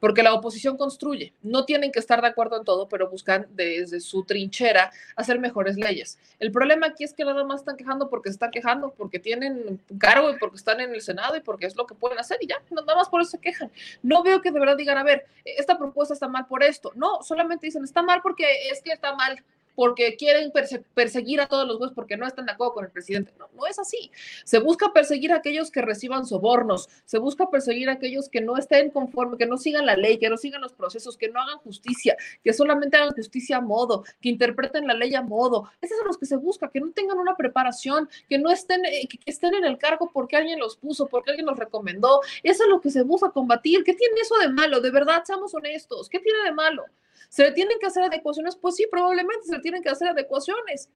[0.00, 1.32] porque la oposición construye.
[1.42, 5.76] No tienen que estar de acuerdo en todo, pero buscan desde su trinchera hacer mejores
[5.76, 6.18] leyes.
[6.38, 9.80] El problema aquí es que nada más están quejando porque se están quejando, porque tienen
[9.98, 12.46] cargo y porque están en el Senado y porque es lo que pueden hacer y
[12.46, 13.70] ya, nada más por eso se quejan.
[14.02, 16.92] No veo que de verdad digan, a ver, esta propuesta está mal por esto.
[16.94, 19.42] No, solamente dicen, está mal porque es que está mal
[19.78, 20.50] porque quieren
[20.92, 23.32] perseguir a todos los jueces porque no están de acuerdo con el presidente.
[23.38, 24.10] No, no es así.
[24.42, 28.56] Se busca perseguir a aquellos que reciban sobornos, se busca perseguir a aquellos que no
[28.56, 31.58] estén conformes, que no sigan la ley, que no sigan los procesos, que no hagan
[31.58, 35.70] justicia, que solamente hagan justicia a modo, que interpreten la ley a modo.
[35.80, 39.06] Esos son los que se busca, que no tengan una preparación, que no estén, eh,
[39.08, 42.20] que estén en el cargo porque alguien los puso, porque alguien los recomendó.
[42.42, 43.84] Eso es lo que se busca combatir.
[43.84, 44.80] ¿Qué tiene eso de malo?
[44.80, 46.08] De verdad, seamos honestos.
[46.08, 46.84] ¿Qué tiene de malo?
[47.28, 48.56] ¿Se le tienen que hacer adecuaciones?
[48.56, 50.90] Pues sí, probablemente se le tienen que hacer adecuaciones,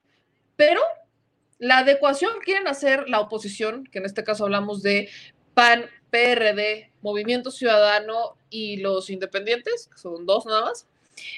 [0.57, 0.81] pero
[1.59, 5.09] la adecuación quieren hacer la oposición, que en este caso hablamos de
[5.55, 10.89] PAN, PRD, Movimiento Ciudadano y los independientes, que son dos nada más,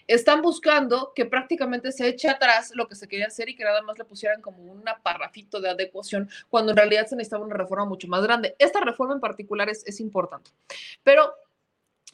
[0.06, 3.82] están buscando que prácticamente se eche atrás lo que se quería hacer y que nada
[3.82, 7.84] más le pusieran como un parrafito de adecuación, cuando en realidad se necesitaba una reforma
[7.84, 8.54] mucho más grande.
[8.58, 10.52] Esta reforma en particular es importante.
[11.02, 11.34] Pero,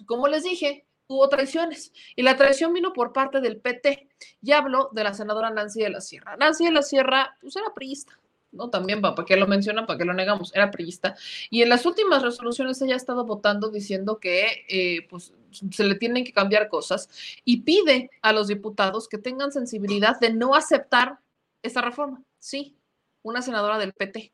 [0.06, 4.08] como les dije, hubo traiciones y la traición vino por parte del PT.
[4.40, 6.36] Ya hablo de la senadora Nancy de la Sierra.
[6.36, 8.18] Nancy de la Sierra, pues era priista,
[8.52, 8.70] ¿no?
[8.70, 9.86] También, ¿para qué lo mencionan?
[9.86, 10.54] ¿Para qué lo negamos?
[10.54, 11.16] Era priista.
[11.50, 15.32] Y en las últimas resoluciones ella ha estado votando diciendo que, eh, pues,
[15.72, 17.08] se le tienen que cambiar cosas
[17.44, 21.18] y pide a los diputados que tengan sensibilidad de no aceptar
[21.62, 22.22] esta reforma.
[22.38, 22.76] Sí,
[23.22, 24.32] una senadora del PT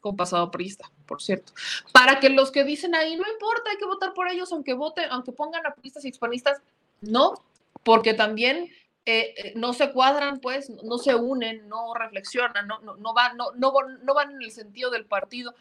[0.00, 1.52] con pasado priista, por cierto.
[1.92, 5.06] Para que los que dicen ahí, no importa, hay que votar por ellos, aunque voten,
[5.10, 6.60] aunque pongan a priistas y hispanistas,
[7.00, 7.34] no,
[7.82, 8.70] porque también
[9.08, 13.36] eh, eh, no se cuadran, pues, no se unen, no reflexionan, no, no, no, van,
[13.36, 15.54] no, no, no, van en el sentido del partido.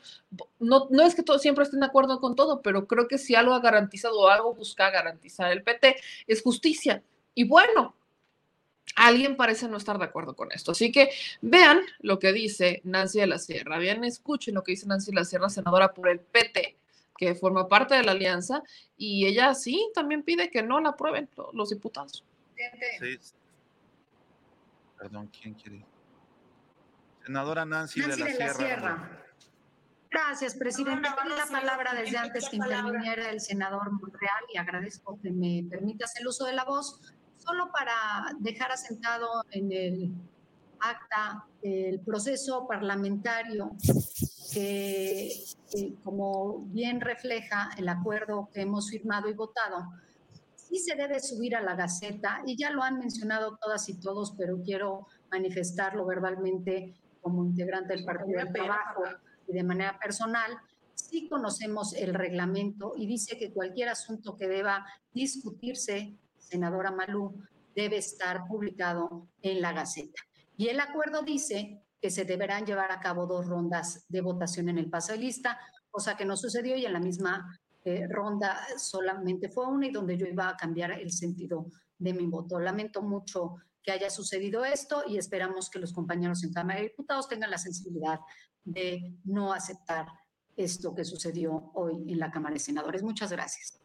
[0.59, 3.35] No, no es que todos siempre estén de acuerdo con todo, pero creo que si
[3.35, 5.95] algo ha garantizado o algo busca garantizar el PT
[6.25, 7.03] es justicia.
[7.35, 7.95] Y bueno,
[8.95, 10.71] alguien parece no estar de acuerdo con esto.
[10.71, 11.09] Así que
[11.41, 15.15] vean lo que dice Nancy de la Sierra, vean, escuchen lo que dice Nancy de
[15.15, 16.77] la Sierra, senadora por el PT,
[17.17, 18.63] que forma parte de la alianza,
[18.97, 22.23] y ella sí también pide que no la aprueben los diputados.
[22.99, 23.19] Sí.
[24.97, 25.85] Perdón, ¿quién quiere?
[27.25, 29.21] Senadora Nancy, de, la, Sierra.
[30.09, 31.09] Gracias, presidente.
[31.21, 36.15] Tengo la palabra desde antes que interviniera el senador Montreal y agradezco que me permitas
[36.17, 37.01] el uso de la voz
[37.45, 40.11] solo para dejar asentado en el
[40.79, 43.71] acta el proceso parlamentario
[44.51, 45.31] que,
[46.03, 49.85] como bien refleja el acuerdo que hemos firmado y votado,
[50.55, 54.33] sí se debe subir a la Gaceta, y ya lo han mencionado todas y todos,
[54.37, 59.03] pero quiero manifestarlo verbalmente como integrante del Partido del Trabajo
[59.47, 60.51] y de manera personal,
[60.93, 66.15] sí conocemos el reglamento y dice que cualquier asunto que deba discutirse
[66.45, 67.41] senadora Malú,
[67.75, 70.21] debe estar publicado en la Gaceta.
[70.57, 74.77] Y el acuerdo dice que se deberán llevar a cabo dos rondas de votación en
[74.77, 75.59] el paso de lista,
[75.89, 80.17] cosa que no sucedió y en la misma eh, ronda solamente fue una y donde
[80.17, 81.67] yo iba a cambiar el sentido
[81.97, 82.59] de mi voto.
[82.59, 87.27] Lamento mucho que haya sucedido esto y esperamos que los compañeros en Cámara de Diputados
[87.27, 88.19] tengan la sensibilidad
[88.63, 90.07] de no aceptar
[90.57, 93.03] esto que sucedió hoy en la Cámara de Senadores.
[93.03, 93.79] Muchas gracias.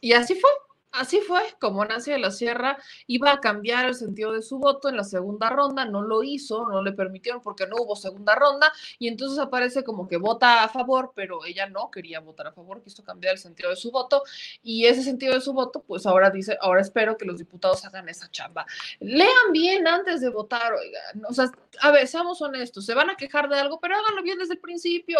[0.00, 0.50] Y así fue.
[0.92, 4.90] Así fue, como Nancy de la Sierra iba a cambiar el sentido de su voto
[4.90, 8.70] en la segunda ronda, no lo hizo, no le permitieron porque no hubo segunda ronda
[8.98, 12.82] y entonces aparece como que vota a favor, pero ella no quería votar a favor,
[12.82, 14.22] quiso cambiar el sentido de su voto
[14.62, 18.10] y ese sentido de su voto, pues ahora dice, ahora espero que los diputados hagan
[18.10, 18.66] esa chamba.
[19.00, 21.50] Lean bien antes de votar, oigan, o sea,
[21.80, 24.60] a ver, seamos honestos, se van a quejar de algo, pero háganlo bien desde el
[24.60, 25.18] principio.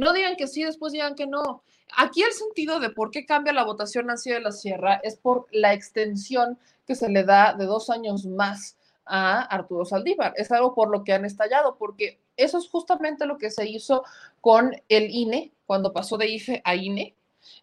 [0.00, 1.62] No digan que sí, después digan que no.
[1.94, 5.46] Aquí el sentido de por qué cambia la votación Nancy de la Sierra es por
[5.52, 10.32] la extensión que se le da de dos años más a Arturo Saldívar.
[10.36, 14.02] Es algo por lo que han estallado, porque eso es justamente lo que se hizo
[14.40, 17.14] con el INE, cuando pasó de IFE a INE.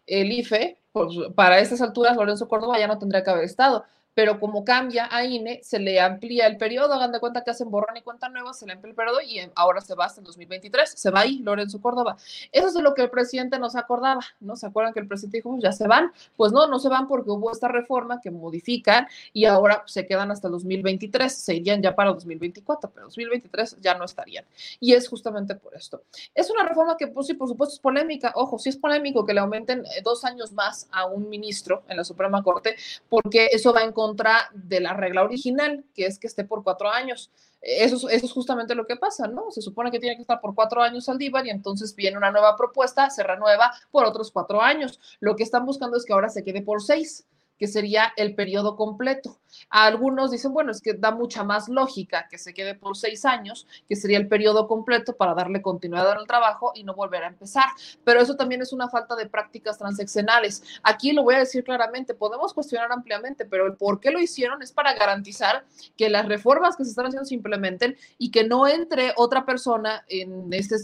[0.06, 3.84] El IFE, pues, para estas alturas, Lorenzo Córdoba ya no tendría que haber estado
[4.18, 7.70] pero como cambia a INE, se le amplía el periodo, hagan de cuenta que hacen
[7.70, 10.26] borrón y cuenta nueva, se le amplía el periodo y ahora se va hasta el
[10.26, 12.16] 2023, se va ahí Lorenzo Córdoba.
[12.50, 14.56] Eso es de lo que el presidente nos acordaba, ¿no?
[14.56, 16.10] ¿Se acuerdan que el presidente dijo, ya se van?
[16.36, 20.32] Pues no, no se van porque hubo esta reforma que modifican y ahora se quedan
[20.32, 24.44] hasta el 2023, se irían ya para 2024, pero 2023 ya no estarían.
[24.80, 26.02] Y es justamente por esto.
[26.34, 28.32] Es una reforma que, pues sí, por supuesto es polémica.
[28.34, 31.98] Ojo, sí es polémico que le aumenten eh, dos años más a un ministro en
[31.98, 32.74] la Suprema Corte,
[33.08, 36.64] porque eso va en contra contra de la regla original, que es que esté por
[36.64, 37.30] cuatro años.
[37.60, 39.50] Eso, es justamente lo que pasa, ¿no?
[39.50, 42.56] Se supone que tiene que estar por cuatro años Saldívar y entonces viene una nueva
[42.56, 44.98] propuesta, se renueva por otros cuatro años.
[45.20, 47.26] Lo que están buscando es que ahora se quede por seis
[47.58, 49.38] que sería el periodo completo.
[49.70, 53.66] algunos dicen, bueno, es que da mucha más lógica que se quede por seis años,
[53.88, 57.64] que sería el periodo completo para darle continuidad al trabajo y no volver a empezar.
[58.04, 60.62] Pero eso también es una falta de prácticas transaccionales.
[60.82, 64.62] Aquí lo voy a decir claramente, podemos cuestionar ampliamente, pero el por qué lo hicieron
[64.62, 65.64] es para garantizar
[65.96, 70.04] que las reformas que se están haciendo se implementen y que no entre otra persona
[70.08, 70.76] en este,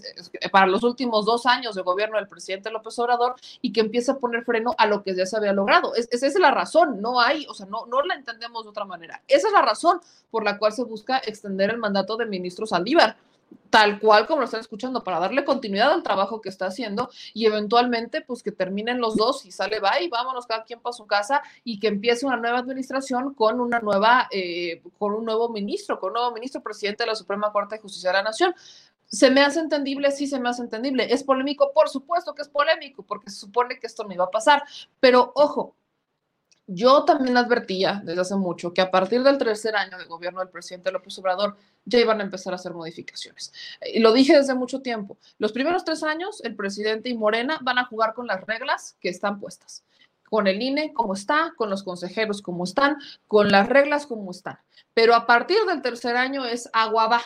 [0.50, 4.16] para los últimos dos años de gobierno del presidente López Obrador y que empiece a
[4.16, 5.94] poner freno a lo que ya se había logrado.
[5.94, 6.63] Es, esa es la razón
[7.00, 9.22] no hay, o sea, no, no la entendemos de otra manera.
[9.28, 10.00] Esa es la razón
[10.30, 13.16] por la cual se busca extender el mandato del ministro Saldívar
[13.70, 17.46] tal cual como lo están escuchando, para darle continuidad al trabajo que está haciendo y
[17.46, 21.06] eventualmente pues que terminen los dos y sale, va y vámonos cada quien para su
[21.06, 25.98] casa y que empiece una nueva administración con una nueva, eh, con un nuevo ministro,
[25.98, 28.54] con un nuevo ministro presidente de la Suprema Corte de Justicia de la Nación.
[29.06, 30.10] ¿Se me hace entendible?
[30.10, 31.12] Sí, se me hace entendible.
[31.12, 31.72] ¿Es polémico?
[31.72, 34.64] Por supuesto que es polémico, porque se supone que esto no iba a pasar.
[34.98, 35.74] Pero ojo,
[36.66, 40.48] yo también advertía desde hace mucho que a partir del tercer año de gobierno del
[40.48, 43.52] presidente López Obrador ya iban a empezar a hacer modificaciones.
[43.92, 45.18] Y lo dije desde mucho tiempo.
[45.38, 49.10] Los primeros tres años, el presidente y Morena van a jugar con las reglas que
[49.10, 49.84] están puestas.
[50.30, 52.96] Con el INE como está, con los consejeros como están,
[53.28, 54.58] con las reglas como están.
[54.94, 57.22] Pero a partir del tercer año es agua va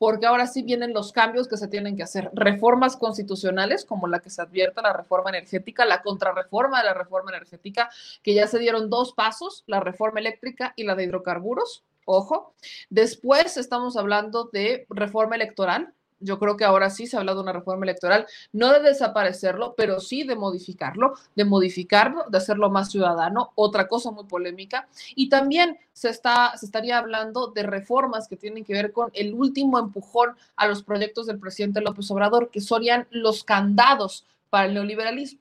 [0.00, 2.30] porque ahora sí vienen los cambios que se tienen que hacer.
[2.32, 7.32] Reformas constitucionales, como la que se advierte la reforma energética, la contrarreforma de la reforma
[7.32, 7.90] energética,
[8.22, 11.84] que ya se dieron dos pasos, la reforma eléctrica y la de hidrocarburos.
[12.06, 12.54] Ojo.
[12.88, 17.52] Después estamos hablando de reforma electoral, yo creo que ahora sí se habla de una
[17.52, 23.52] reforma electoral, no de desaparecerlo, pero sí de modificarlo, de modificarlo, de hacerlo más ciudadano,
[23.54, 24.88] otra cosa muy polémica.
[25.14, 29.34] Y también se, está, se estaría hablando de reformas que tienen que ver con el
[29.34, 34.74] último empujón a los proyectos del presidente López Obrador, que serían los candados para el
[34.74, 35.40] neoliberalismo.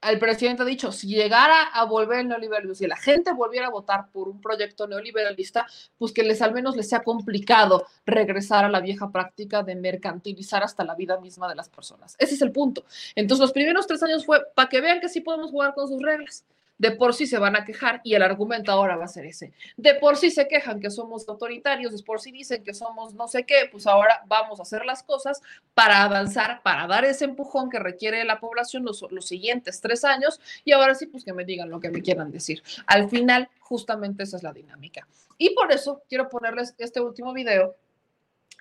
[0.00, 3.70] El presidente ha dicho, si llegara a volver el neoliberalismo, si la gente volviera a
[3.70, 5.66] votar por un proyecto neoliberalista,
[5.98, 10.62] pues que les al menos les sea complicado regresar a la vieja práctica de mercantilizar
[10.62, 12.16] hasta la vida misma de las personas.
[12.18, 12.84] Ese es el punto.
[13.14, 16.02] Entonces, los primeros tres años fue para que vean que sí podemos jugar con sus
[16.02, 16.44] reglas
[16.78, 19.52] de por sí se van a quejar y el argumento ahora va a ser ese.
[19.76, 23.28] De por sí se quejan que somos autoritarios, de por sí dicen que somos no
[23.28, 25.40] sé qué, pues ahora vamos a hacer las cosas
[25.74, 30.40] para avanzar, para dar ese empujón que requiere la población los, los siguientes tres años
[30.64, 32.62] y ahora sí, pues que me digan lo que me quieran decir.
[32.86, 35.06] Al final, justamente esa es la dinámica.
[35.38, 37.76] Y por eso quiero ponerles este último video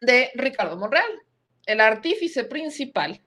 [0.01, 1.21] de Ricardo Monreal,
[1.65, 3.21] el artífice principal,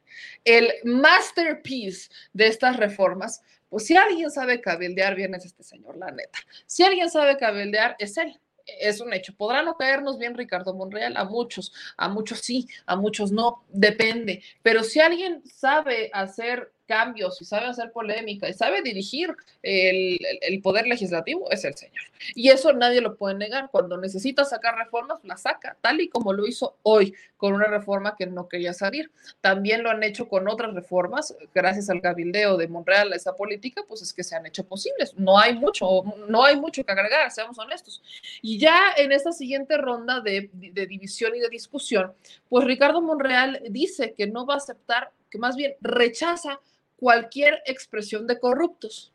[0.45, 6.11] el masterpiece de estas reformas, pues si alguien sabe cabildear bien es este señor, la
[6.11, 6.39] neta.
[6.67, 8.39] Si alguien sabe cabildear es él.
[8.81, 9.33] Es un hecho.
[9.37, 14.43] Podrá no caernos bien Ricardo Monreal, a muchos, a muchos sí, a muchos no, depende.
[14.63, 20.63] Pero si alguien sabe hacer cambios y sabe hacer polémica y sabe dirigir el, el,
[20.63, 22.05] poder legislativo es el señor.
[22.35, 23.69] Y eso nadie lo puede negar.
[23.71, 28.17] Cuando necesita sacar reformas, la saca, tal y como lo hizo hoy con una reforma
[28.17, 29.11] que no quería salir.
[29.41, 33.85] También lo han hecho con otras reformas, gracias al cabildeo de Monreal a esa política,
[33.87, 35.15] pues es que se han hecho posibles.
[35.17, 38.03] No hay mucho, no hay mucho que agregar, seamos honestos.
[38.43, 42.13] Y ya en esta siguiente ronda de, de división y de discusión,
[42.49, 46.61] pues Ricardo Monreal dice que no va a aceptar, que más bien rechaza
[46.97, 49.13] cualquier expresión de corruptos.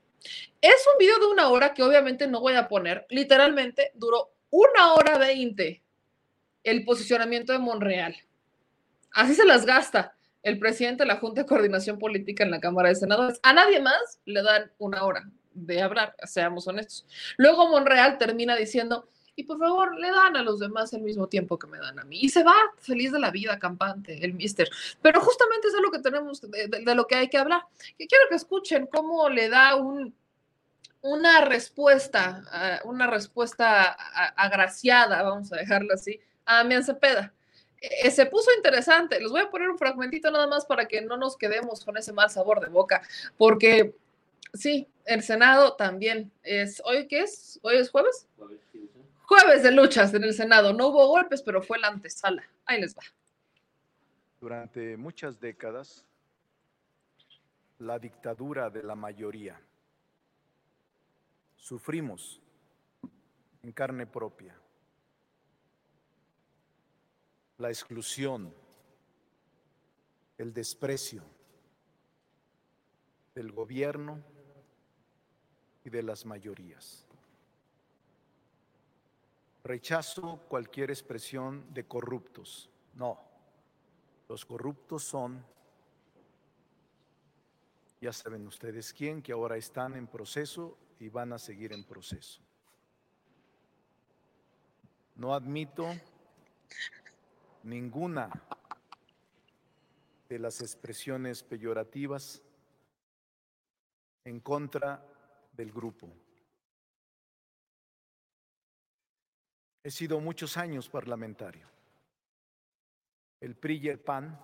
[0.61, 4.93] Es un video de una hora que obviamente no voy a poner, literalmente duró una
[4.93, 5.81] hora veinte
[6.63, 8.15] el posicionamiento de Monreal.
[9.11, 12.89] Así se las gasta el presidente de la Junta de Coordinación Política en la Cámara
[12.89, 13.39] de Senadores.
[13.43, 17.05] A nadie más le dan una hora de hablar, seamos honestos.
[17.37, 19.09] Luego Monreal termina diciendo,
[19.41, 22.03] y por favor le dan a los demás el mismo tiempo que me dan a
[22.03, 22.19] mí.
[22.21, 24.69] Y se va feliz de la vida, campante, el mister.
[25.01, 27.63] Pero justamente es de lo que tenemos, de, lo que hay que hablar.
[27.97, 30.13] Que quiero que escuchen cómo le da un,
[31.01, 33.97] una respuesta, una respuesta
[34.35, 37.33] agraciada, vamos a dejarlo así, a Mian Cepeda.
[37.81, 39.19] E, se puso interesante.
[39.19, 42.13] Les voy a poner un fragmentito nada más para que no nos quedemos con ese
[42.13, 43.01] mal sabor de boca,
[43.37, 43.95] porque
[44.53, 46.79] sí, el Senado también es.
[46.85, 47.59] ¿Hoy qué es?
[47.63, 48.27] ¿Hoy es jueves?
[48.37, 48.61] Jueves
[49.63, 50.73] de luchas en el Senado.
[50.73, 52.43] No hubo golpes, pero fue la antesala.
[52.65, 53.03] Ahí les va.
[54.39, 56.05] Durante muchas décadas,
[57.79, 59.59] la dictadura de la mayoría.
[61.55, 62.41] Sufrimos
[63.63, 64.55] en carne propia
[67.57, 68.51] la exclusión,
[70.39, 71.23] el desprecio
[73.35, 74.23] del gobierno
[75.85, 77.05] y de las mayorías.
[79.63, 82.69] Rechazo cualquier expresión de corruptos.
[82.95, 83.19] No,
[84.27, 85.45] los corruptos son,
[87.99, 92.41] ya saben ustedes quién, que ahora están en proceso y van a seguir en proceso.
[95.15, 95.87] No admito
[97.63, 98.31] ninguna
[100.27, 102.41] de las expresiones peyorativas
[104.23, 105.05] en contra
[105.51, 106.07] del grupo.
[109.83, 111.67] He sido muchos años parlamentario.
[113.39, 114.39] El PRI y el PAN,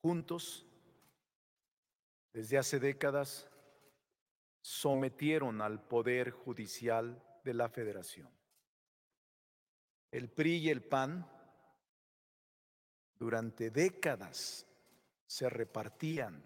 [0.00, 0.64] juntos,
[2.32, 3.46] desde hace décadas,
[4.62, 8.30] sometieron al Poder Judicial de la Federación.
[10.10, 11.30] El PRI y el PAN
[13.18, 14.66] durante décadas
[15.26, 16.42] se repartían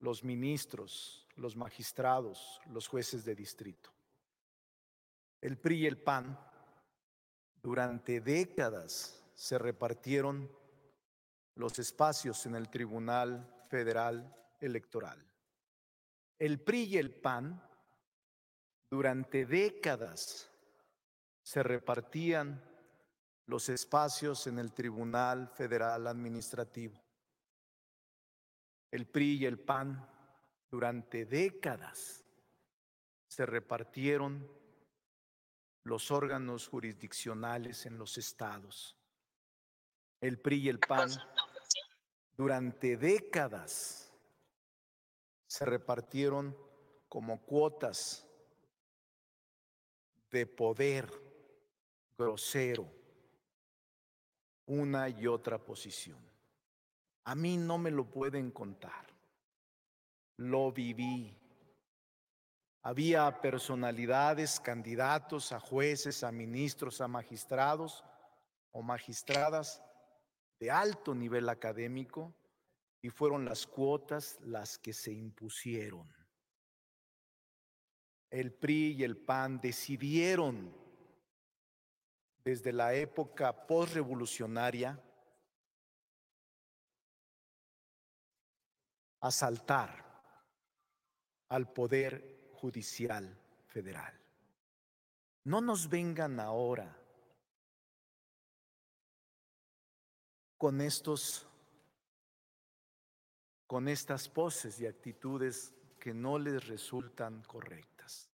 [0.00, 3.95] los ministros, los magistrados, los jueces de distrito
[5.40, 6.38] el PRI y el PAN
[7.62, 10.50] durante décadas se repartieron
[11.54, 15.24] los espacios en el Tribunal Federal Electoral.
[16.38, 17.62] El PRI y el PAN
[18.90, 20.50] durante décadas
[21.42, 22.62] se repartían
[23.46, 27.00] los espacios en el Tribunal Federal Administrativo.
[28.90, 30.08] El PRI y el PAN
[30.70, 32.24] durante décadas
[33.28, 34.48] se repartieron
[35.86, 38.96] los órganos jurisdiccionales en los estados.
[40.20, 41.08] El PRI y el PAN
[42.36, 44.12] durante décadas
[45.46, 46.56] se repartieron
[47.08, 48.26] como cuotas
[50.32, 51.08] de poder
[52.18, 52.92] grosero
[54.66, 56.18] una y otra posición.
[57.26, 59.06] A mí no me lo pueden contar.
[60.38, 61.38] Lo viví.
[62.86, 68.04] Había personalidades, candidatos a jueces, a ministros, a magistrados
[68.70, 69.82] o magistradas
[70.60, 72.32] de alto nivel académico
[73.02, 76.08] y fueron las cuotas las que se impusieron.
[78.30, 80.72] El PRI y el PAN decidieron
[82.44, 85.02] desde la época postrevolucionaria
[89.20, 90.06] asaltar
[91.48, 94.12] al poder Judicial Federal.
[95.44, 96.96] No nos vengan ahora
[100.58, 101.46] con estos
[103.66, 108.30] con estas poses y actitudes que no les resultan correctas.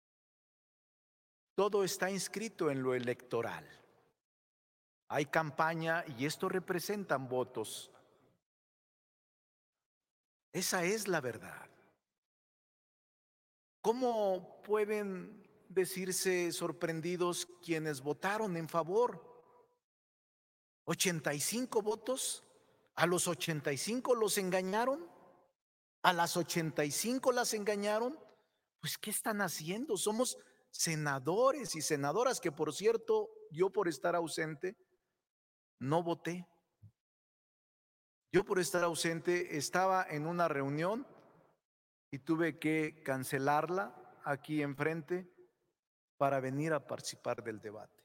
[1.54, 3.66] Todo está inscrito en lo electoral.
[5.08, 7.90] Hay campaña y esto representan votos.
[10.52, 11.68] Esa es la verdad.
[13.80, 19.26] ¿Cómo pueden decirse sorprendidos quienes votaron en favor?
[20.84, 22.44] 85 votos
[22.98, 25.08] ¿A los 85 los engañaron?
[26.02, 28.18] ¿A las 85 las engañaron?
[28.80, 29.96] Pues ¿qué están haciendo?
[29.96, 30.36] Somos
[30.72, 34.76] senadores y senadoras que, por cierto, yo por estar ausente,
[35.78, 36.48] no voté.
[38.32, 41.06] Yo por estar ausente estaba en una reunión
[42.10, 45.30] y tuve que cancelarla aquí enfrente
[46.16, 48.04] para venir a participar del debate.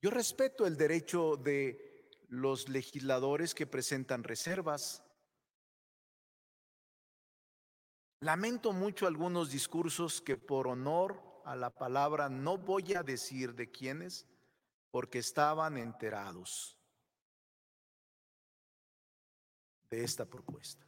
[0.00, 5.02] Yo respeto el derecho de los legisladores que presentan reservas.
[8.20, 13.70] Lamento mucho algunos discursos que por honor a la palabra no voy a decir de
[13.70, 14.26] quiénes,
[14.90, 16.76] porque estaban enterados
[19.90, 20.87] de esta propuesta.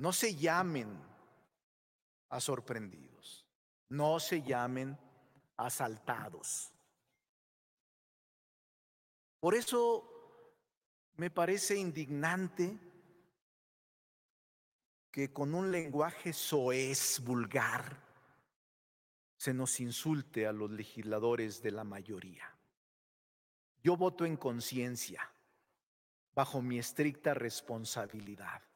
[0.00, 0.98] No se llamen
[2.30, 3.46] a sorprendidos,
[3.90, 4.98] no se llamen
[5.58, 6.72] asaltados.
[9.40, 10.10] Por eso
[11.16, 12.78] me parece indignante
[15.10, 18.02] que con un lenguaje soez, vulgar,
[19.36, 22.50] se nos insulte a los legisladores de la mayoría.
[23.82, 25.30] Yo voto en conciencia,
[26.34, 28.69] bajo mi estricta responsabilidad.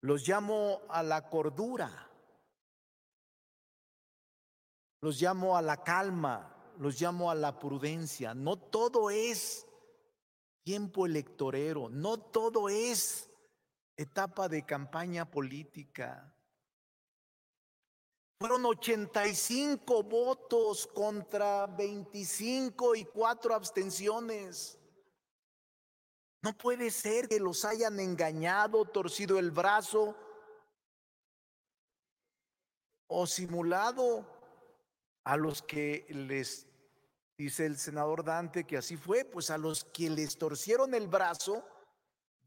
[0.00, 2.08] Los llamo a la cordura,
[5.00, 8.34] los llamo a la calma, los llamo a la prudencia.
[8.34, 9.66] No todo es
[10.62, 13.28] tiempo electorero, no todo es
[13.96, 16.32] etapa de campaña política.
[18.40, 24.77] Fueron 85 votos contra 25 y 4 abstenciones.
[26.42, 30.16] No puede ser que los hayan engañado, torcido el brazo
[33.08, 34.24] o simulado
[35.24, 36.66] a los que les
[37.36, 41.66] dice el senador Dante que así fue, pues a los que les torcieron el brazo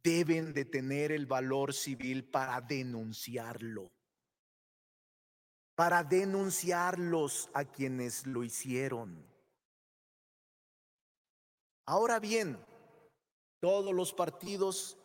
[0.03, 3.91] deben de tener el valor civil para denunciarlo,
[5.75, 9.25] para denunciarlos a quienes lo hicieron.
[11.85, 12.63] Ahora bien,
[13.61, 14.97] todos los partidos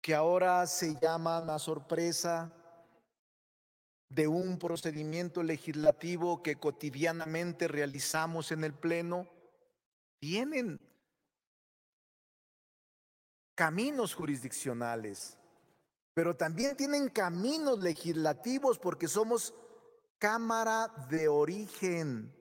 [0.00, 2.52] que ahora se llaman a sorpresa
[4.08, 9.28] de un procedimiento legislativo que cotidianamente realizamos en el Pleno,
[10.18, 10.80] tienen
[13.54, 15.38] caminos jurisdiccionales,
[16.14, 19.54] pero también tienen caminos legislativos porque somos
[20.18, 22.34] Cámara de origen.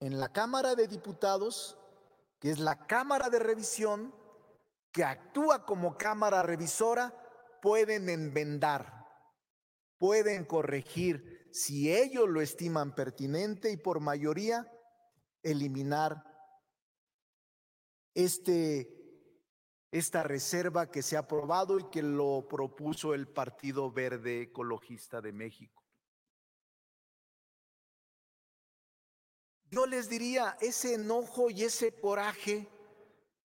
[0.00, 1.78] En la Cámara de Diputados,
[2.38, 4.14] que es la Cámara de Revisión,
[4.92, 7.14] que actúa como Cámara Revisora,
[7.60, 9.06] pueden enmendar,
[9.98, 14.70] pueden corregir, si ellos lo estiman pertinente y por mayoría,
[15.42, 16.24] eliminar
[18.14, 18.98] este,
[19.90, 25.32] esta reserva que se ha aprobado y que lo propuso el Partido Verde Ecologista de
[25.32, 25.77] México.
[29.70, 32.68] Yo les diría, ese enojo y ese coraje,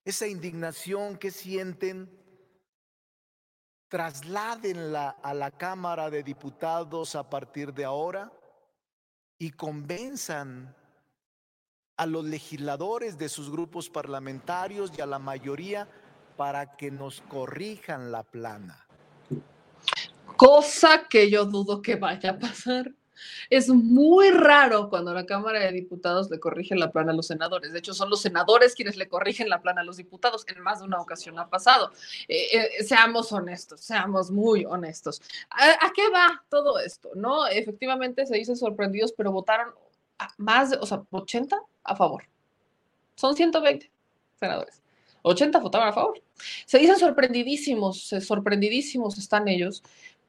[0.06, 2.10] esa indignación que sienten,
[3.90, 8.32] trasládenla a la Cámara de Diputados a partir de ahora
[9.38, 10.76] y convenzan
[11.98, 15.88] a los legisladores de sus grupos parlamentarios y a la mayoría
[16.38, 18.88] para que nos corrijan la plana.
[20.38, 22.92] Cosa que yo dudo que vaya a pasar.
[23.50, 27.72] Es muy raro cuando la Cámara de Diputados le corrige la plana a los senadores.
[27.72, 30.46] De hecho, son los senadores quienes le corrigen la plana a los diputados.
[30.48, 31.92] En más de una ocasión ha pasado.
[32.28, 35.22] Eh, eh, seamos honestos, seamos muy honestos.
[35.50, 37.12] ¿A, qué va todo esto?
[37.16, 39.74] No, efectivamente se dicen sorprendidos, pero votaron
[40.38, 42.24] más de, o sea, 80 a favor.
[43.16, 43.92] Son 120
[44.40, 44.82] senadores.
[45.24, 46.22] 80 votaron a favor.
[46.66, 49.84] Se dicen sorprendidísimos, sorprendidísimos están ellos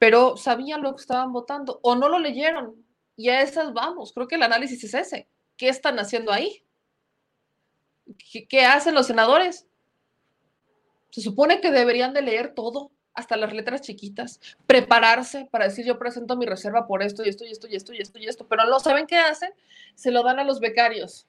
[0.04, 2.74] pero sabían lo que estaban votando o no lo leyeron.
[3.16, 4.12] Y a esas vamos.
[4.12, 5.30] Creo que el análisis es ese.
[5.56, 6.62] ¿Qué están haciendo ahí?
[8.50, 9.66] ¿Qué, hacen los senadores?
[11.08, 15.98] Se supone que deberían de leer todo, hasta las letras chiquitas, prepararse para decir yo
[15.98, 18.46] presento mi reserva por esto y esto y esto y esto y esto y esto,
[18.46, 19.54] pero no saben qué hacen,
[19.94, 21.26] se lo dan a los becarios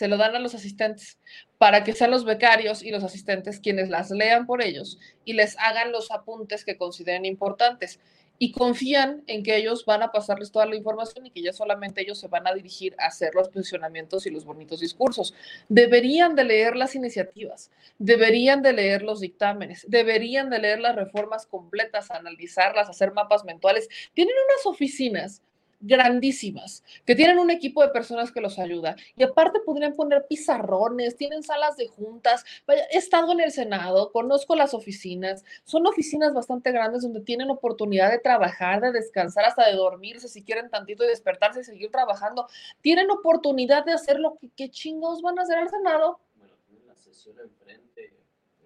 [0.00, 1.18] se lo dan a los asistentes
[1.58, 5.58] para que sean los becarios y los asistentes quienes las lean por ellos y les
[5.58, 8.00] hagan los apuntes que consideren importantes
[8.38, 12.00] y confían en que ellos van a pasarles toda la información y que ya solamente
[12.00, 15.34] ellos se van a dirigir a hacer los posicionamientos y los bonitos discursos.
[15.68, 21.44] Deberían de leer las iniciativas, deberían de leer los dictámenes, deberían de leer las reformas
[21.44, 23.86] completas, analizarlas, hacer mapas mensuales.
[24.14, 25.42] Tienen unas oficinas
[25.80, 31.16] grandísimas, que tienen un equipo de personas que los ayuda y aparte podrían poner pizarrones,
[31.16, 32.44] tienen salas de juntas.
[32.66, 37.50] Vaya, he estado en el Senado, conozco las oficinas, son oficinas bastante grandes donde tienen
[37.50, 41.90] oportunidad de trabajar, de descansar, hasta de dormirse si quieren tantito y despertarse y seguir
[41.90, 42.46] trabajando.
[42.82, 46.20] Tienen oportunidad de hacer lo que qué chingos van a hacer al Senado.
[46.36, 48.14] Bueno, tienen la sesión enfrente,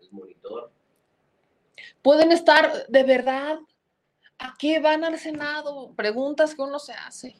[0.00, 0.70] el monitor.
[2.02, 3.58] Pueden estar de verdad
[4.38, 5.92] ¿A qué van al Senado?
[5.94, 7.36] Preguntas que uno se hace.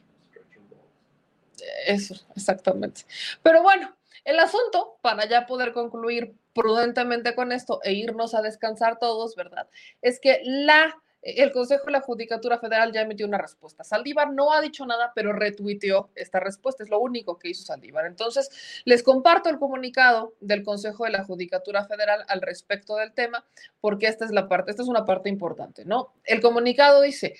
[1.85, 3.01] Eso, exactamente.
[3.41, 8.97] Pero bueno, el asunto, para ya poder concluir prudentemente con esto e irnos a descansar
[8.97, 9.67] todos, ¿verdad?
[10.01, 13.83] Es que la el Consejo de la Judicatura Federal ya emitió una respuesta.
[13.83, 16.83] Saldívar no ha dicho nada, pero retuiteó esta respuesta.
[16.83, 18.05] Es lo único que hizo Saldívar.
[18.05, 18.49] Entonces,
[18.85, 23.43] les comparto el comunicado del Consejo de la Judicatura Federal al respecto del tema,
[23.81, 26.13] porque esta es la parte, esta es una parte importante, ¿no?
[26.23, 27.35] El comunicado dice.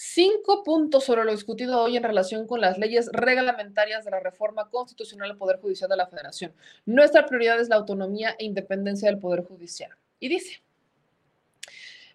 [0.00, 4.70] Cinco puntos sobre lo discutido hoy en relación con las leyes reglamentarias de la reforma
[4.70, 6.54] constitucional del Poder Judicial de la Federación.
[6.86, 9.90] Nuestra prioridad es la autonomía e independencia del Poder Judicial.
[10.20, 10.62] Y dice,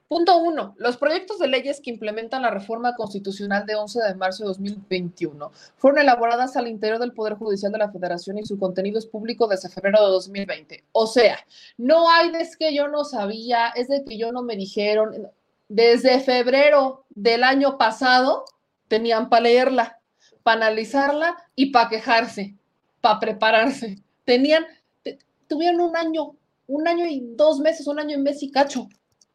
[0.08, 4.44] Punto uno, los proyectos de leyes que implementan la reforma constitucional de 11 de marzo
[4.44, 9.00] de 2021 fueron elaboradas al interior del Poder Judicial de la Federación y su contenido
[9.00, 10.84] es público desde febrero de 2020.
[10.92, 11.40] O sea,
[11.78, 15.30] no hay de que yo no sabía, es de que yo no me dijeron.
[15.70, 18.46] Desde febrero del año pasado
[18.90, 20.00] tenían para leerla,
[20.44, 22.56] para analizarla y para quejarse,
[23.02, 24.04] para prepararse.
[24.26, 24.66] Tenían,
[25.48, 26.36] tuvieron un año,
[26.68, 28.90] un año y dos meses, un año y mes y cacho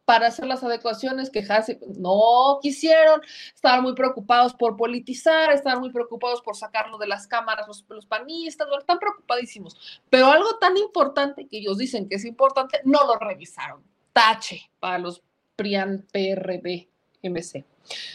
[0.08, 3.20] para hacer las adecuaciones, quejarse, no quisieron,
[3.54, 8.66] estaban muy preocupados por politizar, estaban muy preocupados por sacarlo de las cámaras los, panistas,
[8.78, 13.82] están preocupadísimos, pero algo tan importante que ellos dicen que es importante, no lo revisaron.
[14.14, 15.20] Tache para los
[15.56, 16.88] PRIAN, PRD,
[17.22, 17.66] MC.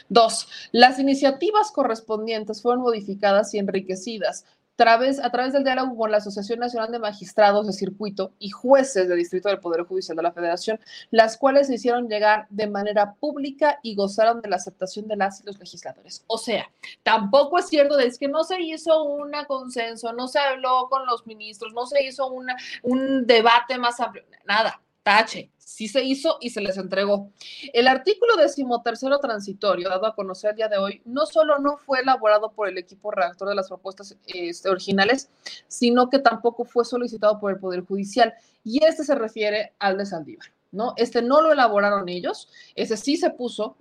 [0.10, 4.46] Dos, las iniciativas correspondientes fueron modificadas y enriquecidas
[4.76, 9.16] a través del diálogo con la Asociación Nacional de Magistrados de Circuito y jueces de
[9.16, 10.80] Distrito del Poder Judicial de la Federación,
[11.12, 15.42] las cuales se hicieron llegar de manera pública y gozaron de la aceptación de las
[15.42, 16.24] y los legisladores.
[16.26, 16.72] O sea,
[17.04, 21.26] tampoco es cierto de que no se hizo un consenso, no se habló con los
[21.26, 26.50] ministros, no se hizo una, un debate más amplio, nada tache, sí se hizo y
[26.50, 27.32] se les entregó.
[27.74, 32.02] El artículo decimotercero transitorio, dado a conocer el día de hoy, no solo no fue
[32.02, 35.30] elaborado por el equipo redactor de las propuestas este, originales,
[35.68, 38.34] sino que tampoco fue solicitado por el Poder Judicial.
[38.64, 40.94] Y este se refiere al de Saldívar, ¿no?
[40.98, 43.76] Este no lo elaboraron ellos, ese sí se puso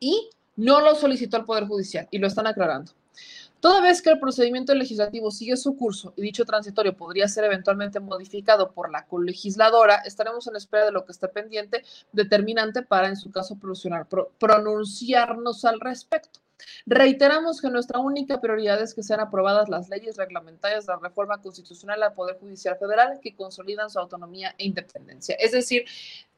[0.00, 2.92] y no lo solicitó el Poder Judicial y lo están aclarando.
[3.62, 8.00] Toda vez que el procedimiento legislativo sigue su curso y dicho transitorio podría ser eventualmente
[8.00, 13.16] modificado por la colegisladora, estaremos en espera de lo que esté pendiente, determinante para, en
[13.16, 13.56] su caso,
[14.40, 16.40] pronunciarnos al respecto.
[16.86, 21.40] Reiteramos que nuestra única prioridad es que sean aprobadas las leyes reglamentarias de la reforma
[21.40, 25.36] constitucional al Poder Judicial Federal que consolidan su autonomía e independencia.
[25.38, 25.84] Es decir,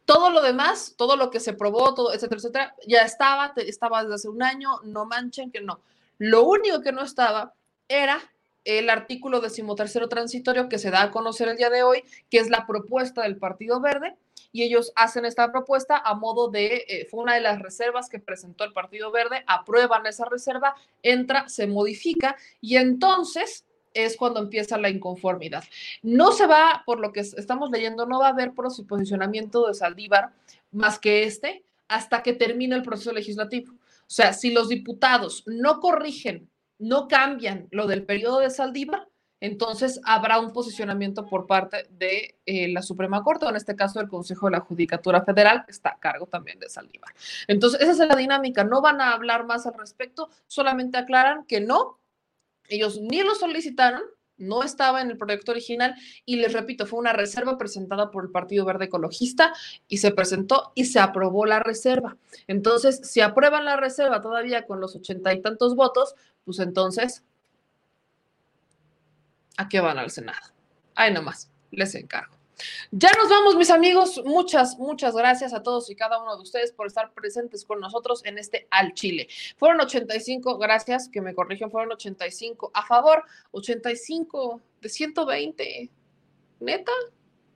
[0.05, 4.15] todo lo demás, todo lo que se probó, todo, etcétera, etcétera, ya estaba, estaba desde
[4.17, 5.81] hace un año, no manchen que no.
[6.25, 7.53] Lo único que no estaba
[7.87, 8.19] era
[8.65, 12.49] el artículo decimotercero transitorio que se da a conocer el día de hoy, que es
[12.49, 14.17] la propuesta del Partido Verde,
[14.51, 18.21] y ellos hacen esta propuesta a modo de, eh, fue una de las reservas que
[18.21, 24.79] presentó el Partido Verde, aprueban esa reserva, entra, se modifica, y entonces es cuando empieza
[24.79, 25.65] la inconformidad.
[26.01, 30.33] No se va, por lo que estamos leyendo, no va a haber posicionamiento de Saldívar
[30.73, 33.75] más que este hasta que termine el proceso legislativo.
[34.05, 39.09] O sea, si los diputados no corrigen, no cambian lo del periodo de Saldívar,
[39.41, 44.01] entonces habrá un posicionamiento por parte de eh, la Suprema Corte, o en este caso
[44.01, 47.15] el Consejo de la Judicatura Federal, que está a cargo también de Saldívar.
[47.47, 48.65] Entonces, esa es la dinámica.
[48.65, 52.01] No van a hablar más al respecto, solamente aclaran que no,
[52.69, 54.03] ellos ni lo solicitaron,
[54.37, 55.95] no estaba en el proyecto original
[56.25, 59.53] y les repito, fue una reserva presentada por el Partido Verde Ecologista
[59.89, 62.17] y se presentó y se aprobó la reserva.
[62.47, 67.25] Entonces, si aprueban la reserva todavía con los ochenta y tantos votos, pues entonces,
[69.57, 70.53] ¿a qué van al Senado?
[70.95, 72.44] Ahí nomás, les encargo.
[72.91, 74.21] Ya nos vamos, mis amigos.
[74.25, 78.25] Muchas, muchas gracias a todos y cada uno de ustedes por estar presentes con nosotros
[78.25, 79.29] en este Al Chile.
[79.57, 85.91] Fueron 85, gracias, que me corrigen, fueron 85 a favor, 85 de 120.
[86.61, 86.93] ¿Neta?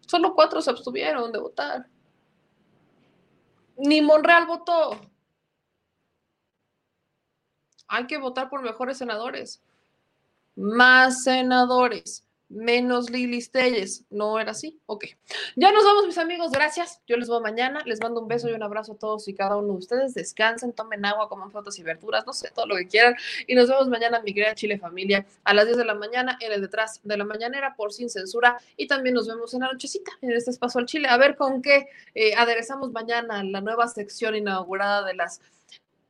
[0.07, 1.87] Solo cuatro se abstuvieron de votar.
[3.77, 4.99] Ni Monreal votó.
[7.87, 9.63] Hay que votar por mejores senadores.
[10.57, 14.05] Más senadores menos Lili Telles.
[14.11, 14.79] ¿No era así?
[14.87, 15.05] Ok.
[15.57, 16.51] Ya nos vamos, mis amigos.
[16.51, 17.01] Gracias.
[17.07, 17.83] Yo les veo mañana.
[17.85, 20.15] Les mando un beso y un abrazo a todos y cada uno de ustedes.
[20.15, 23.15] Descansen, tomen agua, coman frutas y verduras, no sé, todo lo que quieran.
[23.47, 26.53] Y nos vemos mañana, mi querida Chile Familia, a las 10 de la mañana en
[26.53, 28.59] el detrás de la mañanera por Sin Censura.
[28.77, 31.09] Y también nos vemos en la nochecita, en este espacio al Chile.
[31.09, 35.41] A ver con qué eh, aderezamos mañana la nueva sección inaugurada de las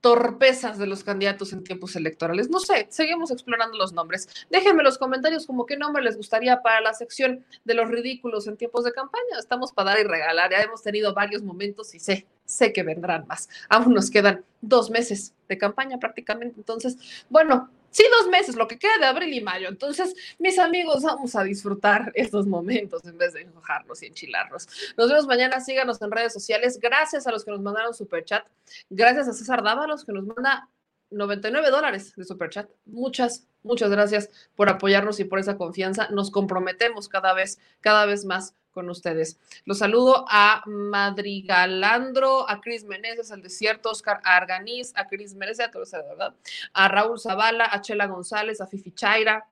[0.01, 2.49] torpezas de los candidatos en tiempos electorales.
[2.51, 4.29] No sé, seguimos explorando los nombres.
[4.51, 8.57] Déjenme los comentarios como qué nombre les gustaría para la sección de los ridículos en
[8.57, 9.39] tiempos de campaña.
[9.39, 10.51] Estamos para dar y regalar.
[10.51, 13.49] Ya hemos tenido varios momentos y sé, sé que vendrán más.
[13.69, 16.55] Aún nos quedan dos meses de campaña prácticamente.
[16.59, 16.97] Entonces,
[17.29, 19.69] bueno, sí, dos meses, lo que queda de abril y mayo.
[19.69, 24.69] Entonces, mis amigos, vamos a disfrutar estos momentos en vez de enojarnos y enchilarnos.
[24.97, 26.79] Nos vemos mañana, síganos en redes sociales.
[26.81, 28.45] Gracias a los que nos mandaron super chat.
[28.91, 30.69] Gracias a César Dávalos que nos manda
[31.11, 32.69] 99 dólares de super chat.
[32.87, 36.09] Muchas, muchas gracias por apoyarnos y por esa confianza.
[36.11, 39.39] Nos comprometemos cada vez, cada vez más con ustedes.
[39.65, 45.71] Los saludo a Madrigalandro, a Cris Meneses, al Desierto, Oscar Arganiz, a Cris Meneses, a
[45.71, 46.35] todos, ¿verdad?
[46.73, 49.49] A Raúl Zavala, a Chela González, a Fifi Chaira,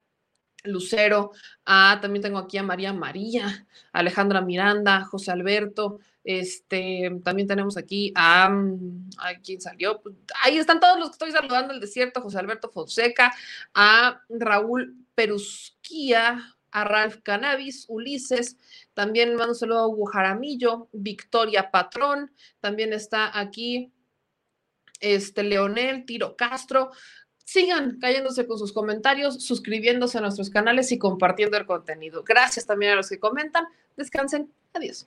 [0.66, 1.32] Lucero,
[1.64, 8.12] a, también tengo aquí a María María, Alejandra Miranda, José Alberto, este, también tenemos aquí
[8.16, 10.02] a, a quien salió,
[10.42, 13.32] ahí están todos los que estoy saludando, el desierto, José Alberto Fonseca,
[13.74, 18.56] a Raúl Perusquía, a Ralph Cannabis, Ulises,
[18.92, 23.92] también mando un saludo a Hugo Jaramillo, Victoria Patrón, también está aquí
[25.00, 26.90] este Leonel, Tiro Castro.
[27.46, 32.24] Sigan cayéndose con sus comentarios, suscribiéndose a nuestros canales y compartiendo el contenido.
[32.24, 33.66] Gracias también a los que comentan.
[33.96, 34.52] Descansen.
[34.74, 35.06] Adiós.